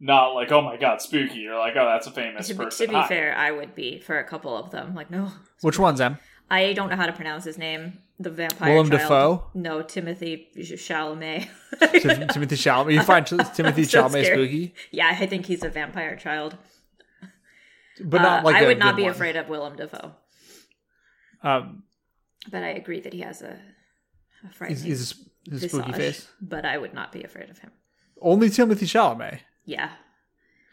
not 0.00 0.34
like, 0.34 0.50
oh 0.52 0.60
my 0.62 0.76
god, 0.76 1.00
spooky. 1.00 1.38
You're 1.40 1.58
like, 1.58 1.74
oh, 1.76 1.86
that's 1.86 2.06
a 2.06 2.10
famous 2.10 2.48
To 2.48 2.54
person. 2.54 2.86
to 2.86 2.92
be 2.92 2.98
Hi. 2.98 3.06
fair, 3.08 3.36
I 3.36 3.50
would 3.50 3.74
be 3.74 3.98
for 4.00 4.18
a 4.18 4.24
couple 4.24 4.56
of 4.56 4.70
them. 4.70 4.94
Like, 4.94 5.10
no, 5.10 5.32
which 5.62 5.78
one's 5.78 6.00
Em? 6.00 6.18
I 6.50 6.72
don't 6.74 6.90
know 6.90 6.96
how 6.96 7.06
to 7.06 7.12
pronounce 7.12 7.44
his 7.44 7.56
name. 7.58 7.98
The 8.20 8.30
vampire. 8.30 8.72
Willem 8.74 8.90
child. 8.90 9.00
Dafoe? 9.00 9.50
No, 9.54 9.82
Timothy 9.82 10.48
Chalamet. 10.56 11.48
Tim- 11.80 12.28
Timothy 12.28 12.54
Chalamet. 12.56 12.92
You 12.94 13.02
find 13.02 13.26
Timothy 13.54 13.82
I'm 13.82 13.88
so 13.88 14.02
Chalamet 14.02 14.10
scared. 14.24 14.38
spooky, 14.38 14.74
yeah, 14.92 15.16
I 15.18 15.26
think 15.26 15.46
he's 15.46 15.64
a 15.64 15.68
vampire 15.70 16.14
child. 16.16 16.56
but 18.04 18.22
not 18.22 18.40
Uh, 18.40 18.44
like 18.44 18.56
I 18.56 18.60
a 18.60 18.66
would 18.68 18.78
not 18.78 18.94
be 18.96 19.02
one. 19.02 19.10
afraid 19.12 19.36
of 19.36 19.48
Willem 19.48 19.74
Dafoe, 19.76 20.14
Um, 21.42 21.82
but 22.50 22.62
I 22.62 22.68
agree 22.68 23.00
that 23.00 23.12
he 23.12 23.20
has 23.20 23.42
a, 23.42 23.46
a 23.50 24.46
he's, 24.46 24.54
frightening 24.56 24.82
he's 24.84 25.12
a, 25.12 25.50
he's 25.50 25.64
a 25.64 25.68
spooky 25.68 25.92
visage, 25.92 26.14
face. 26.24 26.28
But 26.40 26.64
I 26.64 26.78
would 26.78 26.94
not 26.94 27.10
be 27.10 27.22
afraid 27.24 27.50
of 27.50 27.58
him. 27.58 27.72
Only 28.20 28.48
Timothy 28.50 28.86
Chalamet, 28.86 29.40
Yeah. 29.64 29.90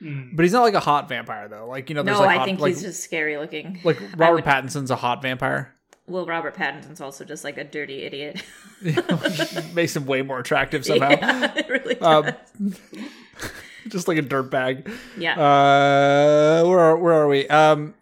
Mm. 0.01 0.35
but 0.35 0.41
he's 0.43 0.51
not 0.53 0.63
like 0.63 0.73
a 0.73 0.79
hot 0.79 1.07
vampire 1.07 1.47
though. 1.47 1.67
Like 1.67 1.89
you 1.89 1.95
know, 1.95 2.01
there's 2.01 2.17
No, 2.17 2.23
like 2.25 2.35
I 2.35 2.37
hot, 2.39 2.45
think 2.45 2.59
like, 2.59 2.73
he's 2.73 2.81
just 2.81 3.03
scary 3.03 3.37
looking. 3.37 3.79
like 3.83 3.99
Robert 4.17 4.35
would- 4.35 4.43
Pattinson's 4.45 4.89
a 4.91 4.95
hot 4.95 5.21
vampire. 5.21 5.75
Well, 6.07 6.25
Robert 6.25 6.55
Pattinson's 6.55 6.99
also 6.99 7.23
just 7.23 7.43
like 7.43 7.57
a 7.57 7.63
dirty 7.63 8.01
idiot. 8.01 8.43
Makes 9.73 9.95
him 9.95 10.05
way 10.07 10.23
more 10.23 10.39
attractive 10.39 10.83
somehow. 10.87 11.09
yeah, 11.11 11.53
it 11.55 11.69
really 11.69 11.99
Um. 12.01 12.31
Just 13.87 14.07
like 14.07 14.17
a 14.17 14.21
dirtbag. 14.23 14.91
yeah. 15.17 15.33
Uh, 15.33 16.67
where 16.67 16.79
are, 16.79 16.97
where 16.97 17.13
are 17.13 17.27
we? 17.27 17.47
Um, 17.47 17.93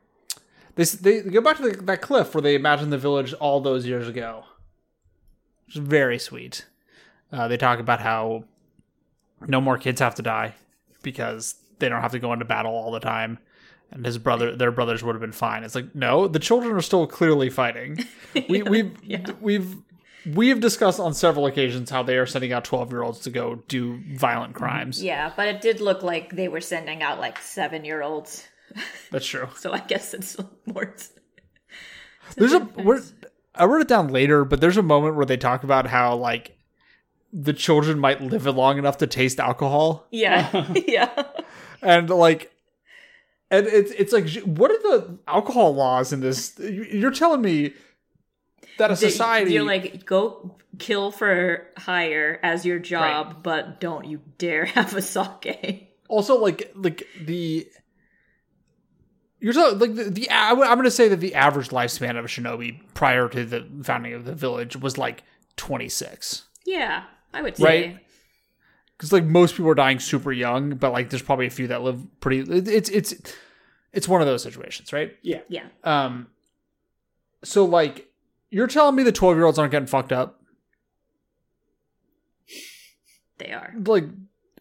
they 0.75 0.83
they 0.85 1.21
go 1.21 1.41
back 1.41 1.57
to 1.57 1.63
the, 1.69 1.83
that 1.83 2.01
cliff 2.01 2.33
where 2.33 2.41
they 2.41 2.55
imagined 2.55 2.91
the 2.91 2.97
village 2.97 3.33
all 3.33 3.61
those 3.61 3.85
years 3.85 4.07
ago. 4.07 4.43
which 5.67 5.75
is 5.77 5.81
very 5.81 6.19
sweet. 6.19 6.65
Uh, 7.31 7.47
they 7.47 7.57
talk 7.57 7.79
about 7.79 7.99
how 8.01 8.43
no 9.47 9.61
more 9.61 9.77
kids 9.77 10.01
have 10.01 10.15
to 10.15 10.21
die 10.21 10.53
because 11.01 11.55
they 11.79 11.89
don't 11.89 12.01
have 12.01 12.11
to 12.11 12.19
go 12.19 12.33
into 12.33 12.45
battle 12.45 12.73
all 12.73 12.91
the 12.91 12.99
time. 12.99 13.39
And 13.91 14.05
his 14.05 14.17
brother, 14.19 14.55
their 14.55 14.71
brothers 14.71 15.03
would 15.03 15.13
have 15.15 15.21
been 15.21 15.31
fine. 15.31 15.63
It's 15.63 15.73
like 15.75 15.95
no, 15.95 16.27
the 16.27 16.39
children 16.39 16.75
are 16.75 16.81
still 16.81 17.07
clearly 17.07 17.49
fighting. 17.49 18.05
We, 18.47 18.61
we've 18.61 18.95
Yeah. 19.03 19.25
we've 19.41 19.75
we 20.35 20.49
have 20.49 20.59
discussed 20.59 20.99
on 20.99 21.15
several 21.15 21.47
occasions 21.47 21.89
how 21.89 22.03
they 22.03 22.17
are 22.17 22.27
sending 22.27 22.53
out 22.53 22.63
twelve 22.63 22.91
year 22.91 23.01
olds 23.01 23.19
to 23.21 23.31
go 23.31 23.63
do 23.67 23.99
violent 24.13 24.53
mm-hmm. 24.53 24.63
crimes. 24.63 25.03
Yeah, 25.03 25.33
but 25.35 25.47
it 25.47 25.61
did 25.61 25.81
look 25.81 26.03
like 26.03 26.35
they 26.35 26.47
were 26.47 26.61
sending 26.61 27.01
out 27.01 27.19
like 27.19 27.39
seven 27.39 27.85
year 27.85 28.03
olds. 28.03 28.47
That's 29.11 29.25
true. 29.25 29.49
So 29.55 29.73
I 29.73 29.79
guess 29.79 30.13
it's 30.13 30.37
more. 30.67 30.93
There's 32.35 32.53
a 32.53 32.59
we're, 32.59 33.01
I 33.55 33.65
wrote 33.65 33.81
it 33.81 33.87
down 33.87 34.09
later, 34.09 34.45
but 34.45 34.61
there's 34.61 34.77
a 34.77 34.83
moment 34.83 35.15
where 35.15 35.25
they 35.25 35.37
talk 35.37 35.63
about 35.63 35.87
how 35.87 36.15
like 36.15 36.59
the 37.32 37.53
children 37.53 37.99
might 37.99 38.21
live 38.21 38.45
long 38.45 38.77
enough 38.77 38.97
to 38.97 39.07
taste 39.07 39.39
alcohol, 39.39 40.07
Yeah, 40.11 40.49
uh-huh. 40.53 40.73
yeah. 40.88 41.23
and 41.82 42.09
like, 42.09 42.51
and 43.51 43.67
it's 43.67 43.91
it's 43.91 44.13
like, 44.13 44.30
what 44.43 44.71
are 44.71 44.77
the 44.80 45.17
alcohol 45.27 45.73
laws 45.75 46.11
in 46.13 46.19
this? 46.21 46.57
You- 46.59 46.88
You're 46.91 47.11
telling 47.11 47.41
me 47.41 47.73
that 48.77 48.91
a 48.91 48.95
society, 48.95 49.53
You're 49.53 49.63
like, 49.63 50.05
go 50.05 50.55
kill 50.77 51.11
for 51.11 51.67
hire 51.77 52.39
as 52.43 52.65
your 52.65 52.80
job, 52.80 53.43
but 53.43 53.80
don't 53.82 54.05
you 54.05 54.21
dare 54.38 54.65
have 54.77 54.95
a 54.95 55.01
sake. 55.01 55.95
also 56.07 56.38
like 56.39 56.71
like 56.75 57.07
the. 57.21 57.67
You're 59.41 59.53
talking 59.53 59.80
like 59.80 59.95
the, 59.95 60.03
the 60.05 60.30
I- 60.30 60.49
I'm 60.51 60.57
going 60.77 60.84
to 60.84 60.91
say 60.91 61.07
that 61.07 61.21
the 61.21 61.34
average 61.36 61.69
lifespan 61.69 62.17
of 62.17 62.25
a 62.25 62.27
shinobi 62.27 62.82
prior 62.93 63.30
to 63.30 63.45
the 63.45 63.65
founding 63.84 64.13
of 64.13 64.25
the 64.25 64.36
village 64.36 64.75
was 64.75 64.97
like 64.97 65.23
26. 65.55 66.43
Yeah, 66.65 67.03
I 67.34 67.41
would 67.41 67.57
say. 67.57 67.63
Right. 67.63 67.99
because 68.97 69.11
like 69.13 69.23
most 69.25 69.55
people 69.55 69.69
are 69.71 69.75
dying 69.75 69.99
super 69.99 70.32
young, 70.32 70.75
but 70.75 70.91
like 70.91 71.09
there's 71.09 71.21
probably 71.21 71.45
a 71.47 71.51
few 71.51 71.67
that 71.67 71.82
live 71.84 72.01
pretty. 72.19 72.39
It's 72.51 72.89
it's 72.89 73.13
it's 73.93 74.07
one 74.07 74.21
of 74.21 74.27
those 74.27 74.43
situations, 74.43 74.91
right? 74.93 75.15
Yeah. 75.21 75.41
Yeah. 75.47 75.65
Um. 75.84 76.27
So 77.43 77.63
like, 77.65 78.07
you're 78.49 78.67
telling 78.67 78.95
me 78.95 79.03
the 79.03 79.11
twelve 79.11 79.36
year 79.38 79.45
olds 79.45 79.57
aren't 79.59 79.71
getting 79.71 79.88
fucked 79.88 80.11
up? 80.11 80.41
They 83.38 83.51
are. 83.53 83.73
Like, 83.86 84.05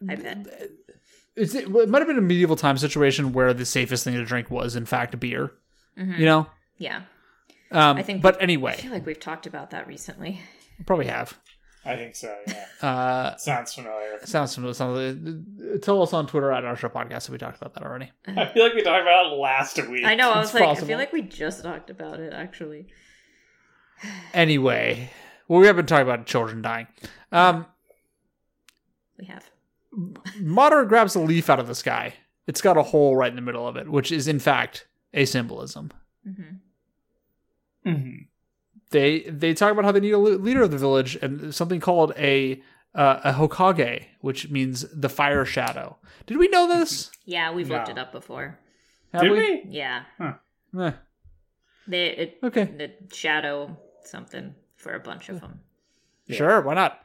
I 0.08 0.14
bet. 0.14 0.46
it's 1.36 1.54
it, 1.54 1.68
it 1.68 1.88
might 1.88 1.98
have 1.98 2.06
been 2.08 2.18
a 2.18 2.22
medieval 2.22 2.56
time 2.56 2.78
situation 2.78 3.32
where 3.32 3.52
the 3.52 3.64
safest 3.66 4.04
thing 4.04 4.14
to 4.14 4.24
drink 4.24 4.50
was 4.50 4.76
in 4.76 4.86
fact 4.86 5.18
beer. 5.18 5.52
Mhm. 5.98 6.18
You 6.18 6.26
know. 6.26 6.46
Yeah. 6.76 7.02
Um, 7.72 7.96
I 7.98 8.02
think- 8.02 8.22
But 8.22 8.40
anyway, 8.40 8.72
I 8.72 8.76
feel 8.76 8.92
like 8.92 9.04
we've 9.04 9.18
talked 9.20 9.46
about 9.46 9.70
that 9.70 9.86
recently. 9.88 10.40
probably 10.86 11.06
have. 11.06 11.36
I 11.88 11.96
think 11.96 12.14
so. 12.16 12.36
Yeah, 12.46 12.66
Uh, 12.88 13.36
sounds 13.36 13.74
familiar. 13.74 14.18
sounds 14.24 14.54
familiar. 14.54 14.74
Sounds, 14.74 15.80
tell 15.82 16.02
us 16.02 16.12
on 16.12 16.26
Twitter 16.26 16.52
at 16.52 16.64
our 16.64 16.76
show 16.76 16.88
podcast 16.88 17.24
if 17.26 17.30
we 17.30 17.38
talked 17.38 17.56
about 17.60 17.74
that 17.74 17.82
already. 17.82 18.10
I 18.26 18.46
feel 18.46 18.64
like 18.64 18.74
we 18.74 18.82
talked 18.82 19.02
about 19.02 19.26
it 19.32 19.36
last 19.36 19.78
week. 19.88 20.04
I 20.04 20.14
know. 20.14 20.30
I 20.32 20.38
was 20.38 20.48
It's 20.50 20.54
like, 20.60 20.68
I 20.68 20.74
feel 20.86 20.98
like 20.98 21.12
we 21.12 21.22
just 21.22 21.62
talked 21.62 21.90
about 21.90 22.20
it 22.20 22.32
actually. 22.32 22.86
Anyway, 24.32 25.10
well, 25.48 25.60
we 25.60 25.66
have 25.66 25.76
been 25.76 25.86
talking 25.86 26.06
about 26.08 26.26
children 26.26 26.62
dying. 26.62 26.86
Um, 27.32 27.66
We 29.18 29.24
have. 29.26 29.50
Madara 30.40 30.86
grabs 30.88 31.14
a 31.14 31.20
leaf 31.20 31.48
out 31.50 31.58
of 31.58 31.66
the 31.66 31.74
sky. 31.74 32.14
It's 32.46 32.60
got 32.60 32.76
a 32.76 32.82
hole 32.82 33.16
right 33.16 33.30
in 33.30 33.36
the 33.36 33.42
middle 33.42 33.66
of 33.66 33.76
it, 33.76 33.88
which 33.88 34.12
is 34.12 34.28
in 34.28 34.38
fact 34.38 34.86
a 35.12 35.24
symbolism. 35.24 35.90
hmm 36.24 36.42
hmm 37.84 38.10
They 38.90 39.20
they 39.22 39.52
talk 39.54 39.72
about 39.72 39.84
how 39.84 39.92
they 39.92 40.00
need 40.00 40.12
a 40.12 40.18
leader 40.18 40.62
of 40.62 40.70
the 40.70 40.78
village 40.78 41.16
and 41.20 41.54
something 41.54 41.80
called 41.80 42.12
a 42.16 42.62
uh, 42.94 43.20
a 43.24 43.32
Hokage, 43.34 44.06
which 44.20 44.50
means 44.50 44.86
the 44.92 45.08
fire 45.08 45.44
shadow. 45.44 45.98
Did 46.26 46.38
we 46.38 46.48
know 46.48 46.66
this? 46.66 47.10
Yeah, 47.26 47.52
we've 47.52 47.68
looked 47.70 47.88
it 47.90 47.98
up 47.98 48.12
before. 48.12 48.58
Have 49.12 49.22
Did 49.22 49.30
we? 49.32 49.62
Yeah, 49.68 50.02
Eh, 50.78 50.92
they 51.86 52.06
it, 52.08 52.38
okay, 52.42 52.64
the 52.64 52.92
shadow 53.14 53.76
something 54.04 54.54
for 54.76 54.92
a 54.94 55.00
bunch 55.00 55.28
of 55.28 55.40
them. 55.40 55.60
sure, 56.30 56.60
why 56.62 56.74
not? 56.74 57.02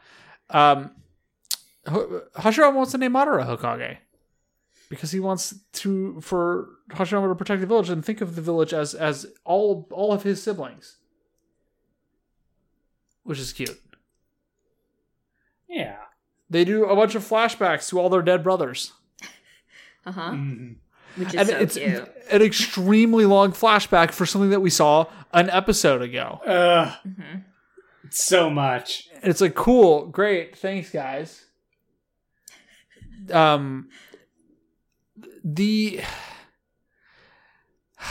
Um, 0.49 0.91
Ho- 1.87 2.21
Hashirama 2.35 2.75
wants 2.75 2.91
to 2.93 2.97
name 2.97 3.13
Madara 3.13 3.45
Hokage 3.45 3.97
because 4.89 5.11
he 5.11 5.19
wants 5.19 5.53
to 5.73 6.19
for 6.21 6.69
Hashirama 6.91 7.29
to 7.29 7.35
protect 7.35 7.61
the 7.61 7.67
village 7.67 7.89
and 7.89 8.03
think 8.03 8.21
of 8.21 8.35
the 8.35 8.41
village 8.41 8.73
as 8.73 8.93
as 8.93 9.25
all 9.45 9.87
all 9.91 10.11
of 10.13 10.23
his 10.23 10.41
siblings, 10.43 10.97
which 13.23 13.39
is 13.39 13.53
cute. 13.53 13.79
Yeah. 15.69 15.97
They 16.49 16.65
do 16.65 16.85
a 16.85 16.95
bunch 16.95 17.15
of 17.15 17.23
flashbacks 17.27 17.89
to 17.89 17.99
all 17.99 18.09
their 18.09 18.21
dead 18.21 18.43
brothers. 18.43 18.91
Uh 20.05 20.11
huh. 20.11 20.31
hmm 20.31 20.73
Which 21.15 21.29
is 21.29 21.35
and 21.35 21.47
so 21.49 21.57
it's 21.59 21.73
cute. 21.75 22.11
an 22.29 22.41
extremely 22.41 23.25
long 23.25 23.53
flashback 23.53 24.11
for 24.11 24.25
something 24.25 24.49
that 24.49 24.59
we 24.59 24.69
saw 24.69 25.05
an 25.31 25.49
episode 25.49 26.01
ago. 26.01 26.41
Ugh, 26.45 26.93
hmm 27.03 27.37
so 28.09 28.49
much. 28.49 29.07
And 29.21 29.31
it's 29.31 29.39
like, 29.39 29.55
cool, 29.55 30.07
great, 30.07 30.57
thanks, 30.57 30.89
guys. 30.89 31.45
Um, 33.31 33.87
the 35.45 36.01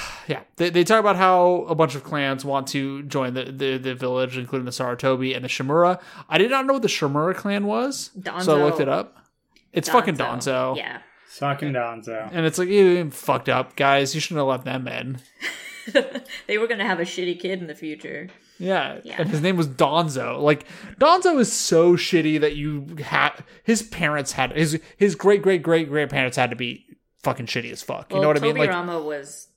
yeah, 0.29 0.41
they, 0.57 0.71
they 0.71 0.85
talk 0.85 1.01
about 1.01 1.17
how 1.17 1.65
a 1.69 1.75
bunch 1.75 1.95
of 1.95 2.05
clans 2.05 2.45
want 2.45 2.67
to 2.69 3.03
join 3.05 3.35
the, 3.35 3.45
the, 3.45 3.79
the 3.79 3.95
village, 3.95 4.37
including 4.37 4.65
the 4.65 4.71
Sarutobi 4.71 5.35
and 5.35 5.45
the 5.45 5.49
Shimura. 5.49 6.01
I 6.29 6.39
did 6.39 6.51
not 6.51 6.67
know 6.67 6.75
what 6.75 6.83
the 6.83 6.89
Shimura 6.89 7.35
clan 7.35 7.67
was, 7.67 8.11
so 8.41 8.59
I 8.59 8.63
looked 8.63 8.81
it 8.81 8.89
up. 8.89 9.17
It's 9.73 9.89
fucking 9.89 10.17
Danzo. 10.17 10.77
Yeah. 10.77 10.99
Fucking 11.29 11.73
Danzo. 11.73 12.29
And 12.31 12.45
it's 12.45 12.59
like, 12.59 12.69
you 12.69 13.11
fucked 13.11 13.49
up, 13.49 13.75
guys. 13.75 14.15
You 14.15 14.21
shouldn't 14.21 14.39
have 14.41 14.49
let 14.49 14.65
them 14.65 14.87
in. 14.87 15.19
they 16.47 16.59
were 16.59 16.67
gonna 16.67 16.85
have 16.87 17.01
a 17.01 17.05
shitty 17.05 17.41
kid 17.41 17.61
in 17.61 17.67
the 17.67 17.75
future. 17.75 18.29
Yeah. 18.59 19.01
Yeah. 19.03 19.17
And 19.19 19.29
his 19.31 19.41
name 19.41 19.57
was 19.57 19.67
Danzo. 19.67 20.41
Like 20.41 20.67
Danzo 20.99 21.39
is 21.41 21.53
so 21.53 21.97
shitty 21.97 22.41
that 22.41 22.55
you 22.55 22.97
had 23.03 23.33
his 23.65 23.83
parents 23.83 24.33
had 24.33 24.53
his 24.53 24.81
his 24.97 25.15
great 25.15 25.43
great 25.43 25.63
great 25.63 25.89
grandparents 25.89 26.37
had 26.37 26.51
to 26.51 26.57
be 26.57 26.85
fucking 27.23 27.47
shitty 27.47 27.73
as 27.73 27.83
fuck. 27.83 28.11
You 28.11 28.17
Well, 28.17 28.23
know 28.23 28.29
what 28.29 28.37
I 28.37 28.41
mean? 28.41 28.57
Like 28.57 28.71
Tobirama 28.71 29.05
was 29.05 29.49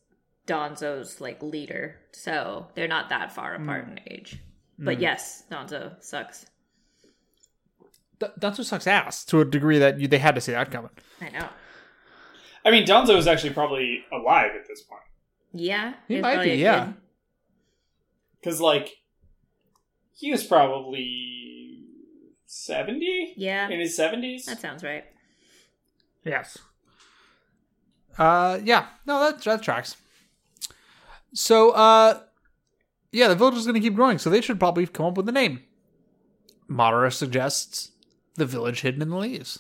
Danzo's 0.48 1.20
like 1.22 1.42
leader, 1.42 2.00
so 2.12 2.68
they're 2.76 2.88
not 2.88 3.10
that 3.10 3.32
far 3.32 3.56
Hmm. 3.58 3.64
apart 3.64 3.88
in 3.88 4.00
age. 4.08 4.40
But 4.78 5.00
yes, 5.00 5.44
Danzo 5.50 6.04
sucks. 6.04 6.46
th- 8.20 8.32
Danzo 8.40 8.64
sucks 8.64 8.88
ass 8.88 9.24
to 9.26 9.40
a 9.42 9.46
degree 9.46 9.78
that 9.80 10.00
you, 10.00 10.08
they 10.08 10.18
had 10.20 10.36
to 10.36 10.42
see 10.42 10.52
that 10.52 10.70
coming. 10.72 10.92
I 11.22 11.30
know. 11.30 11.50
I 12.66 12.72
mean, 12.72 12.86
Danzo 12.86 13.16
is 13.18 13.28
actually 13.28 13.54
probably 13.54 14.04
alive 14.12 14.52
at 14.60 14.68
this 14.68 14.82
point. 14.82 15.02
Yeah, 15.54 15.94
He 16.08 16.20
might 16.20 16.44
be, 16.44 16.56
yeah. 16.56 16.94
Because, 18.40 18.60
like, 18.60 18.90
he 20.14 20.32
was 20.32 20.44
probably 20.44 21.84
70? 22.46 23.34
Yeah, 23.38 23.70
In 23.70 23.80
his 23.80 23.98
70s? 23.98 24.46
that 24.46 24.60
sounds 24.60 24.84
right. 24.84 25.06
Yes. 26.26 26.58
Uh 28.18 28.60
yeah. 28.64 28.88
No, 29.06 29.20
that 29.20 29.42
that 29.44 29.62
tracks. 29.62 29.98
So 31.36 31.72
uh 31.72 32.22
yeah, 33.12 33.28
the 33.28 33.36
village 33.36 33.56
is 33.56 33.68
gonna 33.68 33.80
keep 33.80 33.96
growing, 33.96 34.18
so 34.18 34.30
they 34.30 34.42
should 34.42 34.60
probably 34.60 34.88
come 34.88 35.06
up 35.06 35.18
with 35.18 35.30
a 35.30 35.32
name. 35.32 35.62
Madara 36.70 37.14
suggests 37.14 37.92
the 38.36 38.46
village 38.46 38.82
hidden 38.82 39.02
in 39.02 39.10
the 39.10 39.18
leaves. 39.18 39.60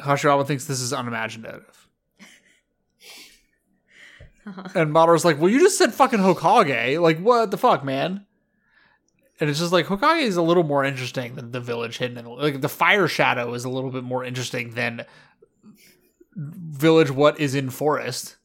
Hashirama 0.00 0.46
thinks 0.46 0.64
this 0.64 0.80
is 0.80 0.92
unimaginative. 0.92 1.88
and 4.44 4.94
Madara's 4.94 5.24
like, 5.24 5.40
Well, 5.40 5.50
you 5.50 5.60
just 5.60 5.78
said 5.78 5.92
fucking 5.92 6.20
Hokage. 6.20 7.00
Like, 7.00 7.18
what 7.18 7.50
the 7.50 7.58
fuck, 7.58 7.84
man? 7.84 8.26
And 9.38 9.50
it's 9.50 9.58
just 9.58 9.72
like 9.72 9.86
Hokage 9.86 10.22
is 10.22 10.36
a 10.36 10.42
little 10.42 10.62
more 10.62 10.84
interesting 10.84 11.34
than 11.34 11.52
the 11.52 11.60
village 11.60 11.98
hidden 11.98 12.16
in 12.16 12.24
the 12.24 12.30
like 12.30 12.60
the 12.60 12.68
fire 12.68 13.08
shadow 13.08 13.52
is 13.54 13.64
a 13.64 13.70
little 13.70 13.90
bit 13.90 14.04
more 14.04 14.24
interesting 14.24 14.70
than 14.74 15.04
village 16.34 17.10
what 17.10 17.38
is 17.40 17.54
in 17.54 17.70
forest. 17.70 18.36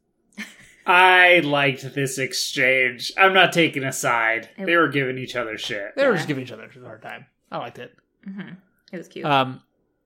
I 0.86 1.40
liked 1.40 1.94
this 1.94 2.18
exchange. 2.18 3.12
I'm 3.18 3.34
not 3.34 3.54
taking 3.54 3.84
a 3.84 3.92
side. 3.92 4.50
They 4.58 4.76
were 4.76 4.88
giving 4.88 5.18
each 5.18 5.36
other 5.36 5.58
shit. 5.58 5.96
They 5.96 6.08
were 6.08 6.16
just 6.16 6.28
giving 6.28 6.44
each 6.44 6.52
other 6.52 6.64
a 6.76 6.80
hard 6.86 7.02
time. 7.02 7.26
I 7.52 7.58
liked 7.58 7.80
it. 7.80 7.96
hmm 8.26 8.54
It 8.92 8.98
was 8.98 9.08
cute. 9.08 9.26
Um, 9.26 9.62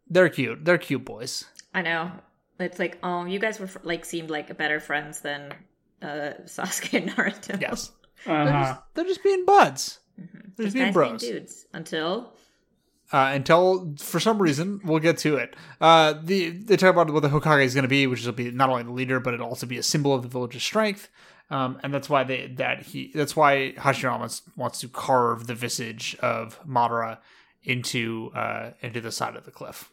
they're 0.09 0.29
cute. 0.29 0.63
They're 0.65 0.77
cute 0.77 1.05
boys. 1.05 1.45
I 1.73 1.81
know. 1.81 2.11
It's 2.59 2.79
like, 2.79 2.97
oh, 3.03 3.25
you 3.25 3.39
guys 3.39 3.59
were 3.59 3.69
like 3.83 4.05
seemed 4.05 4.29
like 4.29 4.55
better 4.57 4.79
friends 4.79 5.21
than 5.21 5.53
uh, 6.01 6.33
Sasuke 6.45 6.93
and 6.97 7.09
Naruto. 7.11 7.59
Yes, 7.59 7.91
they're, 8.25 8.35
Uh-huh. 8.35 8.63
just, 8.73 8.81
they're 8.93 9.05
just 9.05 9.23
being 9.23 9.45
buds. 9.45 9.99
They're 10.17 10.27
Just 10.27 10.57
just 10.67 10.73
being 10.75 10.85
guys 10.87 10.93
bros. 10.93 11.21
being 11.21 11.33
dudes 11.33 11.65
until 11.73 12.33
Uh, 13.13 13.31
until 13.33 13.93
for 13.99 14.19
some 14.19 14.41
reason 14.41 14.81
we'll 14.83 14.99
get 14.99 15.17
to 15.19 15.37
it. 15.37 15.55
Uh, 15.79 16.15
the 16.23 16.49
they 16.49 16.75
talk 16.75 16.89
about 16.89 17.11
what 17.11 17.21
the 17.21 17.29
Hokage 17.29 17.63
is 17.63 17.75
going 17.75 17.83
to 17.83 17.89
be, 17.89 18.07
which 18.07 18.25
will 18.25 18.33
be 18.33 18.49
not 18.49 18.69
only 18.69 18.83
the 18.83 18.91
leader, 18.91 19.19
but 19.19 19.33
it'll 19.33 19.47
also 19.47 19.67
be 19.67 19.77
a 19.77 19.83
symbol 19.83 20.13
of 20.13 20.23
the 20.23 20.27
village's 20.27 20.63
strength. 20.63 21.09
Um, 21.51 21.79
and 21.83 21.93
that's 21.93 22.09
why 22.09 22.23
they 22.23 22.47
that 22.55 22.81
he 22.81 23.11
that's 23.13 23.35
why 23.35 23.73
Hashirama 23.77 24.41
wants 24.55 24.79
to 24.79 24.87
carve 24.87 25.45
the 25.45 25.53
visage 25.53 26.15
of 26.19 26.59
Madara 26.67 27.19
into 27.63 28.31
uh, 28.33 28.71
into 28.81 29.01
the 29.01 29.11
side 29.11 29.35
of 29.35 29.45
the 29.45 29.51
cliff. 29.51 29.91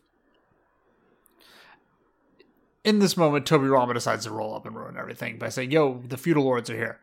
In 2.84 2.98
this 2.98 3.16
moment, 3.16 3.46
Tobirama 3.46 3.94
decides 3.94 4.24
to 4.24 4.32
roll 4.32 4.54
up 4.56 4.66
and 4.66 4.74
ruin 4.74 4.96
everything 4.96 5.38
by 5.38 5.50
saying, 5.50 5.70
"Yo, 5.70 6.00
the 6.08 6.16
feudal 6.16 6.44
lords 6.44 6.70
are 6.70 6.76
here." 6.76 6.98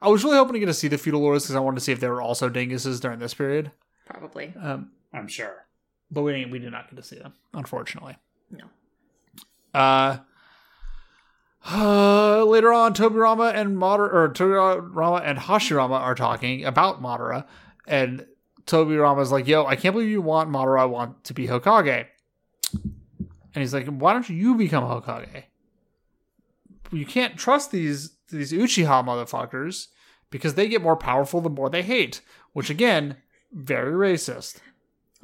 I 0.00 0.08
was 0.08 0.24
really 0.24 0.36
hoping 0.36 0.54
to 0.54 0.60
get 0.60 0.66
to 0.66 0.74
see 0.74 0.88
the 0.88 0.98
feudal 0.98 1.20
lords 1.20 1.44
because 1.44 1.56
I 1.56 1.60
wanted 1.60 1.76
to 1.76 1.80
see 1.82 1.92
if 1.92 2.00
they 2.00 2.08
were 2.08 2.22
also 2.22 2.48
dinguses 2.48 3.00
during 3.00 3.18
this 3.18 3.34
period. 3.34 3.70
Probably. 4.06 4.52
Um, 4.60 4.90
I'm 5.14 5.28
sure. 5.28 5.66
but 6.10 6.22
we 6.22 6.44
we 6.46 6.58
did 6.58 6.72
not 6.72 6.90
get 6.90 6.96
to 6.96 7.02
see 7.02 7.18
them, 7.18 7.32
unfortunately. 7.52 8.16
No. 8.50 8.64
Uh, 9.72 10.18
uh, 11.66 12.44
later 12.44 12.72
on, 12.72 12.92
Tobirama 12.94 13.54
and 13.54 13.76
Madara, 13.76 14.12
or 14.12 14.28
Tobirama 14.28 15.22
and 15.24 15.38
Hashirama 15.38 15.98
are 15.98 16.14
talking 16.14 16.64
about 16.64 17.02
Madara, 17.02 17.46
and 17.86 18.26
Tobirama's 18.66 19.32
like, 19.32 19.46
"Yo, 19.46 19.64
I 19.64 19.76
can't 19.76 19.94
believe 19.94 20.10
you 20.10 20.20
want 20.20 20.50
Madara. 20.50 20.80
I 20.80 20.84
want 20.84 21.24
to 21.24 21.34
be 21.34 21.46
Hokage." 21.46 22.06
And 22.74 23.62
he's 23.62 23.72
like, 23.72 23.86
"Why 23.86 24.12
don't 24.12 24.28
you 24.28 24.54
become 24.56 24.84
Hokage? 24.84 25.44
You 26.92 27.06
can't 27.06 27.36
trust 27.36 27.70
these 27.70 28.10
these 28.28 28.52
Uchiha 28.52 29.04
motherfuckers 29.04 29.88
because 30.30 30.54
they 30.54 30.68
get 30.68 30.82
more 30.82 30.96
powerful 30.96 31.40
the 31.40 31.50
more 31.50 31.70
they 31.70 31.82
hate." 31.82 32.20
Which 32.52 32.68
again, 32.70 33.16
very 33.52 33.92
racist. 33.92 34.56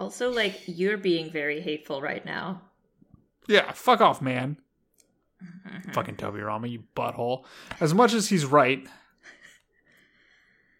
Also, 0.00 0.30
like, 0.32 0.62
you're 0.66 0.96
being 0.96 1.30
very 1.30 1.60
hateful 1.60 2.00
right 2.00 2.24
now. 2.24 2.62
Yeah, 3.46 3.70
fuck 3.72 4.00
off, 4.00 4.22
man. 4.22 4.56
Mm-hmm. 5.44 5.90
Fucking 5.92 6.16
Tobirama, 6.16 6.70
you 6.70 6.84
butthole. 6.96 7.44
As 7.80 7.92
much 7.92 8.14
as 8.14 8.30
he's 8.30 8.46
right, 8.46 8.86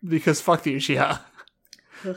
because 0.02 0.40
fuck 0.40 0.62
the 0.62 0.74
Uchiha. 0.74 1.20
Ugh. 2.06 2.16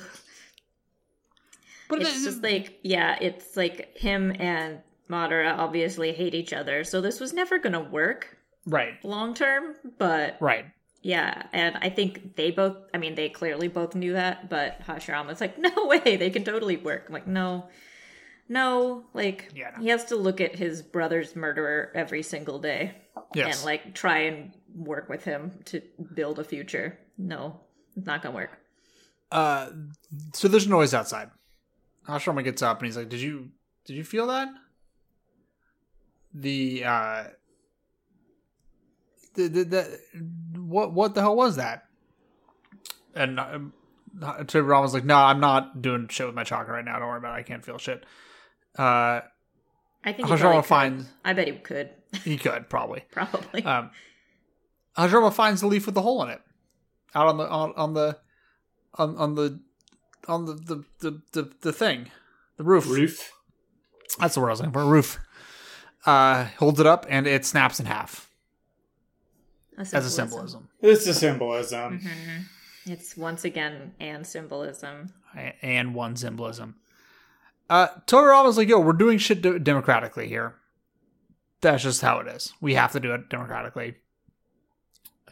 But 1.89 2.01
It's 2.01 2.21
it- 2.21 2.23
just 2.23 2.41
like, 2.41 2.79
yeah, 2.83 3.17
it's 3.19 3.57
like 3.57 3.97
him 3.97 4.33
and 4.39 4.79
Madara 5.09 5.57
obviously 5.57 6.13
hate 6.13 6.33
each 6.33 6.53
other, 6.53 6.85
so 6.85 7.01
this 7.01 7.19
was 7.19 7.33
never 7.33 7.59
gonna 7.59 7.81
work 7.81 8.37
right, 8.65 8.93
long 9.03 9.33
term, 9.33 9.75
but 9.97 10.37
right. 10.39 10.65
Yeah, 11.03 11.43
and 11.53 11.77
I 11.81 11.89
think 11.89 12.35
they 12.35 12.49
both, 12.49 12.77
I 12.93 12.97
mean, 12.97 13.13
they 13.15 13.29
clearly 13.29 13.67
both 13.67 13.93
knew 13.93 14.13
that, 14.13 14.49
but 14.49 14.81
Hashirama's 14.87 15.39
like, 15.41 15.57
no 15.67 15.85
way, 15.85 16.15
they 16.17 16.29
can 16.31 16.43
totally 16.43 16.77
work. 16.77 17.03
I'm 17.07 17.13
like, 17.13 17.27
no, 17.27 17.67
no, 18.49 19.03
like, 19.13 19.51
Yeah, 19.53 19.71
no. 19.77 19.83
he 19.83 19.89
has 19.89 20.05
to 20.05 20.15
look 20.15 20.39
at 20.41 20.55
his 20.55 20.81
brother's 20.81 21.35
murderer 21.35 21.91
every 21.93 22.23
single 22.23 22.57
day 22.59 22.95
Yes. 23.35 23.57
and 23.57 23.65
like 23.65 23.93
try 23.93 24.19
and 24.19 24.53
work 24.75 25.07
with 25.09 25.23
him 25.23 25.51
to 25.65 25.81
build 26.15 26.39
a 26.39 26.43
future. 26.43 26.97
No, 27.17 27.59
it's 27.95 28.07
not 28.07 28.21
gonna 28.23 28.33
work. 28.35 28.57
uh, 29.31 29.69
so 30.33 30.47
there's 30.47 30.67
noise 30.67 30.93
outside. 30.93 31.29
Hashirama 32.07 32.43
gets 32.43 32.61
up 32.61 32.79
and 32.79 32.85
he's 32.87 32.97
like, 32.97 33.09
"Did 33.09 33.21
you 33.21 33.49
did 33.85 33.95
you 33.95 34.03
feel 34.03 34.27
that?" 34.27 34.49
The 36.33 36.83
uh, 36.85 37.23
the, 39.35 39.47
the, 39.47 39.63
the 39.63 39.99
what 40.73 40.91
what 40.91 41.13
the 41.15 41.21
hell 41.21 41.35
was 41.35 41.55
that? 41.57 41.85
And 43.15 43.39
um, 43.39 43.73
Tobirama's 44.19 44.93
like, 44.93 45.05
"No, 45.05 45.15
I'm 45.15 45.39
not 45.39 45.81
doing 45.81 46.07
shit 46.09 46.25
with 46.25 46.35
my 46.35 46.43
chakra 46.43 46.73
right 46.73 46.83
now. 46.83 46.99
Don't 46.99 47.07
worry 47.07 47.19
about 47.19 47.37
it. 47.37 47.39
I 47.39 47.43
can't 47.43 47.63
feel 47.63 47.77
shit." 47.77 48.03
Uh, 48.77 49.21
I 50.03 50.11
think 50.11 50.17
he 50.17 50.23
Hashirama 50.33 50.39
probably 50.39 50.57
could. 50.61 50.65
finds 50.65 51.09
I 51.23 51.33
bet 51.33 51.47
he 51.47 51.53
could, 51.53 51.89
he 52.23 52.37
could 52.37 52.69
probably. 52.69 53.03
probably. 53.11 53.63
Um, 53.63 53.91
Hashirama 54.97 55.31
finds 55.31 55.61
the 55.61 55.67
leaf 55.67 55.85
with 55.85 55.95
the 55.95 56.01
hole 56.01 56.23
in 56.23 56.29
it, 56.29 56.41
out 57.13 57.27
on 57.27 57.37
the 57.37 57.47
on, 57.47 57.73
on 57.75 57.93
the 57.93 58.17
on 58.95 59.17
on 59.17 59.35
the 59.35 59.59
on 60.27 60.45
the 60.45 60.53
the, 60.53 60.83
the 60.99 61.21
the 61.33 61.51
the 61.61 61.73
thing, 61.73 62.09
the 62.57 62.63
roof. 62.63 62.89
Roof. 62.89 63.31
That's 64.19 64.33
the 64.35 64.41
word 64.41 64.47
I 64.47 64.51
was 64.51 64.59
looking 64.59 64.73
for. 64.73 64.85
Roof. 64.85 65.19
Uh, 66.05 66.45
holds 66.57 66.79
it 66.79 66.85
up 66.85 67.05
and 67.07 67.25
it 67.25 67.45
snaps 67.45 67.79
in 67.79 67.85
half 67.85 68.29
as 69.77 69.93
a 69.93 70.09
symbolism. 70.09 70.69
It's 70.81 71.05
a 71.07 71.13
symbolism. 71.13 71.99
Mhm. 71.99 72.45
It's 72.85 73.15
once 73.17 73.45
again 73.45 73.93
and 73.99 74.25
symbolism. 74.27 75.13
and 75.61 75.95
one 75.95 76.15
symbolism. 76.15 76.75
Uh, 77.69 77.87
Tobirama's 78.05 78.55
like, 78.57 78.67
yo, 78.67 78.79
we're 78.79 78.93
doing 78.93 79.17
shit 79.17 79.41
de- 79.41 79.57
democratically 79.57 80.27
here. 80.27 80.55
That's 81.61 81.81
just 81.81 82.01
how 82.01 82.19
it 82.19 82.27
is. 82.27 82.53
We 82.61 82.75
have 82.75 82.91
to 82.91 82.99
do 82.99 83.13
it 83.13 83.29
democratically. 83.29 83.95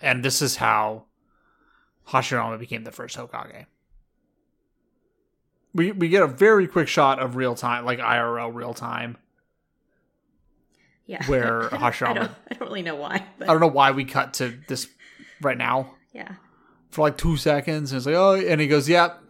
And 0.01 0.23
this 0.25 0.41
is 0.41 0.55
how 0.55 1.05
Hashirama 2.07 2.57
became 2.57 2.83
the 2.83 2.91
first 2.91 3.15
Hokage. 3.17 3.65
We 5.73 5.91
we 5.91 6.09
get 6.09 6.23
a 6.23 6.27
very 6.27 6.67
quick 6.67 6.87
shot 6.87 7.19
of 7.19 7.35
real 7.35 7.53
time, 7.55 7.85
like 7.85 7.99
IRL 7.99 8.53
real 8.53 8.73
time. 8.73 9.17
Yeah. 11.11 11.25
Where 11.27 11.63
Hashirama- 11.63 12.09
I 12.09 12.13
don't, 12.13 12.31
I 12.51 12.53
don't 12.53 12.67
really 12.69 12.83
know 12.83 12.95
why, 12.95 13.25
but 13.37 13.49
I 13.49 13.51
don't 13.51 13.59
know 13.59 13.67
why 13.67 13.91
we 13.91 14.05
cut 14.05 14.35
to 14.35 14.57
this 14.69 14.87
right 15.41 15.57
now 15.57 15.95
yeah. 16.13 16.35
for 16.89 17.01
like 17.01 17.17
two 17.17 17.35
seconds. 17.35 17.91
And 17.91 17.97
it's 17.97 18.05
like, 18.05 18.15
oh, 18.15 18.35
and 18.35 18.61
he 18.61 18.67
goes, 18.67 18.87
yep, 18.87 19.21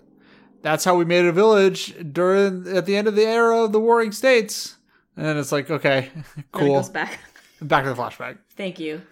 that's 0.62 0.86
how 0.86 0.94
we 0.94 1.06
made 1.06 1.26
a 1.26 1.32
village 1.32 1.96
during 2.14 2.68
at 2.68 2.86
the 2.86 2.96
end 2.96 3.08
of 3.08 3.16
the 3.16 3.26
era 3.26 3.64
of 3.64 3.72
the 3.72 3.80
Warring 3.80 4.12
States. 4.12 4.78
And 5.18 5.26
then 5.26 5.38
it's 5.38 5.52
like, 5.52 5.72
okay, 5.72 6.12
cool. 6.52 6.76
goes 6.76 6.90
back. 6.90 7.20
Back 7.64 7.84
to 7.84 7.92
the 7.92 7.96
flashback. 7.96 8.38
Thank 8.56 8.80
you. 8.80 9.04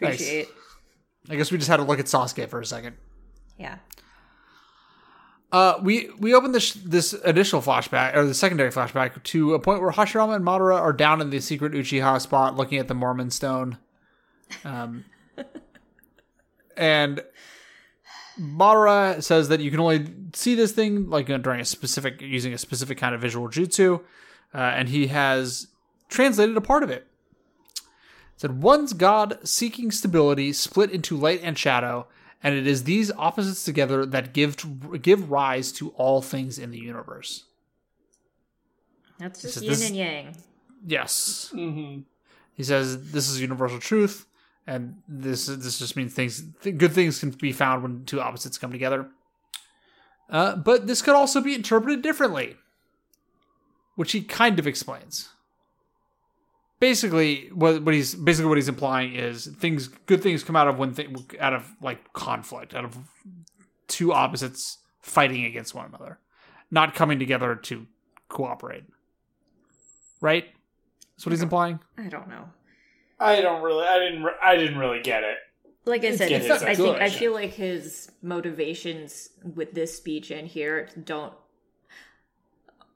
Nice. 0.00 0.16
Appreciate. 0.16 0.48
I 1.30 1.36
guess 1.36 1.50
we 1.50 1.56
just 1.56 1.70
had 1.70 1.78
to 1.78 1.84
look 1.84 1.98
at 1.98 2.04
Sasuke 2.04 2.50
for 2.50 2.60
a 2.60 2.66
second. 2.66 2.96
Yeah. 3.58 3.76
Uh, 5.54 5.78
we 5.84 6.10
we 6.18 6.34
open 6.34 6.50
this 6.50 6.72
this 6.72 7.12
initial 7.12 7.62
flashback 7.62 8.16
or 8.16 8.26
the 8.26 8.34
secondary 8.34 8.72
flashback 8.72 9.22
to 9.22 9.54
a 9.54 9.60
point 9.60 9.80
where 9.80 9.92
Hashirama 9.92 10.34
and 10.34 10.44
Madara 10.44 10.74
are 10.74 10.92
down 10.92 11.20
in 11.20 11.30
the 11.30 11.40
secret 11.40 11.72
Uchiha 11.72 12.20
spot 12.20 12.56
looking 12.56 12.78
at 12.78 12.88
the 12.88 12.94
Mormon 12.94 13.30
stone, 13.30 13.78
um, 14.64 15.04
and 16.76 17.22
Madara 18.36 19.22
says 19.22 19.48
that 19.48 19.60
you 19.60 19.70
can 19.70 19.78
only 19.78 20.08
see 20.32 20.56
this 20.56 20.72
thing 20.72 21.08
like 21.08 21.26
during 21.26 21.60
a 21.60 21.64
specific 21.64 22.20
using 22.20 22.52
a 22.52 22.58
specific 22.58 22.98
kind 22.98 23.14
of 23.14 23.20
visual 23.20 23.48
jutsu, 23.48 24.00
uh, 24.52 24.58
and 24.58 24.88
he 24.88 25.06
has 25.06 25.68
translated 26.08 26.56
a 26.56 26.60
part 26.60 26.82
of 26.82 26.90
it. 26.90 27.06
It 27.76 28.40
said 28.40 28.60
one's 28.60 28.92
god 28.92 29.38
seeking 29.44 29.92
stability 29.92 30.52
split 30.52 30.90
into 30.90 31.16
light 31.16 31.42
and 31.44 31.56
shadow 31.56 32.08
and 32.44 32.54
it 32.54 32.66
is 32.66 32.84
these 32.84 33.10
opposites 33.12 33.64
together 33.64 34.06
that 34.06 34.32
give 34.32 34.56
give 35.02 35.30
rise 35.30 35.72
to 35.72 35.88
all 35.96 36.22
things 36.22 36.58
in 36.58 36.70
the 36.70 36.78
universe. 36.78 37.44
That's 39.18 39.42
just 39.42 39.60
This 39.60 39.80
is- 39.80 39.80
yin 39.80 39.88
and 39.88 39.96
yang. 39.96 40.36
Yes, 40.86 41.50
Mm-hmm. 41.54 42.00
he 42.54 42.62
says 42.62 43.10
this 43.12 43.28
is 43.30 43.40
universal 43.40 43.78
truth, 43.80 44.26
and 44.66 44.96
this 45.08 45.46
this 45.46 45.78
just 45.78 45.96
means 45.96 46.12
things 46.12 46.42
th- 46.62 46.76
good 46.76 46.92
things 46.92 47.18
can 47.20 47.30
be 47.30 47.52
found 47.52 47.82
when 47.82 48.04
two 48.04 48.20
opposites 48.20 48.58
come 48.58 48.70
together. 48.70 49.08
Uh, 50.28 50.56
but 50.56 50.86
this 50.86 51.00
could 51.02 51.14
also 51.14 51.40
be 51.40 51.54
interpreted 51.54 52.02
differently, 52.02 52.56
which 53.94 54.12
he 54.12 54.22
kind 54.22 54.58
of 54.58 54.66
explains. 54.66 55.30
Basically, 56.80 57.48
what 57.52 57.82
what 57.82 57.94
he's 57.94 58.14
basically 58.14 58.48
what 58.48 58.58
he's 58.58 58.68
implying 58.68 59.14
is 59.14 59.46
things 59.46 59.88
good 60.06 60.22
things 60.22 60.42
come 60.44 60.56
out 60.56 60.68
of 60.68 60.78
when 60.78 60.92
th- 60.94 61.08
out 61.40 61.54
of 61.54 61.70
like 61.80 62.12
conflict, 62.12 62.74
out 62.74 62.84
of 62.84 62.96
two 63.88 64.12
opposites 64.12 64.78
fighting 65.00 65.44
against 65.44 65.74
one 65.74 65.86
another, 65.86 66.18
not 66.70 66.94
coming 66.94 67.18
together 67.18 67.54
to 67.54 67.86
cooperate. 68.28 68.84
Right? 70.20 70.46
That's 71.16 71.26
what 71.26 71.32
he's 71.32 71.42
implying. 71.42 71.78
I 71.96 72.08
don't 72.08 72.28
know. 72.28 72.48
I 73.20 73.40
don't 73.40 73.62
really. 73.62 73.86
I 73.86 73.98
didn't. 74.00 74.24
Re- 74.24 74.32
I 74.42 74.56
didn't 74.56 74.78
really 74.78 75.00
get 75.00 75.22
it. 75.22 75.36
Like 75.86 76.02
I 76.04 76.16
said, 76.16 76.28
Get 76.30 76.42
it's- 76.42 76.60
his 76.60 76.68
I 76.68 76.74
think 76.74 76.98
I 76.98 77.08
feel 77.10 77.32
like 77.32 77.52
his 77.52 78.10
motivations 78.22 79.28
with 79.54 79.74
this 79.74 79.96
speech 79.96 80.30
and 80.30 80.48
here 80.48 80.88
don't 81.04 81.32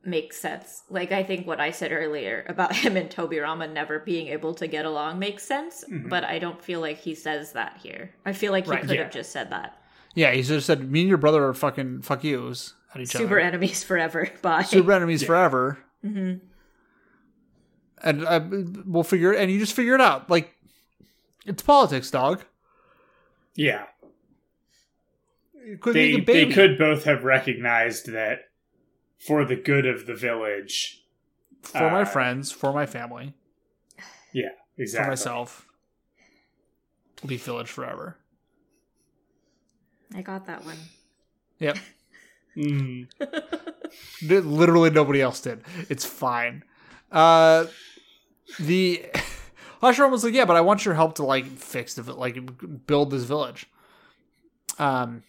make 0.04 0.32
sense. 0.32 0.82
Like 0.88 1.12
I 1.12 1.22
think 1.22 1.46
what 1.46 1.60
I 1.60 1.70
said 1.70 1.92
earlier 1.92 2.44
about 2.48 2.74
him 2.82 2.96
and 2.96 3.10
Tobirama 3.10 3.70
never 3.72 3.98
being 3.98 4.28
able 4.28 4.54
to 4.54 4.66
get 4.66 4.84
along 4.86 5.18
makes 5.18 5.42
sense, 5.44 5.84
Mhm. 5.90 6.08
but 6.08 6.24
I 6.24 6.38
don't 6.38 6.62
feel 6.62 6.80
like 6.80 6.98
he 6.98 7.14
says 7.14 7.52
that 7.52 7.78
here. 7.82 8.14
I 8.24 8.32
feel 8.32 8.52
like 8.52 8.64
he 8.64 8.70
Right, 8.70 8.80
could 8.82 8.90
yeah. 8.96 9.02
have 9.04 9.12
just 9.12 9.32
said 9.32 9.50
that. 9.50 9.80
Yeah, 10.14 10.32
he 10.32 10.42
just 10.42 10.66
said, 10.66 10.90
"Me 10.90 11.00
and 11.00 11.08
your 11.08 11.18
brother 11.18 11.44
are 11.44 11.54
fucking 11.54 12.02
fuck 12.02 12.24
yous 12.24 12.74
at 12.94 13.00
each 13.02 13.08
Super 13.10 13.38
other, 13.38 13.40
enemies 13.40 13.84
forever. 13.84 14.28
Bye. 14.42 14.62
super 14.62 14.92
enemies 14.92 15.22
Yeah. 15.22 15.26
forever." 15.26 15.78
hmm 16.02 16.34
And 18.02 18.24
uh, 18.24 18.40
we'll 18.86 19.02
figure 19.02 19.32
it, 19.32 19.40
and 19.40 19.50
you 19.50 19.58
just 19.58 19.74
figure 19.74 19.94
it 19.94 20.00
out. 20.00 20.30
Like 20.30 20.54
it's 21.44 21.62
politics, 21.62 22.10
dog. 22.10 22.44
Yeah, 23.56 23.86
could 25.80 25.94
they 25.94 26.16
be 26.16 26.22
a 26.22 26.24
they 26.46 26.46
could 26.52 26.78
both 26.78 27.04
have 27.04 27.24
recognized 27.24 28.12
that 28.12 28.47
for 29.18 29.44
the 29.44 29.56
good 29.56 29.86
of 29.86 30.06
the 30.06 30.14
village. 30.14 31.04
for 31.62 31.90
my 31.90 32.02
uh, 32.02 32.04
friends, 32.04 32.52
for 32.52 32.72
my 32.72 32.86
family, 32.86 33.34
Yeah, 34.32 34.48
exactly. 34.76 35.04
for 35.04 35.10
myself. 35.10 35.66
We'll 37.22 37.28
be 37.28 37.36
village 37.36 37.68
forever. 37.70 38.16
I 40.14 40.22
got 40.22 40.46
that 40.46 40.64
one. 40.64 40.78
Yep. 41.58 41.78
Mm. 42.56 43.06
Literally 44.22 44.90
nobody 44.90 45.20
else 45.22 45.40
did. 45.40 45.62
It's 45.88 46.04
fine. 46.04 46.64
Uh, 47.12 47.66
the 48.58 49.04
Hashirama 49.82 50.10
was 50.10 50.24
like, 50.24 50.34
yeah, 50.34 50.44
but 50.44 50.56
I 50.56 50.60
want 50.62 50.84
your 50.84 50.94
help 50.94 51.14
to 51.16 51.24
like 51.24 51.46
fix 51.46 51.94
the 51.94 52.02
like 52.12 52.86
build 52.88 53.12
this 53.12 53.22
village. 53.22 53.66
Um, 54.80 55.22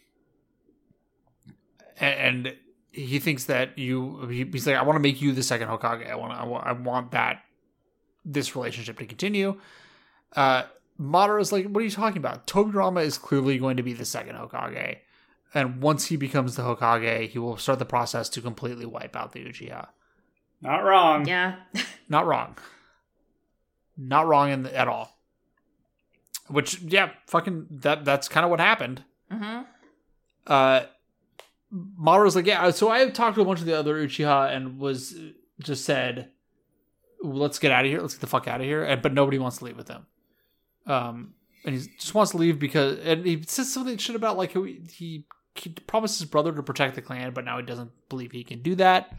a- 2.02 2.04
and, 2.04 2.56
he 2.92 3.20
thinks 3.20 3.46
that 3.46 3.78
you. 3.78 4.28
He, 4.28 4.46
he's 4.52 4.66
like, 4.68 4.76
I 4.76 4.84
want 4.84 4.96
to 4.96 5.02
make 5.02 5.22
you 5.22 5.32
the 5.32 5.44
second 5.44 5.68
Hokage. 5.68 6.10
I 6.10 6.16
want. 6.16 6.34
I 6.34 6.46
want. 6.46 6.68
I 6.68 6.72
want 6.74 7.12
that 7.12 7.42
this 8.26 8.56
relationship 8.56 8.98
to 9.00 9.06
continue. 9.06 9.60
Uh, 10.36 10.64
Madara's 11.00 11.52
like, 11.52 11.66
what 11.66 11.82
are 11.82 11.86
you 11.86 11.90
talking 11.92 12.18
about? 12.18 12.46
Tobirama 12.46 13.04
is 13.04 13.18
clearly 13.18 13.58
going 13.58 13.78
to 13.78 13.84
be 13.84 13.94
the 13.94 14.06
second 14.06 14.36
Hokage. 14.36 14.98
And 15.54 15.82
once 15.82 16.06
he 16.06 16.16
becomes 16.18 16.56
the 16.56 16.64
Hokage, 16.64 17.30
he 17.30 17.40
will 17.40 17.58
start 17.58 17.80
the 17.80 17.86
process 17.86 18.30
to 18.30 18.42
completely 18.42 18.86
wipe 18.86 19.16
out 19.16 19.32
the 19.32 19.44
Uchiha. 19.44 19.88
Not 20.62 20.84
wrong. 20.84 21.26
Yeah. 21.28 21.56
Not 22.10 22.28
wrong. 22.28 22.58
Not 23.98 24.28
wrong 24.28 24.52
in 24.52 24.64
the, 24.64 24.78
at 24.78 24.88
all. 24.88 25.18
Which, 26.48 26.80
yeah, 26.82 27.12
fucking 27.28 27.68
that. 27.70 28.06
That's 28.06 28.28
kind 28.28 28.44
of 28.44 28.50
what 28.50 28.60
happened. 28.60 29.04
hmm 29.32 29.62
Uh, 30.46 30.82
Madara's 31.72 32.36
like, 32.36 32.46
yeah. 32.46 32.70
So 32.72 32.90
I 32.90 33.10
talked 33.10 33.36
to 33.36 33.42
a 33.42 33.46
bunch 33.46 33.60
of 33.60 33.66
the 33.66 33.78
other 33.78 33.96
Uchiha 33.96 34.56
and 34.56 34.80
was 34.80 35.16
just 35.60 35.86
said, 35.86 36.30
"Let's 37.22 37.60
get 37.60 37.72
out 37.72 37.86
of 37.86 37.92
here. 37.92 38.02
Let's 38.02 38.16
get 38.16 38.22
the 38.22 38.28
fuck 38.28 38.48
out 38.48 38.62
of 38.62 38.66
here." 38.66 38.84
And, 38.84 39.02
but 39.02 39.14
nobody 39.14 39.38
wants 39.38 39.58
to 39.60 39.66
leave 39.66 39.78
with 39.78 39.88
him. 39.88 40.06
Um, 40.88 41.34
and 41.66 41.76
he 41.76 41.82
just 42.00 42.16
wants 42.16 42.32
to 42.32 42.38
leave 42.38 42.58
because, 42.58 43.00
and 43.00 43.26
he 43.26 43.44
says 43.44 43.72
something 43.72 43.98
shit 43.98 44.16
about 44.16 44.38
like 44.38 44.54
he, 44.54 44.82
he, 44.92 45.26
he 45.56 45.70
promised 45.70 46.20
his 46.20 46.28
brother 46.28 46.52
to 46.54 46.64
protect 46.64 46.96
the 46.96 47.02
clan, 47.02 47.34
but 47.34 47.46
now 47.46 47.58
he 47.58 47.64
doesn't 47.64 47.92
believe 48.10 48.32
he 48.32 48.44
can 48.44 48.62
do 48.62 48.76
that, 48.76 49.16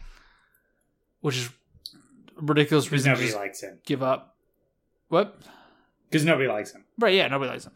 which 1.21 1.37
is 1.37 1.49
a 2.37 2.41
ridiculous 2.41 2.91
reason 2.91 3.13
to 3.13 3.19
nobody 3.19 3.35
likes 3.35 3.61
him. 3.61 3.79
give 3.85 4.03
up. 4.03 4.35
What? 5.07 5.39
Because 6.09 6.25
nobody 6.25 6.49
likes 6.49 6.71
him. 6.73 6.83
Right? 6.97 7.13
Yeah, 7.13 7.27
nobody 7.27 7.51
likes 7.51 7.65
him 7.65 7.73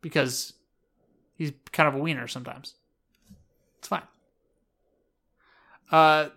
because 0.00 0.52
he's 1.36 1.52
kind 1.72 1.88
of 1.88 1.94
a 1.94 1.98
wiener 1.98 2.28
sometimes. 2.28 2.74
It's 3.84 3.88
fine. 3.90 4.02
Uh, 5.92 6.30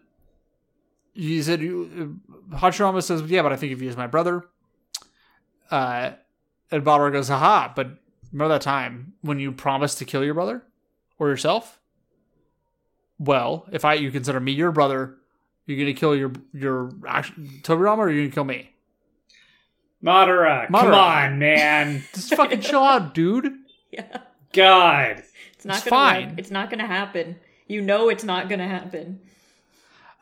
he 1.14 1.42
said, 1.42 1.62
you, 1.62 2.20
uh, 2.52 2.58
Hashirama 2.58 3.02
says, 3.02 3.22
yeah, 3.22 3.42
but 3.42 3.54
I 3.54 3.56
think 3.56 3.72
of 3.72 3.82
you 3.82 3.88
as 3.88 3.96
my 3.96 4.06
brother. 4.06 4.44
Uh, 5.72 6.12
and 6.72 6.84
Balrog 6.84 7.14
goes, 7.14 7.30
haha, 7.30 7.72
but 7.74 7.92
remember 8.34 8.54
that 8.56 8.62
time 8.64 9.14
when 9.22 9.40
you 9.40 9.54
promised 9.54 9.98
to 10.00 10.06
kill 10.06 10.26
your 10.26 10.34
brother 10.34 10.64
or 11.20 11.30
yourself? 11.30 11.80
Well, 13.18 13.66
if 13.72 13.86
I 13.86 13.94
you 13.94 14.12
consider 14.12 14.42
me 14.42 14.52
your 14.52 14.74
brother, 14.74 15.16
you're 15.66 15.80
gonna 15.80 15.94
kill 15.94 16.14
your 16.18 16.34
your 16.54 16.92
act- 17.08 17.42
Tobirama 17.64 18.00
or 18.00 18.10
you're 18.10 18.24
gonna 18.26 18.34
kill 18.34 18.44
me? 18.44 18.74
Madara, 20.04 20.68
come 20.68 20.94
on, 20.94 21.40
man. 21.40 22.04
Just 22.14 22.36
fucking 22.36 22.60
chill 22.60 22.84
out, 22.84 23.14
dude. 23.14 23.54
Yeah. 23.90 24.18
God. 24.52 25.24
It's 25.58 25.66
not 25.66 25.78
It's 25.78 25.86
gonna 25.90 25.96
fine. 26.14 26.30
work. 26.30 26.40
It's 26.40 26.52
not 26.52 26.70
gonna 26.70 26.88
happen. 26.88 27.36
You 27.68 27.82
know 27.82 28.08
it's 28.10 28.24
not 28.24 28.48
gonna 28.50 28.68
happen. 28.68 29.20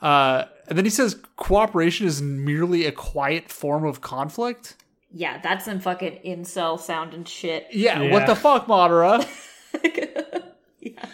Uh, 0.01 0.45
and 0.67 0.77
then 0.77 0.85
he 0.85 0.89
says 0.91 1.19
cooperation 1.37 2.07
is 2.07 2.21
merely 2.21 2.85
a 2.85 2.91
quiet 2.91 3.51
form 3.51 3.85
of 3.85 4.01
conflict. 4.01 4.75
Yeah, 5.11 5.39
that's 5.41 5.65
some 5.65 5.79
fucking 5.79 6.19
incel 6.25 6.79
sounding 6.79 7.23
shit. 7.23 7.67
Yeah, 7.71 8.01
Yeah. 8.01 8.11
what 8.11 8.25
the 8.27 8.35
fuck, 8.35 8.67
Madara? 8.67 9.25
yeah. 10.79 11.05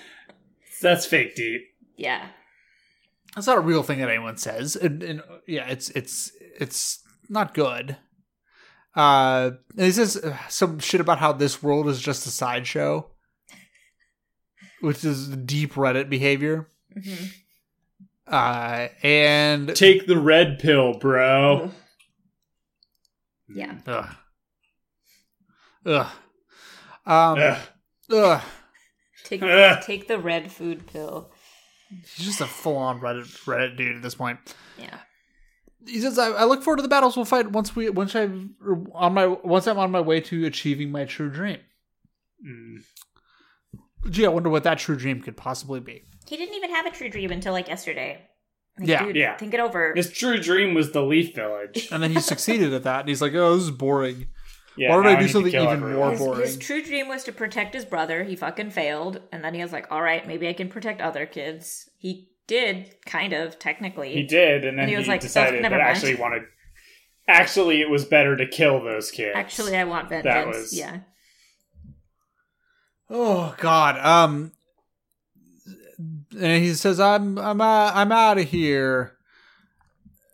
That's 0.81 1.05
fake 1.05 1.35
deep. 1.35 1.61
Yeah. 1.97 2.27
That's 3.35 3.47
not 3.47 3.57
a 3.57 3.61
real 3.61 3.83
thing 3.83 3.99
that 3.99 4.09
anyone 4.09 4.37
says. 4.37 4.75
And, 4.75 5.03
and 5.03 5.21
yeah, 5.47 5.67
it's 5.67 5.89
it's 5.91 6.31
it's 6.59 7.03
not 7.29 7.53
good. 7.53 7.97
Uh, 8.95 9.51
and 9.77 9.85
he 9.85 9.91
says 9.91 10.17
uh, 10.17 10.35
some 10.49 10.79
shit 10.79 10.99
about 10.99 11.19
how 11.19 11.31
this 11.31 11.63
world 11.63 11.87
is 11.87 12.01
just 12.01 12.25
a 12.27 12.29
sideshow, 12.29 13.07
which 14.81 15.03
is 15.05 15.27
deep 15.29 15.73
Reddit 15.73 16.09
behavior. 16.09 16.67
hmm 16.93 17.25
Uh, 18.27 18.87
and 19.03 19.75
Take 19.75 20.07
the 20.07 20.17
red 20.19 20.59
pill, 20.59 20.93
bro. 20.97 21.71
Yeah. 23.53 23.75
ugh, 23.85 24.15
ugh, 25.85 26.07
um, 27.05 27.37
Ugh. 27.39 27.57
ugh. 28.13 28.41
Take 29.25 29.43
Ugh. 29.43 29.83
take 29.83 30.07
the 30.07 30.17
red 30.19 30.49
food 30.51 30.87
pill. 30.87 31.31
He's 31.89 32.25
just 32.27 32.39
a 32.39 32.45
full-on 32.45 33.01
Reddit 33.01 33.25
Reddit 33.43 33.75
dude 33.75 33.97
at 33.97 34.01
this 34.01 34.15
point. 34.15 34.39
Yeah. 34.79 34.97
He 35.85 35.99
says, 35.99 36.17
I, 36.17 36.27
"I 36.29 36.43
look 36.45 36.63
forward 36.63 36.77
to 36.77 36.81
the 36.83 36.87
battles 36.87 37.17
we'll 37.17 37.25
fight 37.25 37.51
once 37.51 37.75
we 37.75 37.89
once 37.89 38.15
I 38.15 38.29
on 38.93 39.13
my 39.13 39.27
once 39.27 39.67
I'm 39.67 39.77
on 39.79 39.91
my 39.91 39.99
way 39.99 40.21
to 40.21 40.45
achieving 40.45 40.89
my 40.91 41.03
true 41.03 41.29
dream." 41.29 41.59
Mm. 42.47 42.83
Gee, 44.09 44.25
I 44.25 44.29
wonder 44.29 44.49
what 44.49 44.63
that 44.63 44.77
true 44.79 44.95
dream 44.95 45.21
could 45.21 45.37
possibly 45.37 45.79
be. 45.79 46.03
He 46.27 46.37
didn't 46.37 46.55
even 46.55 46.73
have 46.73 46.85
a 46.85 46.91
true 46.91 47.09
dream 47.09 47.31
until 47.31 47.53
like 47.53 47.67
yesterday. 47.67 48.21
Like, 48.79 48.87
Yeah. 48.87 49.05
dude, 49.05 49.15
Yeah. 49.15 49.37
Think 49.37 49.53
it 49.53 49.59
over. 49.59 49.93
His 49.95 50.11
true 50.11 50.39
dream 50.39 50.73
was 50.73 50.91
the 50.91 51.01
Leaf 51.03 51.35
Village. 51.35 51.89
And 51.91 52.01
then 52.01 52.11
he 52.11 52.19
succeeded 52.19 52.73
at 52.73 52.83
that, 52.83 53.01
and 53.01 53.09
he's 53.09 53.21
like, 53.21 53.33
"Oh, 53.35 53.55
this 53.55 53.65
is 53.65 53.71
boring." 53.71 54.27
Yeah, 54.77 54.89
Why 54.89 54.95
don't 55.03 55.07
I 55.17 55.19
do 55.19 55.27
something 55.27 55.53
even 55.53 55.67
everyone. 55.67 55.97
more 55.97 56.11
his, 56.11 56.19
boring. 56.19 56.41
his 56.41 56.57
true 56.57 56.81
dream 56.81 57.09
was 57.09 57.25
to 57.25 57.33
protect 57.33 57.73
his 57.73 57.83
brother. 57.83 58.23
He 58.23 58.37
fucking 58.37 58.69
failed, 58.71 59.21
and 59.31 59.43
then 59.43 59.53
he 59.53 59.61
was 59.61 59.73
like, 59.73 59.85
"All 59.91 60.01
right, 60.01 60.25
maybe 60.25 60.47
I 60.47 60.53
can 60.53 60.69
protect 60.69 61.01
other 61.01 61.25
kids." 61.25 61.89
He 61.97 62.29
did, 62.47 62.95
kind 63.05 63.33
of, 63.33 63.59
technically. 63.59 64.13
He 64.13 64.23
did, 64.23 64.63
and 64.63 64.77
then 64.77 64.83
And 64.83 64.89
he 64.89 64.93
he, 64.95 64.97
was 64.97 65.07
like, 65.09 65.19
decided 65.19 65.59
"Oh, 65.59 65.61
that 65.63 65.71
mind." 65.71 65.81
actually 65.83 66.15
wanted. 66.15 66.43
Actually, 67.27 67.81
it 67.81 67.89
was 67.89 68.05
better 68.05 68.35
to 68.37 68.47
kill 68.47 68.83
those 68.83 69.11
kids. 69.11 69.33
Actually, 69.35 69.77
I 69.77 69.83
want 69.83 70.09
vengeance. 70.09 70.47
was- 70.55 70.77
Yeah. 70.77 70.99
Oh 73.11 73.53
God. 73.57 73.97
Um. 73.99 74.53
And 76.39 76.63
he 76.63 76.73
says, 76.73 76.99
"I'm 76.99 77.37
I'm 77.37 77.59
uh, 77.61 77.91
I'm 77.93 78.11
out 78.11 78.37
of 78.37 78.49
here." 78.49 79.17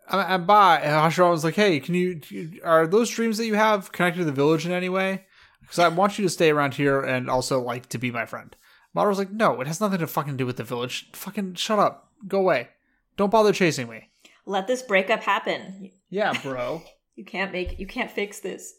I'm, 0.07 0.19
I'm 0.19 0.45
by. 0.45 0.77
And 0.77 0.91
Hashirama 0.91 1.31
was 1.31 1.43
like, 1.43 1.55
"Hey, 1.55 1.79
can 1.79 1.95
you 1.95 2.21
are 2.63 2.85
those 2.87 3.09
dreams 3.09 3.37
that 3.39 3.47
you 3.47 3.55
have 3.55 3.91
connected 3.91 4.19
to 4.19 4.25
the 4.25 4.31
village 4.31 4.65
in 4.65 4.71
any 4.71 4.89
way? 4.89 5.25
Because 5.59 5.79
I 5.79 5.87
want 5.89 6.17
you 6.17 6.23
to 6.23 6.29
stay 6.29 6.51
around 6.51 6.75
here 6.75 7.01
and 7.01 7.29
also 7.29 7.59
like 7.59 7.89
to 7.89 7.97
be 7.97 8.11
my 8.11 8.25
friend." 8.25 8.55
Madara 8.95 9.09
was 9.09 9.17
like, 9.17 9.31
"No, 9.31 9.59
it 9.59 9.67
has 9.67 9.81
nothing 9.81 9.99
to 9.99 10.07
fucking 10.07 10.37
do 10.37 10.45
with 10.45 10.57
the 10.57 10.63
village. 10.63 11.09
Fucking 11.13 11.55
shut 11.55 11.79
up. 11.79 12.11
Go 12.27 12.39
away. 12.39 12.69
Don't 13.17 13.31
bother 13.31 13.51
chasing 13.51 13.89
me." 13.89 14.09
Let 14.45 14.67
this 14.67 14.81
breakup 14.81 15.23
happen. 15.23 15.91
Yeah, 16.09 16.33
bro. 16.41 16.83
You 17.17 17.25
can't 17.25 17.51
make. 17.51 17.79
You 17.79 17.87
can't 17.87 18.11
fix 18.11 18.41
this. 18.41 18.75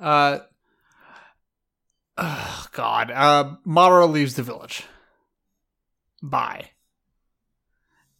Uh, 0.00 0.38
oh 2.18 2.66
God. 2.72 3.10
Uh, 3.10 3.56
Madara 3.66 4.10
leaves 4.10 4.34
the 4.34 4.42
village. 4.42 4.84
Bye. 6.22 6.70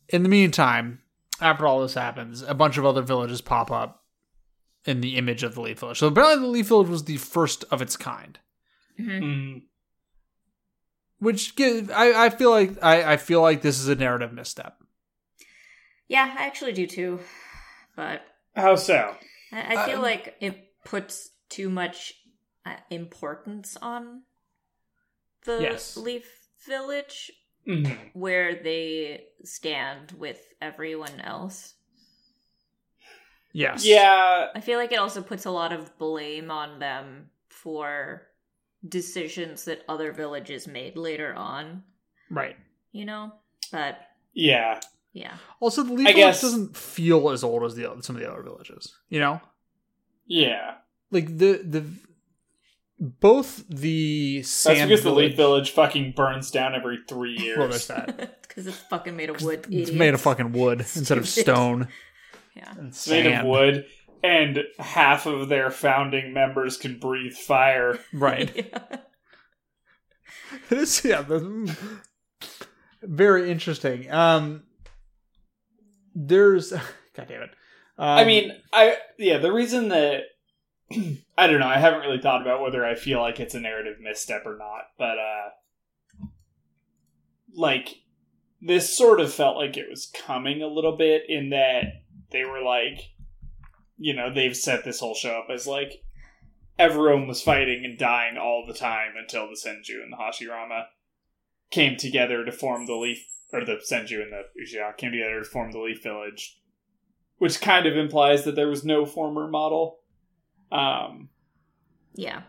In 0.09 0.22
the 0.22 0.28
meantime, 0.28 1.01
after 1.40 1.66
all 1.66 1.80
this 1.82 1.94
happens, 1.94 2.42
a 2.42 2.55
bunch 2.55 2.78
of 2.78 2.86
other 2.86 3.03
villages 3.03 3.40
pop 3.40 3.70
up 3.70 4.05
in 4.84 5.01
the 5.01 5.16
image 5.16 5.42
of 5.42 5.55
the 5.55 5.61
Leaf 5.61 5.80
Village. 5.80 5.99
So 5.99 6.07
apparently, 6.07 6.40
the 6.47 6.47
Leaf 6.53 6.68
Village 6.68 6.88
was 6.88 7.05
the 7.05 7.16
first 7.16 7.64
of 7.72 7.82
its 7.82 7.97
kind, 7.97 8.38
Mhm. 9.01 9.20
Mm. 9.22 9.62
which 11.18 11.57
give, 11.57 11.90
I, 11.90 12.26
I 12.26 12.30
feel 12.30 12.51
like 12.51 12.82
I, 12.82 13.14
I 13.14 13.16
feel 13.16 13.40
like 13.42 13.62
this 13.62 13.80
is 13.80 13.88
a 13.88 13.94
narrative 13.97 14.32
misstep. 14.32 14.76
Yeah, 16.09 16.32
I 16.38 16.47
actually 16.47 16.72
do 16.72 16.86
too. 16.86 17.20
But 17.97 18.22
How 18.55 18.76
so? 18.76 19.16
I, 19.53 19.74
I 19.76 19.86
feel 19.86 19.97
Um, 19.97 20.03
like 20.03 20.36
it 20.40 20.57
puts 20.84 21.30
too 21.49 21.68
much 21.68 22.12
uh, 22.12 22.25
importance 22.90 23.76
on 23.80 24.22
the 25.44 25.58
Yes. 25.62 25.96
Leaf 25.96 26.48
Village, 26.66 27.30
Mhm. 27.66 28.10
where 28.14 28.62
they 28.62 29.26
stand 29.44 30.12
with 30.12 30.40
everyone 30.60 31.20
else. 31.20 31.74
Yes. 33.52 33.86
Yeah, 33.86 34.48
I 34.54 34.60
feel 34.60 34.78
like 34.78 34.92
it 34.92 34.98
also 34.98 35.22
puts 35.22 35.46
a 35.46 35.50
lot 35.50 35.72
of 35.72 35.96
blame 35.98 36.50
on 36.50 36.78
them 36.78 37.30
for 37.48 38.28
decisions 38.86 39.64
that 39.64 39.82
other 39.88 40.12
villages 40.12 40.66
made 40.68 40.96
later 40.96 41.32
on, 41.34 41.84
Right. 42.30 42.56
you 42.92 43.04
know? 43.04 43.32
But 43.72 43.98
yeah. 44.34 44.80
yeah. 45.12 45.38
Also, 45.60 45.82
the 45.82 45.92
Leaf 45.94 46.06
I 46.08 46.12
Village 46.12 46.24
guess- 46.34 46.40
doesn't 46.42 46.76
feel 46.76 47.30
as 47.30 47.42
old 47.42 47.64
as 47.64 47.74
the 47.74 47.90
other, 47.90 48.02
some 48.02 48.16
of 48.16 48.22
the 48.22 48.30
other 48.30 48.42
villages. 48.42 48.94
You 49.08 49.20
know. 49.20 49.40
Yeah. 50.26 50.78
like 51.12 51.26
the 51.38 51.58
the 51.62 51.82
both 52.99 53.66
the 53.68 54.38
That's 54.38 54.51
sand 54.51 54.88
because 54.88 55.05
the 55.05 55.11
village, 55.11 55.28
Leaf 55.30 55.36
Village 55.36 55.70
fucking 55.72 56.12
burns 56.16 56.51
down 56.51 56.74
every 56.74 56.99
three 57.09 57.36
years. 57.36 57.59
well, 57.59 57.68
there's 57.68 57.86
that. 57.88 58.32
Because 58.57 58.68
it's 58.68 58.78
fucking 58.88 59.14
made 59.14 59.28
of 59.28 59.42
wood. 59.42 59.66
It's 59.70 59.90
made 59.92 60.14
of 60.14 60.20
fucking 60.22 60.53
wood 60.53 60.80
instead 60.97 61.18
of 61.18 61.28
stone. 61.28 61.88
Yeah. 62.55 62.72
And 62.78 62.88
It's 62.88 63.07
made 63.07 63.26
of 63.26 63.44
wood, 63.44 63.84
and 64.24 64.61
half 64.78 65.26
of 65.26 65.51
their 65.51 65.70
founding 65.70 66.32
members 66.32 66.78
can 66.78 66.99
breathe 66.99 67.34
fire. 67.34 67.99
right? 68.14 68.72
Yeah. 68.90 68.99
this 70.70 71.05
yeah, 71.05 71.20
the, 71.22 71.76
very 73.03 73.51
interesting. 73.51 74.11
Um, 74.11 74.62
there's 76.14 76.70
God 76.70 77.26
damn 77.28 77.42
it. 77.42 77.51
Um, 77.99 78.09
I 78.09 78.24
mean, 78.24 78.53
I 78.72 78.97
yeah, 79.18 79.38
the 79.38 79.53
reason 79.53 79.88
that 79.88 80.22
I 81.39 81.47
don't 81.47 81.61
know, 81.61 81.66
I 81.66 81.78
haven't 81.78 82.01
really 82.01 82.20
thought 82.20 82.43
about 82.43 82.61
whether 82.61 82.84
I 82.84 82.95
feel 82.95 83.20
like 83.20 83.41
it's 83.41 83.55
a 83.55 83.61
narrative 83.61 83.97
misstep 84.01 84.47
or 84.47 84.57
not, 84.57 84.82
but 84.99 85.18
uh 85.18 85.49
like 87.55 88.03
this 88.61 88.97
sort 88.97 89.20
of 89.20 89.32
felt 89.32 89.57
like 89.57 89.76
it 89.76 89.89
was 89.89 90.12
coming 90.26 90.62
a 90.62 90.66
little 90.68 90.97
bit 90.97 91.22
in 91.28 91.51
that 91.51 91.84
they 92.30 92.45
were 92.45 92.62
like 92.62 93.01
you 93.99 94.14
know, 94.14 94.32
they've 94.32 94.57
set 94.57 94.84
this 94.84 95.01
whole 95.01 95.14
show 95.14 95.39
up 95.39 95.47
as 95.51 95.66
like 95.66 96.03
everyone 96.78 97.26
was 97.26 97.41
fighting 97.41 97.82
and 97.84 97.99
dying 97.99 98.37
all 98.37 98.64
the 98.66 98.74
time 98.74 99.12
until 99.18 99.49
the 99.49 99.57
Senju 99.57 100.03
and 100.03 100.12
the 100.12 100.18
Hashirama 100.18 100.84
came 101.70 101.97
together 101.97 102.45
to 102.45 102.53
form 102.53 102.84
the 102.84 102.95
Leaf 102.95 103.26
or 103.53 103.64
the 103.64 103.80
Senju 103.91 104.22
and 104.22 104.32
the 104.32 104.43
Uchiha 104.61 104.97
came 104.99 105.12
together 105.12 105.39
to 105.39 105.49
form 105.49 105.72
the 105.72 105.80
Leaf 105.80 106.03
Village 106.03 106.61
which 107.39 107.61
kind 107.61 107.87
of 107.87 107.97
implies 107.97 108.45
that 108.45 108.55
there 108.55 108.68
was 108.68 108.84
no 108.84 109.05
former 109.05 109.49
model. 109.49 110.01
Um, 110.72 111.28
Yeah. 112.14 112.42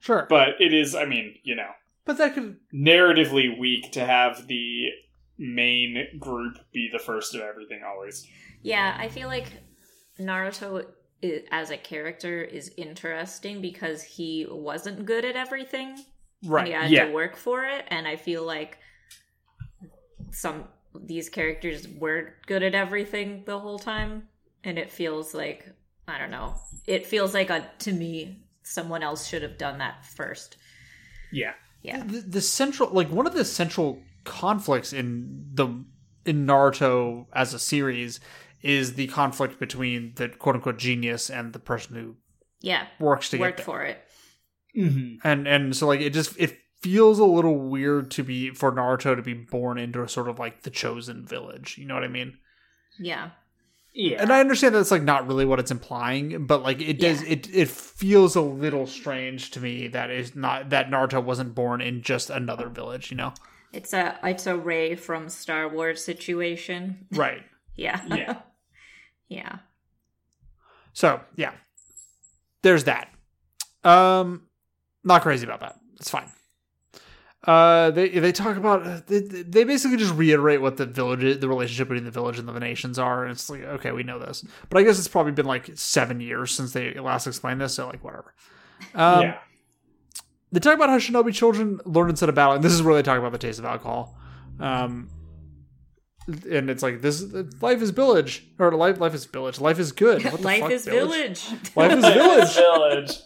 sure, 0.00 0.26
but 0.28 0.60
it 0.60 0.72
is, 0.72 0.94
I 0.94 1.04
mean, 1.04 1.34
you 1.42 1.54
know, 1.56 1.70
but 2.04 2.18
that 2.18 2.34
could 2.34 2.56
narratively 2.72 3.58
weak 3.58 3.92
to 3.92 4.04
have 4.04 4.46
the 4.46 4.88
main 5.38 6.06
group 6.18 6.58
be 6.72 6.88
the 6.92 6.98
first 6.98 7.34
of 7.34 7.40
everything 7.40 7.82
always. 7.86 8.26
Yeah, 8.62 8.96
I 8.98 9.08
feel 9.08 9.28
like 9.28 9.46
Naruto 10.18 10.84
i- 11.22 11.42
as 11.50 11.70
a 11.70 11.76
character 11.76 12.42
is 12.42 12.72
interesting 12.76 13.60
because 13.60 14.02
he 14.02 14.46
wasn't 14.50 15.04
good 15.06 15.24
at 15.24 15.36
everything. 15.36 15.98
right. 16.44 16.66
He 16.66 16.72
had 16.72 16.90
yeah. 16.90 17.06
to 17.06 17.12
work 17.12 17.36
for 17.36 17.64
it, 17.64 17.84
and 17.88 18.06
I 18.06 18.16
feel 18.16 18.44
like 18.44 18.78
some 20.30 20.64
these 20.94 21.28
characters 21.28 21.86
weren't 21.86 22.30
good 22.46 22.62
at 22.62 22.74
everything 22.74 23.42
the 23.44 23.58
whole 23.58 23.78
time, 23.78 24.28
and 24.64 24.78
it 24.78 24.90
feels 24.90 25.34
like 25.34 25.68
I 26.08 26.18
don't 26.18 26.30
know. 26.30 26.54
It 26.86 27.06
feels 27.06 27.34
like 27.34 27.50
a 27.50 27.70
to 27.80 27.92
me 27.92 28.44
someone 28.62 29.02
else 29.02 29.26
should 29.26 29.42
have 29.42 29.58
done 29.58 29.78
that 29.78 30.04
first. 30.04 30.56
Yeah. 31.32 31.52
Yeah. 31.82 32.02
the, 32.04 32.20
the 32.20 32.40
central 32.40 32.90
like 32.90 33.10
one 33.10 33.26
of 33.26 33.34
the 33.34 33.44
central 33.44 34.02
conflicts 34.24 34.92
in 34.92 35.46
the 35.54 35.84
in 36.24 36.46
Naruto 36.46 37.26
as 37.32 37.54
a 37.54 37.58
series 37.58 38.20
is 38.62 38.94
the 38.94 39.06
conflict 39.06 39.60
between 39.60 40.12
the 40.16 40.28
quote 40.28 40.56
unquote 40.56 40.78
genius 40.78 41.30
and 41.30 41.52
the 41.52 41.58
person 41.58 41.94
who 41.94 42.16
Yeah. 42.60 42.86
works 42.98 43.30
to 43.30 43.38
Worked 43.38 43.58
get 43.58 43.66
for 43.66 43.82
it. 43.82 43.98
Mm-hmm. 44.76 45.26
And 45.26 45.46
and 45.46 45.76
so 45.76 45.86
like 45.86 46.00
it 46.00 46.12
just 46.12 46.38
it 46.38 46.58
feels 46.80 47.18
a 47.18 47.24
little 47.24 47.58
weird 47.68 48.10
to 48.12 48.22
be 48.22 48.50
for 48.50 48.72
Naruto 48.72 49.14
to 49.16 49.22
be 49.22 49.34
born 49.34 49.78
into 49.78 50.02
a 50.02 50.08
sort 50.08 50.28
of 50.28 50.38
like 50.38 50.62
the 50.62 50.70
chosen 50.70 51.26
village. 51.26 51.76
You 51.78 51.86
know 51.86 51.94
what 51.94 52.04
I 52.04 52.08
mean? 52.08 52.38
Yeah. 52.98 53.30
Yeah. 54.00 54.22
And 54.22 54.32
I 54.32 54.38
understand 54.38 54.76
that's 54.76 54.92
like 54.92 55.02
not 55.02 55.26
really 55.26 55.44
what 55.44 55.58
it's 55.58 55.72
implying, 55.72 56.46
but 56.46 56.62
like 56.62 56.80
it 56.80 57.00
does 57.00 57.20
Yeah. 57.24 57.30
it 57.32 57.52
it 57.52 57.68
feels 57.68 58.36
a 58.36 58.40
little 58.40 58.86
strange 58.86 59.50
to 59.50 59.60
me 59.60 59.88
that 59.88 60.08
is 60.08 60.36
not 60.36 60.70
that 60.70 60.88
Naruto 60.88 61.20
wasn't 61.22 61.52
born 61.56 61.80
in 61.80 62.02
just 62.02 62.30
another 62.30 62.68
village, 62.68 63.10
you 63.10 63.16
know? 63.16 63.34
It's 63.72 63.92
a 63.92 64.16
it's 64.22 64.46
a 64.46 64.56
Rey 64.56 64.94
from 64.94 65.28
Star 65.28 65.68
Wars 65.68 66.02
situation. 66.02 67.06
Right. 67.12 67.42
Yeah. 67.74 68.00
Yeah. 68.08 68.38
yeah. 69.28 69.58
So 70.92 71.20
yeah, 71.36 71.52
there's 72.62 72.84
that. 72.84 73.08
Um, 73.84 74.48
not 75.04 75.22
crazy 75.22 75.46
about 75.46 75.60
that. 75.60 75.76
It's 76.00 76.10
fine. 76.10 76.28
Uh, 77.44 77.92
they 77.92 78.08
they 78.08 78.32
talk 78.32 78.56
about 78.56 79.06
they, 79.06 79.20
they 79.20 79.62
basically 79.62 79.96
just 79.96 80.12
reiterate 80.14 80.60
what 80.60 80.76
the 80.76 80.84
village 80.84 81.38
the 81.40 81.48
relationship 81.48 81.88
between 81.88 82.04
the 82.04 82.10
village 82.10 82.38
and 82.38 82.48
the 82.48 82.58
nations 82.58 82.98
are, 82.98 83.22
and 83.22 83.32
it's 83.32 83.48
like 83.48 83.62
okay, 83.62 83.92
we 83.92 84.02
know 84.02 84.18
this, 84.18 84.44
but 84.68 84.78
I 84.78 84.82
guess 84.82 84.98
it's 84.98 85.06
probably 85.06 85.32
been 85.32 85.46
like 85.46 85.70
seven 85.74 86.20
years 86.20 86.50
since 86.50 86.72
they 86.72 86.94
last 86.94 87.28
explained 87.28 87.60
this, 87.60 87.74
so 87.74 87.86
like 87.86 88.02
whatever. 88.02 88.34
Um, 88.94 89.22
yeah. 89.22 89.38
They 90.50 90.60
talk 90.60 90.74
about 90.74 90.88
how 90.88 90.98
shinobi 90.98 91.32
children 91.32 91.78
learn 91.84 92.10
instead 92.10 92.28
of 92.28 92.34
battling. 92.34 92.62
This 92.62 92.72
is 92.72 92.82
where 92.82 92.94
they 92.94 93.02
talk 93.02 93.18
about 93.18 93.32
the 93.32 93.38
taste 93.38 93.58
of 93.58 93.66
alcohol. 93.66 94.16
Um, 94.58 95.08
and 96.50 96.68
it's 96.68 96.82
like 96.82 97.00
this 97.00 97.22
life 97.60 97.80
is 97.80 97.90
village 97.90 98.46
or 98.58 98.72
life 98.72 98.98
life 99.00 99.14
is 99.14 99.24
village. 99.24 99.60
Life 99.60 99.78
is 99.78 99.92
good. 99.92 100.24
What 100.24 100.38
the 100.38 100.42
Life 100.42 100.60
fuck, 100.60 100.70
is 100.72 100.84
village. 100.84 101.46
Life 101.76 101.92
is 101.92 102.04
village. 102.04 102.54
village. 102.54 103.18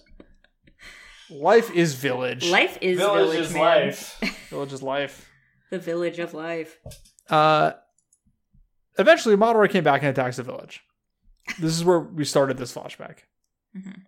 Life 1.33 1.71
is 1.71 1.95
village. 1.95 2.49
Life 2.51 2.79
is 2.81 2.99
Village, 2.99 3.31
village, 3.31 3.41
is 3.41 3.53
man. 3.55 3.63
life. 3.63 4.21
Village 4.51 4.73
is 4.73 4.83
life. 4.83 5.29
The 5.71 5.79
village 5.79 6.19
of 6.19 6.35
life. 6.35 6.79
Uh, 7.31 7.73
eventually, 8.99 9.37
Madara 9.37 9.71
came 9.71 9.85
back 9.85 10.03
and 10.03 10.11
attacks 10.11 10.37
the 10.37 10.43
village. 10.43 10.83
This 11.59 11.73
is 11.73 11.85
where 11.85 11.99
we 12.01 12.25
started 12.25 12.59
this 12.59 12.75
flashback. 12.75 13.19
Mhm. 13.77 14.03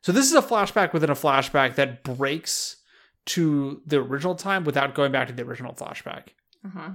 So 0.00 0.10
this 0.12 0.26
is 0.26 0.32
a 0.34 0.42
flashback 0.42 0.92
within 0.92 1.10
a 1.10 1.14
flashback 1.14 1.74
that 1.76 2.02
breaks 2.02 2.76
to 3.26 3.82
the 3.86 3.98
original 3.98 4.34
time 4.34 4.64
without 4.64 4.94
going 4.94 5.12
back 5.12 5.28
to 5.28 5.34
the 5.34 5.42
original 5.44 5.74
flashback 5.74 6.28
Uh 6.64 6.68
huh. 6.74 6.90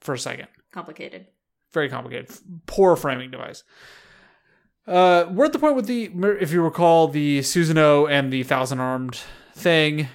for 0.00 0.14
a 0.14 0.18
second. 0.18 0.48
Complicated. 0.72 1.26
Very 1.72 1.88
complicated. 1.88 2.30
Poor 2.66 2.96
framing 2.96 3.30
device. 3.30 3.62
Uh, 4.86 5.26
we're 5.30 5.46
at 5.46 5.52
the 5.52 5.58
point 5.58 5.76
with 5.76 5.86
the, 5.86 6.10
if 6.40 6.52
you 6.52 6.62
recall, 6.62 7.08
the 7.08 7.40
Susanoo 7.40 8.08
and 8.10 8.32
the 8.32 8.42
Thousand 8.42 8.80
Armed 8.80 9.18
thing, 9.54 10.08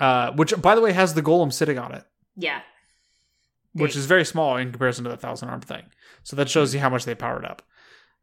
uh, 0.00 0.32
which, 0.32 0.54
by 0.60 0.74
the 0.74 0.80
way, 0.80 0.92
has 0.92 1.14
the 1.14 1.22
golem 1.22 1.52
sitting 1.52 1.78
on 1.78 1.92
it. 1.92 2.04
Yeah. 2.36 2.60
which 3.72 3.94
They- 3.94 4.00
is 4.00 4.06
very 4.06 4.24
small 4.24 4.56
in 4.56 4.70
comparison 4.70 5.04
to 5.04 5.10
the 5.10 5.16
thousand 5.16 5.48
Armed 5.50 5.64
thing. 5.64 5.84
So 6.22 6.34
that 6.36 6.48
shows 6.48 6.72
you 6.74 6.80
how 6.80 6.88
much 6.90 7.04
they 7.04 7.14
powered 7.14 7.44
up. 7.44 7.62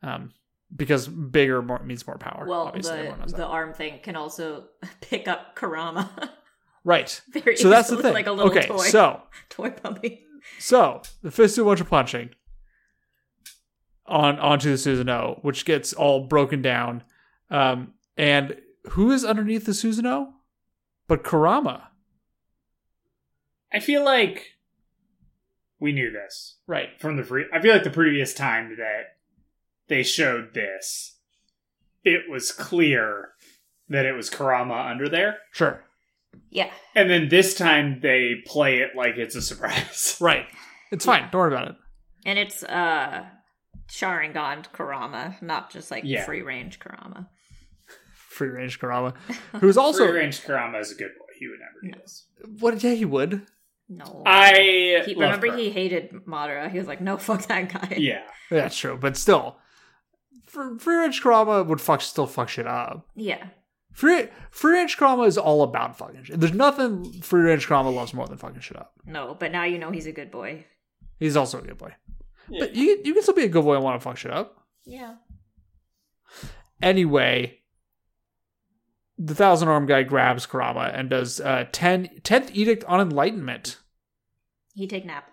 Um, 0.01 0.31
because 0.75 1.07
bigger 1.07 1.61
more, 1.61 1.79
means 1.83 2.05
more 2.07 2.17
power. 2.17 2.45
Well, 2.47 2.61
obviously, 2.67 3.03
the 3.03 3.33
the 3.37 3.45
arm 3.45 3.73
thing 3.73 3.99
can 4.01 4.15
also 4.15 4.65
pick 5.01 5.27
up 5.27 5.55
Kurama 5.55 6.09
right. 6.83 7.21
very 7.29 7.55
So 7.55 7.69
that's 7.69 7.89
the 7.89 8.01
thing. 8.01 8.13
like 8.13 8.25
a 8.27 8.31
little 8.31 8.51
okay, 8.51 8.65
toy 8.67 8.77
so 8.79 9.21
toy 9.49 9.69
puppy. 9.69 10.25
so 10.59 11.01
the 11.21 11.29
fist 11.31 11.55
do 11.55 11.61
a 11.61 11.65
bunch 11.65 11.79
of 11.81 11.89
punching 11.89 12.31
on 14.05 14.37
onto 14.39 14.69
the 14.69 14.75
Susanoo, 14.77 15.43
which 15.43 15.65
gets 15.65 15.93
all 15.93 16.21
broken 16.27 16.61
down. 16.61 17.03
Um, 17.49 17.93
and 18.17 18.57
who 18.91 19.11
is 19.11 19.23
underneath 19.23 19.65
the 19.65 19.71
Susanoo? 19.71 20.31
But 21.07 21.23
Kurama. 21.23 21.89
I 23.71 23.79
feel 23.79 24.03
like 24.05 24.51
we 25.79 25.91
knew 25.91 26.11
this 26.11 26.57
Right. 26.67 26.89
from 26.99 27.17
the 27.17 27.23
free. 27.23 27.45
I 27.53 27.59
feel 27.61 27.73
like 27.73 27.83
the 27.83 27.89
previous 27.89 28.33
time 28.33 28.75
that 28.77 29.17
they 29.87 30.03
showed 30.03 30.53
this, 30.53 31.17
it 32.03 32.29
was 32.29 32.51
clear 32.51 33.29
that 33.89 34.05
it 34.05 34.13
was 34.13 34.29
Kurama 34.29 34.75
under 34.89 35.09
there, 35.09 35.39
Sure. 35.51 35.83
Yeah. 36.49 36.71
and 36.95 37.09
then 37.09 37.29
this 37.29 37.53
time 37.55 37.99
they 38.01 38.35
play 38.45 38.79
it 38.79 38.91
like 38.95 39.17
it's 39.17 39.35
a 39.35 39.41
surprise. 39.41 40.17
Right. 40.21 40.45
It's 40.91 41.05
fine. 41.05 41.29
Don't 41.31 41.41
worry 41.41 41.53
about 41.53 41.69
it. 41.69 41.75
And 42.25 42.37
it's 42.39 42.63
uh 42.63 43.25
Sharingan 43.89 44.71
Kurama, 44.71 45.35
not 45.41 45.69
just 45.71 45.91
like 45.91 46.03
Yeah. 46.05 46.23
free 46.25 46.41
range 46.41 46.79
Kurama. 46.79 47.27
Free 48.29 48.47
range 48.49 48.79
Kurama. 48.79 49.13
Who's 49.59 49.77
also 49.77 50.07
Free 50.07 50.19
range 50.19 50.41
Kurama 50.43 50.79
is 50.79 50.91
a 50.91 50.95
good 50.95 51.11
boy. 51.17 51.25
He 51.39 51.47
would 51.47 51.59
never 51.59 51.93
do 51.95 51.99
this. 52.01 52.25
what 52.59 52.83
yeah, 52.83 52.93
he 52.93 53.05
would. 53.05 53.45
No. 53.89 54.23
I 54.25 55.03
he, 55.05 55.13
remember 55.13 55.47
Kurama. 55.47 55.59
he 55.59 55.69
hated 55.69 56.11
Madara. 56.25 56.71
He 56.71 56.77
was 56.79 56.87
like, 56.87 57.01
no, 57.01 57.17
fuck 57.17 57.43
that 57.47 57.71
guy. 57.71 57.95
Yeah, 57.97 58.23
That's 58.49 58.77
true, 58.77 58.97
but 58.99 59.17
still, 59.17 59.57
free 60.45 60.95
range 60.95 61.21
Kurama 61.21 61.63
would 61.63 61.81
fuck 61.81 62.01
still 62.01 62.27
fuck 62.27 62.49
shit 62.49 62.65
up. 62.67 63.07
Yeah. 63.15 63.47
Free 63.91 64.27
free 64.49 64.73
range 64.79 64.97
Kurama 64.97 65.23
is 65.23 65.37
all 65.37 65.61
about 65.61 65.97
fucking 65.97 66.23
shit. 66.23 66.39
There's 66.39 66.53
nothing 66.53 67.03
free 67.21 67.43
range 67.43 67.67
Kurama 67.67 67.91
loves 67.91 68.13
more 68.13 68.25
than 68.27 68.37
fucking 68.37 68.61
shit 68.61 68.77
up. 68.77 68.93
No, 69.05 69.35
but 69.39 69.51
now 69.51 69.65
you 69.65 69.77
know 69.77 69.91
he's 69.91 70.07
a 70.07 70.11
good 70.11 70.31
boy. 70.31 70.65
He's 71.19 71.37
also 71.37 71.59
a 71.59 71.61
good 71.61 71.77
boy, 71.77 71.93
Yeah. 72.53 72.59
but 72.65 72.75
you 72.75 73.01
you 73.03 73.13
can 73.13 73.23
still 73.23 73.33
be 73.35 73.43
a 73.45 73.49
good 73.49 73.63
boy 73.65 73.75
and 73.75 73.83
want 73.83 73.99
to 73.99 74.03
fuck 74.03 74.17
shit 74.17 74.31
up. 74.31 74.57
Yeah. 74.85 75.15
Anyway, 76.81 77.59
the 79.17 79.35
thousand 79.35 79.69
arm 79.69 79.85
guy 79.85 80.03
grabs 80.03 80.45
Kurama 80.45 80.91
and 80.93 81.09
does 81.09 81.39
uh 81.39 81.65
10, 81.71 82.09
10th 82.21 82.49
edict 82.53 82.83
on 82.85 82.99
enlightenment, 82.99 83.77
He 84.73 84.87
take 84.87 85.05
nap. 85.05 85.29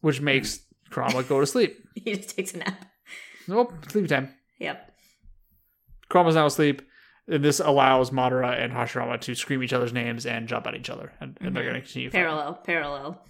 which 0.00 0.20
makes 0.20 0.60
Kurama 0.90 1.22
go 1.24 1.40
to 1.40 1.46
sleep. 1.46 1.76
He 1.94 2.14
just 2.14 2.36
takes 2.36 2.54
a 2.54 2.58
nap. 2.58 2.84
Nope, 3.48 3.72
sleepy 3.90 4.06
time. 4.06 4.32
Yep. 4.60 4.92
Kurama's 6.08 6.36
now 6.36 6.46
asleep. 6.46 6.82
And 7.26 7.44
this 7.44 7.60
allows 7.60 8.10
Madara 8.10 8.58
and 8.62 8.72
Hashirama 8.72 9.20
to 9.22 9.34
scream 9.34 9.62
each 9.62 9.72
other's 9.72 9.92
names 9.92 10.24
and 10.26 10.48
jump 10.48 10.66
at 10.66 10.74
each 10.74 10.88
other, 10.90 11.12
and, 11.20 11.36
and 11.40 11.54
they're 11.54 11.62
going 11.64 11.74
to 11.74 11.80
continue. 11.80 12.10
fighting. 12.10 12.24
Parallel. 12.24 12.54
Parallel. 12.64 13.22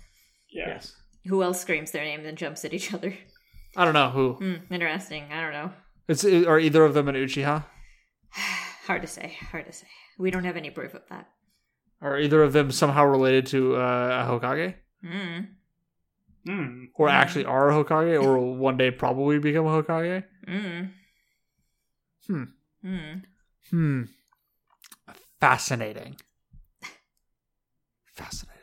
yeah. 0.51 0.69
Yes. 0.69 0.95
Who 1.27 1.43
else 1.43 1.61
screams 1.61 1.91
their 1.91 2.05
name 2.05 2.23
then 2.23 2.37
jumps 2.37 2.65
at 2.65 2.73
each 2.73 2.93
other? 2.95 3.15
I 3.77 3.85
don't 3.85 3.95
know 3.95 4.11
who. 4.11 4.33
Hmm, 4.35 4.73
interesting. 4.73 5.25
I 5.33 5.41
don't 5.43 5.53
know. 5.53 5.73
It's 6.09 6.25
are 6.25 6.59
either 6.59 6.85
of 6.85 6.95
them 6.95 7.09
an 7.09 7.15
Uchiha? 7.15 7.65
Hard 8.87 9.03
to 9.03 9.09
say. 9.09 9.37
Hard 9.51 9.67
to 9.67 9.73
say. 9.73 9.87
We 10.19 10.31
don't 10.31 10.45
have 10.45 10.57
any 10.57 10.71
proof 10.71 10.95
of 10.95 11.03
that. 11.11 11.29
Are 12.03 12.19
either 12.19 12.43
of 12.43 12.53
them 12.53 12.71
somehow 12.73 13.05
related 13.05 13.47
to 13.49 13.77
uh, 13.77 14.27
a 14.27 14.31
Hokage? 14.31 14.75
Mm. 15.05 15.47
Hmm. 16.47 16.85
Or 16.97 17.09
Mm. 17.09 17.13
actually 17.13 17.45
are 17.45 17.71
a 17.71 17.75
Hokage? 17.75 18.23
Or 18.23 18.39
will 18.39 18.57
one 18.57 18.77
day 18.79 18.91
probably 18.91 19.39
become 19.39 19.67
a 19.67 19.83
Hokage? 19.83 20.25
Mm. 20.49 20.91
Hmm. 22.27 22.45
Mm. 22.85 23.23
Hmm. 23.71 24.03
Fascinating. 25.39 26.17
Fascinating. 28.15 28.57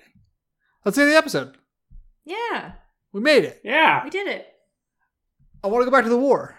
Let's 0.85 0.97
end 0.97 1.09
the 1.11 1.15
episode. 1.17 1.55
Yeah, 2.27 2.73
We 3.13 3.21
made 3.21 3.45
it. 3.45 3.61
Yeah. 3.63 4.03
we 4.03 4.09
did 4.09 4.27
it. 4.27 4.45
I 5.63 5.67
want 5.67 5.81
to 5.81 5.85
go 5.85 5.95
back 5.95 6.03
to 6.03 6.09
the 6.09 6.17
war. 6.17 6.55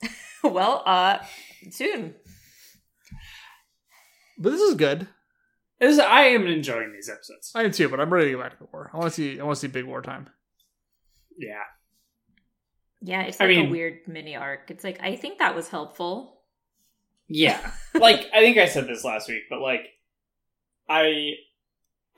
well, 0.44 0.82
uh, 0.86 1.18
soon. 1.70 2.14
But 4.38 4.50
this 4.50 4.60
is 4.60 4.76
good. 4.76 5.08
This, 5.80 5.98
I 5.98 6.22
am 6.26 6.46
enjoying 6.46 6.92
these 6.92 7.10
episodes. 7.10 7.50
I 7.54 7.64
am 7.64 7.72
too, 7.72 7.88
but 7.88 7.98
I'm 8.00 8.12
ready 8.12 8.26
to 8.30 8.36
go 8.36 8.42
back 8.42 8.52
to 8.52 8.58
the 8.58 8.68
war. 8.72 8.90
I 8.94 8.96
want 8.96 9.12
to 9.12 9.14
see 9.14 9.40
I 9.40 9.42
want 9.42 9.56
to 9.56 9.60
see 9.60 9.66
big 9.66 9.84
war 9.84 10.02
time. 10.02 10.28
Yeah. 11.36 11.62
Yeah, 13.00 13.22
it's 13.22 13.40
I 13.40 13.46
like 13.46 13.56
a 13.56 13.68
weird 13.68 13.98
mini 14.06 14.36
arc. 14.36 14.70
It's 14.70 14.84
like 14.84 15.00
I 15.02 15.16
think 15.16 15.38
that 15.38 15.54
was 15.56 15.68
helpful. 15.68 16.42
Yeah. 17.28 17.58
like 17.94 18.26
I 18.32 18.40
think 18.40 18.56
I 18.56 18.66
said 18.66 18.86
this 18.86 19.04
last 19.04 19.28
week, 19.28 19.42
but 19.50 19.60
like 19.60 19.82
I 20.88 21.32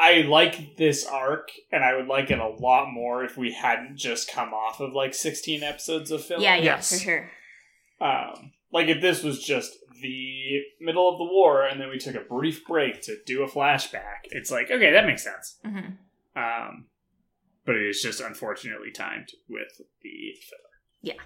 I 0.01 0.23
like 0.23 0.77
this 0.77 1.05
arc 1.07 1.51
and 1.71 1.85
I 1.85 1.95
would 1.95 2.07
like 2.07 2.31
it 2.31 2.39
a 2.39 2.49
lot 2.49 2.91
more 2.91 3.23
if 3.25 3.37
we 3.37 3.53
hadn't 3.53 3.97
just 3.97 4.31
come 4.33 4.55
off 4.55 4.81
of 4.81 4.93
like 4.95 5.13
16 5.15 5.63
episodes 5.63 6.11
of 6.11 6.25
film. 6.25 6.41
Yeah, 6.41 6.57
yeah, 6.57 6.63
Yes. 6.65 6.93
for 6.93 6.99
sure. 7.05 7.31
Um 8.01 8.53
like 8.73 8.89
if 8.89 9.01
this 9.03 9.23
was 9.23 9.43
just 9.45 9.77
the 10.01 10.63
middle 10.81 11.09
of 11.11 11.19
the 11.19 11.25
war 11.25 11.67
and 11.67 11.81
then 11.81 11.91
we 11.91 11.99
took 11.99 12.15
a 12.15 12.21
brief 12.21 12.65
break 12.67 13.03
to 13.03 13.17
do 13.27 13.43
a 13.43 13.49
flashback, 13.49 14.21
it's 14.31 14.51
like 14.51 14.71
okay, 14.71 14.91
that 14.93 15.05
makes 15.07 15.23
sense. 15.25 15.59
hmm 15.65 15.91
Um 16.35 16.87
but 17.67 17.77
it 17.77 17.87
is 17.87 18.01
just 18.03 18.21
unfortunately 18.21 18.91
timed 18.91 19.29
with 19.49 19.81
the 20.03 20.35
filler. 20.49 20.71
Yeah. 21.03 21.21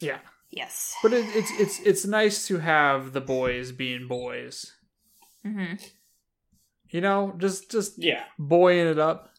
Yeah. 0.00 0.18
Yes. 0.50 0.94
But 1.02 1.12
it, 1.12 1.24
it's 1.34 1.50
it's 1.60 1.80
it's 1.80 2.04
nice 2.06 2.46
to 2.48 2.58
have 2.58 3.12
the 3.12 3.20
boys 3.20 3.72
being 3.72 4.08
boys. 4.08 4.72
hmm 5.42 5.74
You 6.94 7.00
know, 7.00 7.34
just 7.38 7.72
just 7.72 7.98
Yeah. 7.98 8.22
boying 8.38 8.86
it 8.86 9.00
up. 9.00 9.34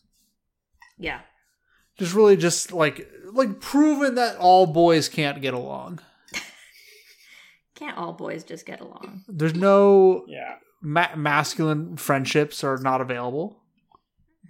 Yeah. 0.98 1.22
Just 1.98 2.14
really 2.14 2.36
just 2.36 2.74
like 2.74 3.10
like 3.32 3.62
proving 3.62 4.16
that 4.16 4.36
all 4.36 4.66
boys 4.68 5.08
can't 5.08 5.42
get 5.42 5.54
along. 5.54 6.02
Can't 7.76 7.98
all 7.98 8.12
boys 8.12 8.44
just 8.44 8.66
get 8.66 8.82
along? 8.82 9.24
There's 9.30 9.56
no 9.56 10.26
Yeah. 10.28 10.58
ma- 10.82 11.16
masculine 11.16 11.96
friendships 11.96 12.62
are 12.62 12.78
not 12.78 13.00
available 13.00 13.64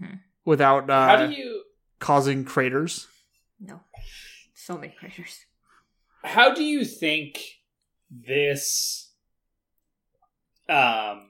Mhm. 0.01 0.22
without 0.43 0.89
uh, 0.89 1.06
How 1.08 1.28
do 1.28 1.32
you 1.34 1.64
causing 1.99 2.43
craters. 2.43 3.08
No. 3.60 3.82
So 4.56 4.80
many 4.80 4.93
craters. 4.99 5.45
how 6.24 6.56
do 6.56 6.64
you 6.64 6.84
think 6.84 7.39
this 8.10 9.12
um 10.68 11.30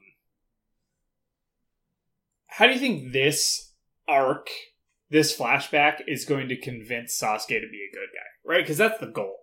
how 2.56 2.66
do 2.66 2.72
you 2.72 2.78
think 2.78 3.12
this 3.12 3.72
arc 4.08 4.48
this 5.08 5.36
flashback 5.36 6.00
is 6.06 6.24
going 6.24 6.48
to 6.48 6.56
convince 6.56 7.18
Sasuke 7.18 7.48
to 7.48 7.68
be 7.70 7.88
a 7.88 7.94
good 7.94 8.08
guy 8.12 8.30
right 8.44 8.62
because 8.62 8.78
that's 8.78 9.00
the 9.00 9.06
goal 9.06 9.36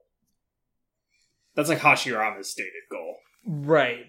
that's 1.56 1.70
like 1.70 1.80
Hashirama's 1.80 2.50
stated 2.50 2.72
goal 2.92 3.18
Right. 3.46 4.08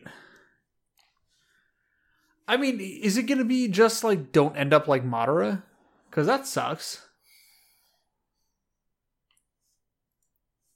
I 2.46 2.56
mean, 2.56 2.78
is 2.80 3.16
it 3.16 3.24
going 3.24 3.38
to 3.38 3.44
be 3.44 3.68
just 3.68 4.04
like 4.04 4.32
don't 4.32 4.56
end 4.56 4.72
up 4.72 4.86
like 4.86 5.04
Madara? 5.04 5.62
Because 6.10 6.26
that 6.26 6.46
sucks. 6.46 7.06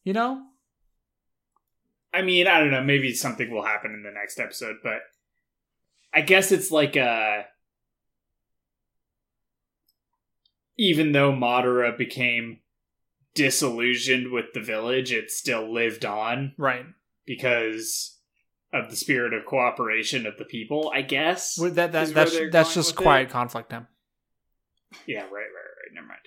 You 0.03 0.15
know? 0.15 0.43
I 2.13 2.23
mean 2.23 2.47
I 2.47 2.61
don't 2.61 2.71
know 2.71 2.83
maybe 2.83 3.13
something 3.13 3.51
will 3.51 3.65
happen 3.65 3.93
in 3.93 4.03
the 4.03 4.11
next 4.11 4.41
episode 4.41 4.77
but 4.83 5.01
I 6.15 6.23
guess 6.23 6.51
it's 6.51 6.71
like 6.71 6.97
a 6.97 7.45
even 10.79 11.13
though 11.13 11.33
Madara 11.33 11.97
became 11.99 12.61
disillusioned 13.35 14.31
with 14.33 14.47
the 14.55 14.61
village, 14.61 15.13
it 15.13 15.31
still 15.31 15.73
lived 15.73 16.05
on 16.05 16.55
Right. 16.57 16.87
because 17.27 18.17
of 18.73 18.91
the 18.91 18.97
spirit 18.97 19.33
of 19.33 19.45
cooperation 19.47 20.27
of 20.27 20.37
the 20.39 20.45
people, 20.45 20.91
I 20.95 21.03
guess. 21.03 21.59
Well, 21.59 21.71
That, 21.71 21.93
that, 21.93 22.05
is 22.05 22.13
that's 22.13 22.37
that's 22.51 22.75
just 22.75 22.97
quiet 22.97 23.29
it. 23.29 23.31
conflict, 23.31 23.71
Tim. 23.71 23.87
Yeah, 25.07 25.23
right, 25.23 25.31
right, 25.31 25.33
right. 25.33 25.95
Never 25.95 26.07
mind. 26.07 26.21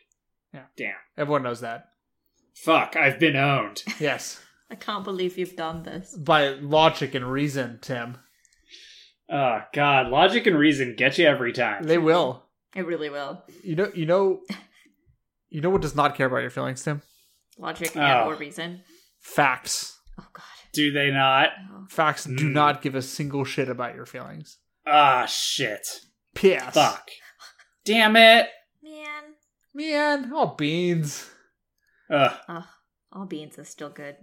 Yeah. 0.54 0.64
Damn. 0.78 0.96
Everyone 1.18 1.44
knows 1.44 1.62
that. 1.62 1.90
Fuck, 2.56 2.96
I've 2.96 3.20
been 3.20 3.36
owned. 3.36 3.84
Yes. 4.00 4.40
I 4.70 4.76
can't 4.76 5.04
believe 5.04 5.38
you've 5.38 5.58
done 5.58 5.84
this. 5.84 6.16
By 6.16 6.50
logic 6.50 7.14
and 7.14 7.30
reason, 7.30 7.80
Tim. 7.82 8.18
Oh 9.30 9.60
god, 9.74 10.08
logic 10.08 10.46
and 10.48 10.58
reason 10.58 10.96
get 10.98 11.18
you 11.18 11.26
every 11.28 11.52
time. 11.54 11.84
They 11.84 11.98
will. 11.98 12.46
It 12.76 12.86
really 12.86 13.10
will. 13.10 13.44
You 13.64 13.76
know 13.76 13.92
you 13.94 14.06
know 14.06 14.42
you 15.50 15.62
know 15.62 15.70
what 15.70 15.82
does 15.82 15.96
not 15.96 16.16
care 16.16 16.28
about 16.28 16.38
your 16.42 16.50
feelings, 16.50 16.84
Tim? 16.84 17.02
Logic 17.58 17.92
Oh. 17.96 18.00
and 18.00 18.30
or 18.30 18.36
reason. 18.36 18.84
Facts. 19.20 20.00
Oh 20.20 20.26
god. 20.34 20.44
Do 20.74 20.92
they 20.92 21.12
not? 21.12 21.50
No. 21.70 21.86
Facts 21.90 22.24
do 22.26 22.50
Mm. 22.50 22.54
not 22.54 22.82
give 22.82 22.96
a 22.96 23.02
single 23.02 23.44
shit 23.44 23.68
about 23.70 23.94
your 23.96 24.06
feelings. 24.06 24.58
Ah, 24.88 25.26
shit. 25.26 25.86
P.S. 26.34 26.74
Fuck. 26.74 27.10
Damn 27.84 28.16
it. 28.16 28.48
Man. 28.82 29.24
Man, 29.74 30.34
all 30.34 30.56
beans. 30.56 31.30
Ugh. 32.10 32.32
Ugh. 32.48 32.64
All 33.12 33.26
beans 33.26 33.58
is 33.58 33.68
still 33.70 33.90
good. 33.90 34.16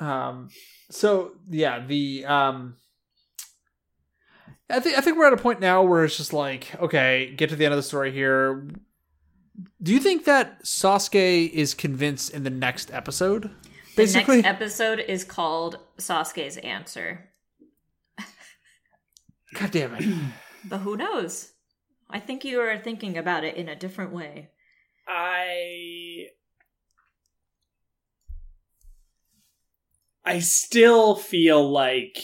Um. 0.00 0.48
So 0.90 1.32
yeah, 1.48 1.84
the 1.86 2.26
um. 2.26 2.76
I 4.70 4.80
think 4.80 4.96
I 4.96 5.00
think 5.00 5.18
we're 5.18 5.26
at 5.26 5.32
a 5.32 5.36
point 5.38 5.60
now 5.60 5.82
where 5.82 6.04
it's 6.04 6.16
just 6.16 6.32
like, 6.32 6.74
okay, 6.80 7.34
get 7.36 7.50
to 7.50 7.56
the 7.56 7.64
end 7.64 7.74
of 7.74 7.78
the 7.78 7.82
story 7.82 8.12
here. 8.12 8.66
Do 9.82 9.92
you 9.92 10.00
think 10.00 10.24
that 10.24 10.64
Sasuke 10.64 11.50
is 11.50 11.74
convinced 11.74 12.30
in 12.30 12.42
the 12.44 12.50
next 12.50 12.92
episode? 12.92 13.50
Basically, 13.96 14.36
The 14.36 14.42
next 14.42 14.62
episode 14.62 14.98
is 15.00 15.22
called 15.22 15.78
Sasuke's 15.98 16.56
Answer. 16.58 17.30
God 19.54 19.70
damn 19.70 19.94
it! 19.94 20.04
But 20.66 20.78
who 20.78 20.96
knows? 20.96 21.52
I 22.08 22.18
think 22.18 22.42
you 22.42 22.58
are 22.60 22.78
thinking 22.78 23.18
about 23.18 23.44
it 23.44 23.56
in 23.56 23.68
a 23.68 23.76
different 23.76 24.12
way. 24.12 24.48
I 25.06 26.28
I 30.24 30.38
still 30.38 31.16
feel 31.16 31.70
like 31.70 32.16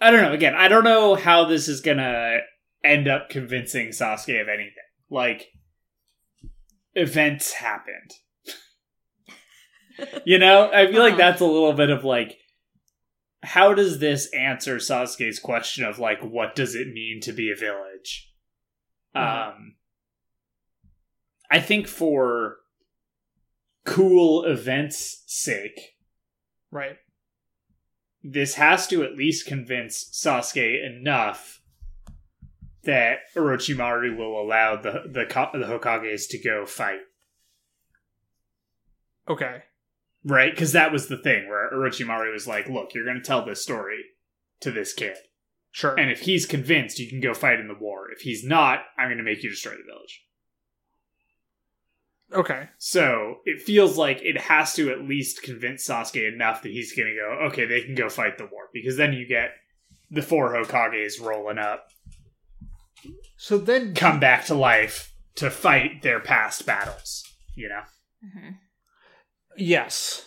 I 0.00 0.10
don't 0.10 0.22
know. 0.22 0.32
Again, 0.32 0.54
I 0.54 0.68
don't 0.68 0.84
know 0.84 1.14
how 1.14 1.44
this 1.44 1.68
is 1.68 1.80
gonna 1.80 2.38
end 2.82 3.08
up 3.08 3.30
convincing 3.30 3.88
Sasuke 3.88 4.40
of 4.40 4.48
anything. 4.48 4.72
Like 5.10 5.48
events 6.94 7.52
happened. 7.52 8.12
you 10.24 10.38
know, 10.38 10.70
I 10.72 10.86
feel 10.90 11.00
like 11.02 11.12
Uh-huh. 11.14 11.18
that's 11.22 11.40
a 11.40 11.46
little 11.46 11.72
bit 11.72 11.90
of 11.90 12.04
like 12.04 12.38
how 13.42 13.74
does 13.74 13.98
this 13.98 14.32
answer 14.34 14.76
Sasuke's 14.76 15.38
question 15.38 15.84
of 15.84 15.98
like 15.98 16.20
what 16.22 16.54
does 16.54 16.74
it 16.74 16.88
mean 16.92 17.20
to 17.22 17.32
be 17.32 17.50
a 17.50 17.56
village? 17.58 18.32
Mhm. 19.14 19.20
Um 19.50 19.76
I 21.50 21.60
think 21.60 21.86
for 21.86 22.56
cool 23.84 24.44
events 24.44 25.22
sake, 25.26 25.96
Right. 26.70 26.96
This 28.24 28.54
has 28.54 28.86
to 28.88 29.04
at 29.04 29.16
least 29.16 29.46
convince 29.46 30.02
Sasuke 30.10 30.82
enough 30.82 31.60
that 32.84 33.18
Orochimaru 33.36 34.16
will 34.16 34.40
allow 34.40 34.76
the 34.76 35.02
the, 35.06 35.24
the 35.58 35.66
Hokages 35.66 36.28
to 36.30 36.38
go 36.38 36.64
fight, 36.66 37.00
Okay. 39.28 39.62
right? 40.24 40.50
Because 40.52 40.72
that 40.72 40.92
was 40.92 41.08
the 41.08 41.16
thing 41.18 41.48
where 41.48 41.70
Orochimaru 41.70 42.32
was 42.32 42.46
like, 42.46 42.68
"Look, 42.68 42.94
you're 42.94 43.04
going 43.04 43.16
to 43.18 43.22
tell 43.22 43.44
this 43.44 43.62
story 43.62 44.04
to 44.60 44.70
this 44.70 44.92
kid, 44.92 45.16
Sure. 45.70 45.98
and 45.98 46.10
if 46.10 46.20
he's 46.20 46.46
convinced, 46.46 46.98
you 46.98 47.08
can 47.08 47.20
go 47.20 47.34
fight 47.34 47.60
in 47.60 47.68
the 47.68 47.74
war. 47.74 48.10
If 48.10 48.20
he's 48.22 48.44
not, 48.44 48.84
I'm 48.98 49.08
going 49.08 49.18
to 49.18 49.24
make 49.24 49.42
you 49.42 49.50
destroy 49.50 49.72
the 49.72 49.82
village." 49.84 50.24
Okay. 52.34 52.68
So 52.78 53.38
it 53.44 53.62
feels 53.62 53.96
like 53.96 54.22
it 54.22 54.38
has 54.38 54.74
to 54.74 54.90
at 54.90 55.02
least 55.02 55.42
convince 55.42 55.86
Sasuke 55.86 56.32
enough 56.32 56.62
that 56.62 56.72
he's 56.72 56.94
going 56.94 57.08
to 57.08 57.14
go, 57.14 57.46
okay, 57.46 57.66
they 57.66 57.82
can 57.82 57.94
go 57.94 58.08
fight 58.08 58.38
the 58.38 58.46
war. 58.46 58.68
Because 58.72 58.96
then 58.96 59.12
you 59.12 59.26
get 59.26 59.50
the 60.10 60.22
four 60.22 60.54
Hokages 60.54 61.20
rolling 61.20 61.58
up, 61.58 61.88
So 63.36 63.58
then, 63.58 63.94
come 63.94 64.20
back 64.20 64.46
to 64.46 64.54
life 64.54 65.12
to 65.36 65.50
fight 65.50 66.02
their 66.02 66.20
past 66.20 66.66
battles. 66.66 67.24
You 67.54 67.68
know? 67.68 67.82
hmm 68.22 68.50
yes. 69.56 70.24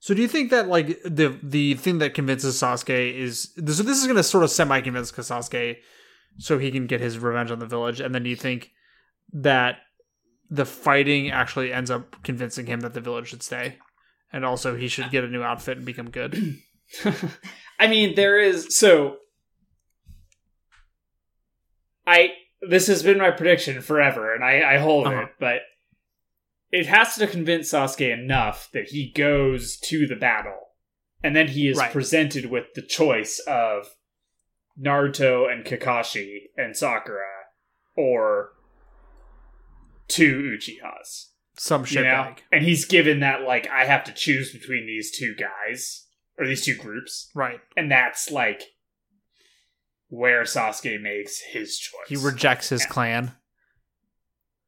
So 0.00 0.14
do 0.14 0.22
you 0.22 0.28
think 0.28 0.50
that 0.50 0.68
like 0.68 1.02
the 1.04 1.38
the 1.42 1.74
thing 1.74 1.98
that 1.98 2.14
convinces 2.14 2.60
Sasuke 2.60 3.14
is 3.14 3.52
so 3.54 3.82
This 3.82 3.98
is 3.98 4.04
going 4.04 4.16
to 4.16 4.22
sort 4.22 4.44
of 4.44 4.50
semi 4.50 4.80
convince 4.80 5.12
Sasuke, 5.12 5.76
so 6.38 6.58
he 6.58 6.70
can 6.70 6.86
get 6.86 7.00
his 7.00 7.18
revenge 7.18 7.50
on 7.50 7.58
the 7.58 7.66
village. 7.66 8.00
And 8.00 8.14
then 8.14 8.22
do 8.22 8.30
you 8.30 8.36
think 8.36 8.70
that 9.32 9.76
the 10.50 10.64
fighting 10.66 11.30
actually 11.30 11.72
ends 11.72 11.90
up 11.90 12.22
convincing 12.24 12.66
him 12.66 12.80
that 12.80 12.92
the 12.94 13.00
village 13.00 13.28
should 13.28 13.42
stay, 13.42 13.78
and 14.32 14.44
also 14.44 14.76
he 14.76 14.88
should 14.88 15.10
get 15.10 15.24
a 15.24 15.28
new 15.28 15.42
outfit 15.42 15.76
and 15.76 15.86
become 15.86 16.10
good? 16.10 16.58
I 17.78 17.86
mean, 17.86 18.14
there 18.16 18.38
is 18.38 18.76
so. 18.76 19.16
I 22.06 22.30
this 22.68 22.88
has 22.88 23.02
been 23.02 23.18
my 23.18 23.30
prediction 23.30 23.80
forever, 23.80 24.34
and 24.34 24.44
I, 24.44 24.74
I 24.74 24.78
hold 24.78 25.06
Uh-huh. 25.06 25.22
it, 25.22 25.28
but 25.38 25.60
it 26.70 26.86
has 26.86 27.14
to 27.16 27.26
convince 27.26 27.72
Sasuke 27.72 28.12
enough 28.12 28.68
that 28.72 28.88
he 28.90 29.10
goes 29.12 29.78
to 29.84 30.06
the 30.06 30.16
battle, 30.16 30.58
and 31.22 31.34
then 31.34 31.48
he 31.48 31.68
is 31.68 31.78
Right. 31.78 31.92
presented 31.92 32.46
with 32.50 32.66
the 32.74 32.82
choice 32.82 33.38
of 33.46 33.94
Naruto 34.78 35.50
and 35.50 35.64
Kakashi 35.64 36.48
and 36.56 36.76
Sakura, 36.76 37.24
or 37.96 38.50
two 40.10 40.56
Uchihas. 40.58 41.26
Some 41.56 41.82
You 41.82 41.86
shit 41.86 42.04
know? 42.04 42.10
bag, 42.10 42.42
And 42.52 42.64
he's 42.64 42.84
given 42.84 43.20
that 43.20 43.42
like 43.42 43.68
I 43.68 43.84
have 43.84 44.04
to 44.04 44.12
choose 44.12 44.52
between 44.52 44.86
these 44.86 45.10
two 45.16 45.34
guys 45.34 46.06
or 46.38 46.46
these 46.46 46.64
two 46.64 46.74
groups 46.76 47.30
right? 47.34 47.60
and 47.76 47.90
that's 47.90 48.30
like 48.30 48.62
where 50.08 50.42
Sasuke 50.42 51.00
makes 51.00 51.40
his 51.40 51.78
choice. 51.78 52.08
He 52.08 52.16
rejects 52.16 52.68
his 52.70 52.82
Yeah. 52.82 52.88
clan. 52.88 53.36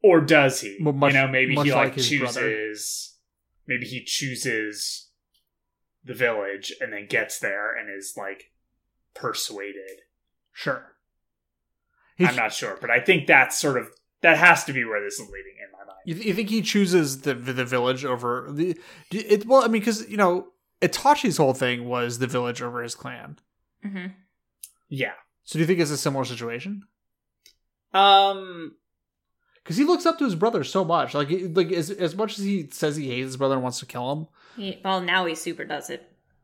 or 0.04 0.20
does 0.20 0.60
he? 0.60 0.78
Well, 0.80 0.92
much- 0.92 1.12
you 1.14 1.20
know, 1.20 1.28
maybe 1.28 1.52
he 1.54 1.72
like 1.72 1.74
like, 1.74 1.94
chooses. 1.94 2.18
brother. 2.18 2.66
Maybe 3.68 3.86
he 3.86 4.04
chooses 4.04 5.10
the 6.04 6.12
village 6.14 6.72
and 6.80 6.92
then 6.92 7.06
gets 7.06 7.38
there 7.38 7.72
and 7.76 7.88
is 7.88 8.14
like 8.16 8.50
persuaded. 9.14 10.00
Sure. 10.52 10.96
He, 12.16 12.26
I'm 12.26 12.34
not 12.36 12.52
sure, 12.52 12.76
but 12.80 12.90
I 12.90 12.98
think 13.00 13.26
that's 13.28 13.56
sort 13.58 13.78
of 13.78 13.88
that 14.22 14.38
has 14.38 14.64
to 14.64 14.72
be 14.72 14.84
where 14.84 15.02
this 15.02 15.14
is 15.14 15.28
leading 15.28 15.54
in 15.64 15.70
my 15.72 15.78
mind. 15.78 15.98
You, 16.04 16.14
you 16.16 16.34
think 16.34 16.48
he 16.50 16.62
chooses 16.62 17.20
the 17.22 17.34
the 17.34 17.64
village 17.64 18.04
over 18.04 18.48
the 18.50 18.78
it? 19.10 19.46
Well, 19.46 19.62
I 19.62 19.68
mean, 19.68 19.80
because 19.80 20.08
you 20.08 20.16
know, 20.16 20.48
Itachi's 20.80 21.36
whole 21.36 21.54
thing 21.54 21.84
was 21.86 22.18
the 22.18 22.26
village 22.26 22.60
over 22.62 22.82
his 22.82 22.94
clan. 22.94 23.38
hmm 23.82 24.06
Yeah. 24.88 25.12
So 25.44 25.54
do 25.54 25.60
you 25.60 25.66
think 25.66 25.80
it's 25.80 25.90
a 25.90 25.96
similar 25.98 26.24
situation? 26.24 26.82
Um. 27.94 28.76
Because 29.62 29.76
he 29.76 29.84
looks 29.84 30.06
up 30.06 30.18
to 30.18 30.24
his 30.24 30.34
brother 30.34 30.64
so 30.64 30.84
much, 30.84 31.14
like 31.14 31.28
like 31.54 31.70
as 31.70 31.88
as 31.90 32.16
much 32.16 32.36
as 32.38 32.44
he 32.44 32.68
says 32.72 32.96
he 32.96 33.08
hates 33.08 33.26
his 33.26 33.36
brother 33.36 33.54
and 33.54 33.62
wants 33.62 33.78
to 33.78 33.86
kill 33.86 34.10
him, 34.12 34.26
He, 34.56 34.80
well, 34.84 35.00
now 35.00 35.24
he 35.24 35.36
super 35.36 35.64
does 35.64 35.88
it. 35.88 36.02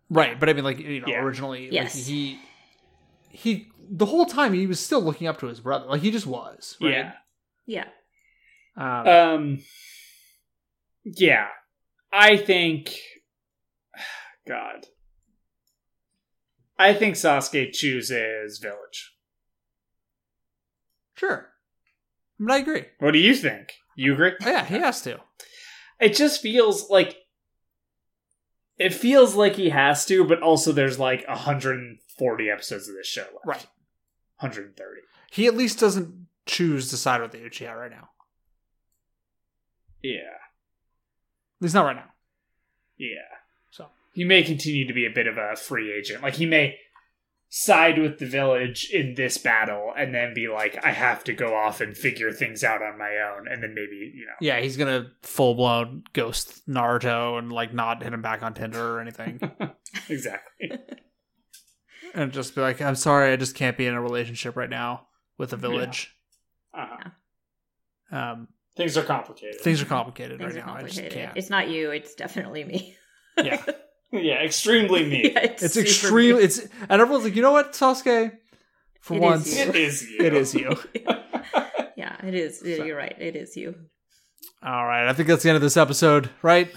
right? 0.08 0.38
But 0.38 0.48
I 0.48 0.52
mean, 0.52 0.62
like 0.62 0.78
you 0.78 1.00
know, 1.00 1.08
Yeah. 1.08 1.22
originally, 1.22 1.68
Yes. 1.68 1.96
like 1.96 2.04
he 2.04 2.38
he 3.30 3.72
the 3.90 4.06
whole 4.06 4.24
time 4.24 4.52
he 4.52 4.68
was 4.68 4.78
still 4.78 5.00
looking 5.02 5.26
up 5.26 5.40
to 5.40 5.46
his 5.48 5.58
brother, 5.58 5.86
like 5.86 6.00
he 6.00 6.12
just 6.12 6.28
was, 6.28 6.76
right? 6.80 6.90
Yeah. 6.92 7.12
Yeah. 7.68 7.86
Um, 8.76 9.06
Um. 9.06 9.58
Yeah, 11.04 11.48
I 12.12 12.36
think. 12.36 12.96
God. 14.48 14.86
I 16.78 16.94
think 16.94 17.16
Sasuke 17.16 17.72
chooses 17.72 18.58
village. 18.58 19.12
sure. 21.16 21.48
I 22.38 22.42
mean, 22.42 22.50
I 22.52 22.58
agree. 22.58 22.84
What 23.00 23.10
do 23.12 23.18
you 23.18 23.34
think? 23.34 23.72
You 23.96 24.12
agree? 24.14 24.32
Oh, 24.40 24.48
yeah, 24.48 24.64
he 24.64 24.76
has 24.76 25.02
to. 25.02 25.18
It 26.00 26.14
just 26.14 26.40
feels 26.40 26.88
like 26.88 27.16
it 28.78 28.94
feels 28.94 29.34
like 29.34 29.56
he 29.56 29.70
has 29.70 30.06
to, 30.06 30.24
but 30.24 30.40
also 30.40 30.70
there's 30.70 31.00
like 31.00 31.26
140 31.26 32.48
episodes 32.50 32.88
of 32.88 32.94
this 32.94 33.08
show 33.08 33.22
left. 33.22 33.44
Right. 33.44 33.66
130. 34.38 35.00
He 35.32 35.48
at 35.48 35.56
least 35.56 35.80
doesn't 35.80 36.27
choose 36.48 36.90
to 36.90 36.96
side 36.96 37.20
with 37.20 37.30
the 37.30 37.38
Uchiha 37.38 37.74
right 37.76 37.90
now. 37.90 38.08
Yeah. 40.02 40.34
At 41.58 41.62
least 41.62 41.74
not 41.74 41.84
right 41.84 41.96
now. 41.96 42.10
Yeah. 42.96 43.36
So 43.70 43.86
He 44.14 44.24
may 44.24 44.42
continue 44.42 44.86
to 44.86 44.92
be 44.92 45.06
a 45.06 45.10
bit 45.10 45.26
of 45.26 45.36
a 45.36 45.54
free 45.54 45.92
agent. 45.92 46.22
Like 46.22 46.34
he 46.34 46.46
may 46.46 46.78
side 47.50 47.98
with 47.98 48.18
the 48.18 48.26
village 48.26 48.90
in 48.92 49.14
this 49.14 49.38
battle 49.38 49.92
and 49.96 50.14
then 50.14 50.34
be 50.34 50.48
like, 50.48 50.78
I 50.84 50.92
have 50.92 51.24
to 51.24 51.32
go 51.32 51.54
off 51.54 51.80
and 51.80 51.96
figure 51.96 52.30
things 52.30 52.62
out 52.62 52.82
on 52.82 52.98
my 52.98 53.16
own, 53.16 53.48
and 53.48 53.62
then 53.62 53.74
maybe, 53.74 54.12
you 54.14 54.26
know. 54.26 54.34
yeah, 54.40 54.60
he's 54.60 54.76
gonna 54.76 55.10
full 55.22 55.54
blown 55.54 56.04
ghost 56.12 56.68
Naruto 56.68 57.38
and 57.38 57.50
like 57.50 57.72
not 57.72 58.02
hit 58.02 58.12
him 58.12 58.22
back 58.22 58.42
on 58.42 58.52
Tinder 58.54 58.96
or 58.96 59.00
anything, 59.00 59.40
exactly. 60.08 60.72
and 62.14 62.32
just 62.32 62.54
be 62.54 62.60
like, 62.60 62.82
"I'm 62.82 62.96
sorry, 62.96 63.32
I 63.32 63.36
just 63.36 63.54
can't 63.54 63.78
be 63.78 63.86
in 63.86 63.94
a 63.94 64.02
relationship 64.02 64.54
right 64.54 64.70
now 64.70 65.06
with 65.38 65.52
a 65.52 65.56
village." 65.56 66.14
Uh-huh. 66.78 68.16
Um, 68.16 68.48
Things 68.76 68.96
are 68.96 69.02
complicated. 69.02 69.60
things 69.60 69.82
are 69.82 69.86
complicated 69.86 70.38
Things 70.38 70.54
right 70.54 70.62
are 70.62 70.66
now. 70.66 70.74
I 70.76 70.82
just 70.84 71.10
can't. 71.10 71.36
It's 71.36 71.50
not 71.50 71.68
you. 71.68 71.90
It's 71.90 72.14
definitely 72.14 72.64
me. 72.64 72.96
Yeah, 73.40 73.62
yeah, 74.10 74.42
extremely 74.42 75.04
me. 75.08 75.30
Yeah, 75.34 75.40
it's 75.44 75.72
super 75.74 75.86
extreme. 75.86 76.36
me. 76.36 76.42
It's 76.42 76.58
and 76.88 77.00
everyone's 77.00 77.22
like, 77.24 77.36
you 77.36 77.42
know 77.42 77.52
what, 77.52 77.72
Sasuke? 77.72 78.32
For 79.00 79.14
It 79.14 79.18
is 79.18 79.22
once, 79.22 79.56
you. 79.56 79.62
It 79.68 79.76
is 79.76 80.10
you. 80.10 80.18
it 80.24 80.34
is 80.34 80.54
you. 80.54 80.76
yeah, 81.96 82.16
it 82.26 82.34
is. 82.34 82.58
So- 82.58 82.66
You're 82.66 82.96
right. 82.96 83.14
It 83.16 83.36
is 83.36 83.56
you. 83.56 83.76
All 84.60 84.84
right, 84.84 85.08
I 85.08 85.12
think 85.12 85.28
that's 85.28 85.44
the 85.44 85.50
end 85.50 85.56
of 85.56 85.62
this 85.62 85.76
episode, 85.76 86.30
right? 86.42 86.68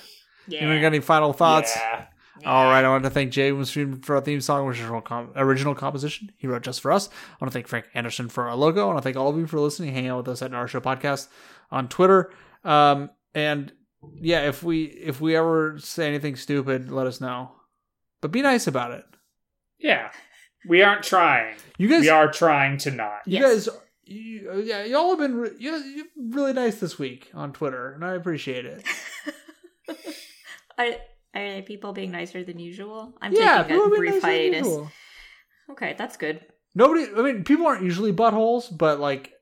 Yeah. 0.47 0.59
Anyone 0.59 0.81
got 0.81 0.87
any 0.87 0.99
final 0.99 1.33
thoughts? 1.33 1.73
Yeah. 1.75 2.05
All 2.45 2.65
right, 2.65 2.83
I 2.83 2.89
want 2.89 3.03
to 3.03 3.09
thank 3.09 3.31
Jay 3.31 3.51
Winstream 3.51 4.03
for 4.03 4.15
our 4.15 4.21
theme 4.21 4.41
song, 4.41 4.65
which 4.67 4.77
is 4.77 4.83
original, 4.83 5.01
com- 5.01 5.31
original 5.35 5.75
composition. 5.75 6.31
He 6.37 6.47
wrote 6.47 6.63
just 6.63 6.81
for 6.81 6.91
us. 6.91 7.07
I 7.09 7.35
want 7.39 7.51
to 7.51 7.53
thank 7.53 7.67
Frank 7.67 7.85
Anderson 7.93 8.29
for 8.29 8.47
our 8.49 8.55
logo. 8.55 8.83
I 8.83 8.85
want 8.87 8.97
to 8.97 9.01
thank 9.03 9.15
all 9.17 9.29
of 9.29 9.37
you 9.37 9.45
for 9.47 9.59
listening, 9.59 9.93
hanging 9.93 10.09
out 10.09 10.17
with 10.17 10.27
us 10.29 10.41
at 10.41 10.53
our 10.53 10.67
show 10.67 10.79
podcast 10.81 11.27
on 11.71 11.87
Twitter. 11.87 12.31
Um, 12.63 13.09
and 13.35 13.71
yeah, 14.15 14.47
if 14.47 14.63
we 14.63 14.85
if 14.85 15.21
we 15.21 15.35
ever 15.35 15.77
say 15.79 16.07
anything 16.07 16.35
stupid, 16.35 16.91
let 16.91 17.05
us 17.07 17.21
know. 17.21 17.51
But 18.21 18.31
be 18.31 18.41
nice 18.41 18.65
about 18.67 18.91
it. 18.91 19.05
Yeah. 19.79 20.11
We 20.67 20.81
aren't 20.83 21.03
trying. 21.03 21.55
You 21.77 21.87
guys, 21.87 22.01
we 22.01 22.09
are 22.09 22.31
trying 22.31 22.77
to 22.79 22.91
not. 22.91 23.21
you 23.25 23.39
Yes. 23.39 23.67
guys, 23.67 23.77
you, 24.05 24.61
yeah, 24.65 24.83
y'all 24.83 25.09
have 25.09 25.19
been 25.19 25.35
re- 25.35 25.55
you, 25.57 25.71
you're 25.75 26.05
really 26.17 26.53
nice 26.53 26.79
this 26.79 26.99
week 26.99 27.29
on 27.33 27.51
Twitter, 27.53 27.93
and 27.93 28.03
I 28.05 28.13
appreciate 28.13 28.65
it. 28.65 28.83
Are, 30.77 30.85
are 31.35 31.61
people 31.61 31.93
being 31.93 32.11
nicer 32.11 32.43
than 32.43 32.59
usual? 32.59 33.13
I'm 33.21 33.33
yeah, 33.33 33.63
taking 33.63 33.83
a 33.83 33.87
brief 33.89 34.21
hiatus. 34.21 34.67
Okay, 35.71 35.95
that's 35.97 36.17
good. 36.17 36.41
Nobody. 36.75 37.07
I 37.15 37.21
mean, 37.21 37.43
people 37.43 37.67
aren't 37.67 37.83
usually 37.83 38.13
buttholes, 38.13 38.75
but 38.75 38.99
like 38.99 39.33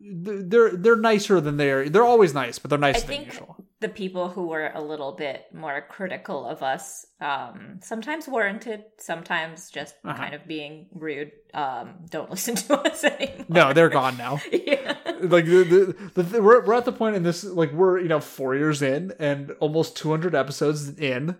they're 0.00 0.70
they're 0.70 0.96
nicer 0.96 1.40
than 1.40 1.56
they're. 1.56 1.88
They're 1.88 2.04
always 2.04 2.34
nice, 2.34 2.58
but 2.58 2.70
they're 2.70 2.78
nicer 2.78 2.98
I 2.98 3.00
than 3.00 3.08
think 3.08 3.26
usual. 3.26 3.57
The 3.80 3.88
people 3.88 4.28
who 4.28 4.48
were 4.48 4.72
a 4.74 4.82
little 4.82 5.12
bit 5.12 5.44
more 5.54 5.84
critical 5.88 6.44
of 6.46 6.62
us, 6.64 7.06
um, 7.20 7.78
sometimes 7.80 8.26
warranted, 8.26 8.82
sometimes 8.98 9.70
just 9.70 9.94
Uh-huh. 10.04 10.16
kind 10.16 10.34
of 10.34 10.46
being 10.48 10.88
rude, 10.92 11.30
um, 11.54 11.94
don't 12.10 12.28
listen 12.34 12.56
to 12.56 12.76
us 12.80 13.04
anymore. 13.04 13.46
No, 13.48 13.72
they're 13.72 13.88
gone 13.88 14.16
now. 14.16 14.40
yeah. 14.52 14.96
Like 15.20 15.44
the, 15.46 15.94
the, 16.14 16.22
the 16.22 16.42
we're 16.42 16.64
we're 16.64 16.74
at 16.74 16.84
the 16.86 16.92
point 16.92 17.14
in 17.16 17.22
this 17.22 17.44
like 17.44 17.70
we're 17.72 18.00
you 18.00 18.08
know 18.08 18.20
four 18.20 18.56
years 18.56 18.82
in 18.82 19.12
and 19.20 19.52
almost 19.60 19.96
two 19.96 20.10
hundred 20.10 20.34
episodes 20.34 20.98
in. 20.98 21.36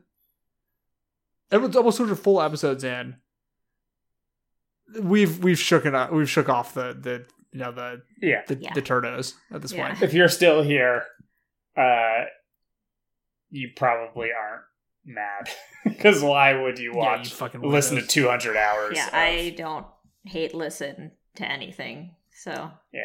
Everyone's 1.51 1.76
almost 1.76 1.97
two 1.97 2.05
hundred 2.05 2.16
full 2.16 2.41
episodes 2.41 2.84
in. 2.84 3.16
We've 5.01 5.43
we've 5.43 5.59
shook 5.59 5.86
it 5.86 5.95
up. 5.95 6.12
We've 6.12 6.28
shook 6.30 6.49
off 6.49 6.74
the 6.74 6.97
the 6.99 7.26
you 7.53 7.61
know 7.61 7.72
the 7.72 8.03
Yeah. 8.22 8.43
the, 8.47 8.57
Yeah. 8.57 8.72
the 8.74 8.82
turdos 8.82 9.34
at 9.53 9.61
this 9.62 9.72
Yeah. 9.72 9.89
point. 9.89 10.03
If 10.03 10.12
you're 10.14 10.28
still 10.28 10.62
here, 10.62 11.05
uh, 11.79 12.24
you 13.51 13.70
probably 13.76 14.29
aren't 14.33 14.62
mad. 15.05 15.49
Because 15.85 16.22
why 16.22 16.53
would 16.61 16.79
you 16.79 16.93
Yeah, 16.93 16.99
watch, 16.99 17.31
you 17.31 17.37
fucking 17.37 17.62
listen 17.62 17.97
to 17.97 18.03
200 18.07 18.57
hours? 18.57 18.97
Yeah, 18.97 19.07
of- 19.07 19.14
I 19.14 19.55
don't 19.57 19.87
hate 20.24 20.55
listen 20.55 21.12
to 21.37 21.51
anything. 21.51 22.14
So 22.35 22.70
yeah 22.93 23.01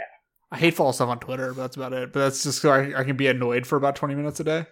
I 0.52 0.58
hate 0.58 0.74
follow 0.76 0.92
stuff 0.92 1.10
on 1.10 1.20
Twitter, 1.20 1.54
but 1.54 1.62
that's 1.62 1.76
about 1.78 1.94
it. 1.94 2.12
But 2.14 2.20
that's 2.20 2.44
just 2.44 2.62
so 2.62 2.72
I, 2.72 3.00
I 3.00 3.04
can 3.04 3.16
be 3.16 3.28
annoyed 3.28 3.66
for 3.66 3.78
about 3.78 3.96
twenty 3.96 4.14
minutes 4.16 4.40
a 4.40 4.44
day. 4.44 4.66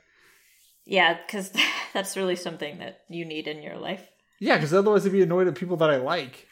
yeah, 0.85 1.17
because 1.25 1.51
that's 1.93 2.15
really 2.17 2.35
something 2.35 2.79
that 2.79 2.99
you 3.09 3.23
need 3.25 3.47
in 3.47 3.63
your 3.63 3.77
life. 3.77 4.05
Yeah, 4.39 4.57
because 4.57 4.73
otherwise 4.73 5.05
I'd 5.05 5.11
be 5.13 5.21
annoyed 5.23 5.47
at 5.47 5.55
people 5.55 5.77
that 5.77 5.89
I 5.89 5.97
like. 5.97 6.47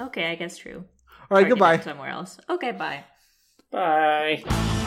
Okay, 0.00 0.26
I 0.30 0.34
guess 0.34 0.56
true. 0.58 0.84
All 1.30 1.36
right, 1.36 1.48
Targeted 1.48 1.48
goodbye. 1.50 1.78
Somewhere 1.80 2.10
else. 2.10 2.38
Okay, 2.50 2.72
bye. 2.72 3.04
Bye. 3.70 4.82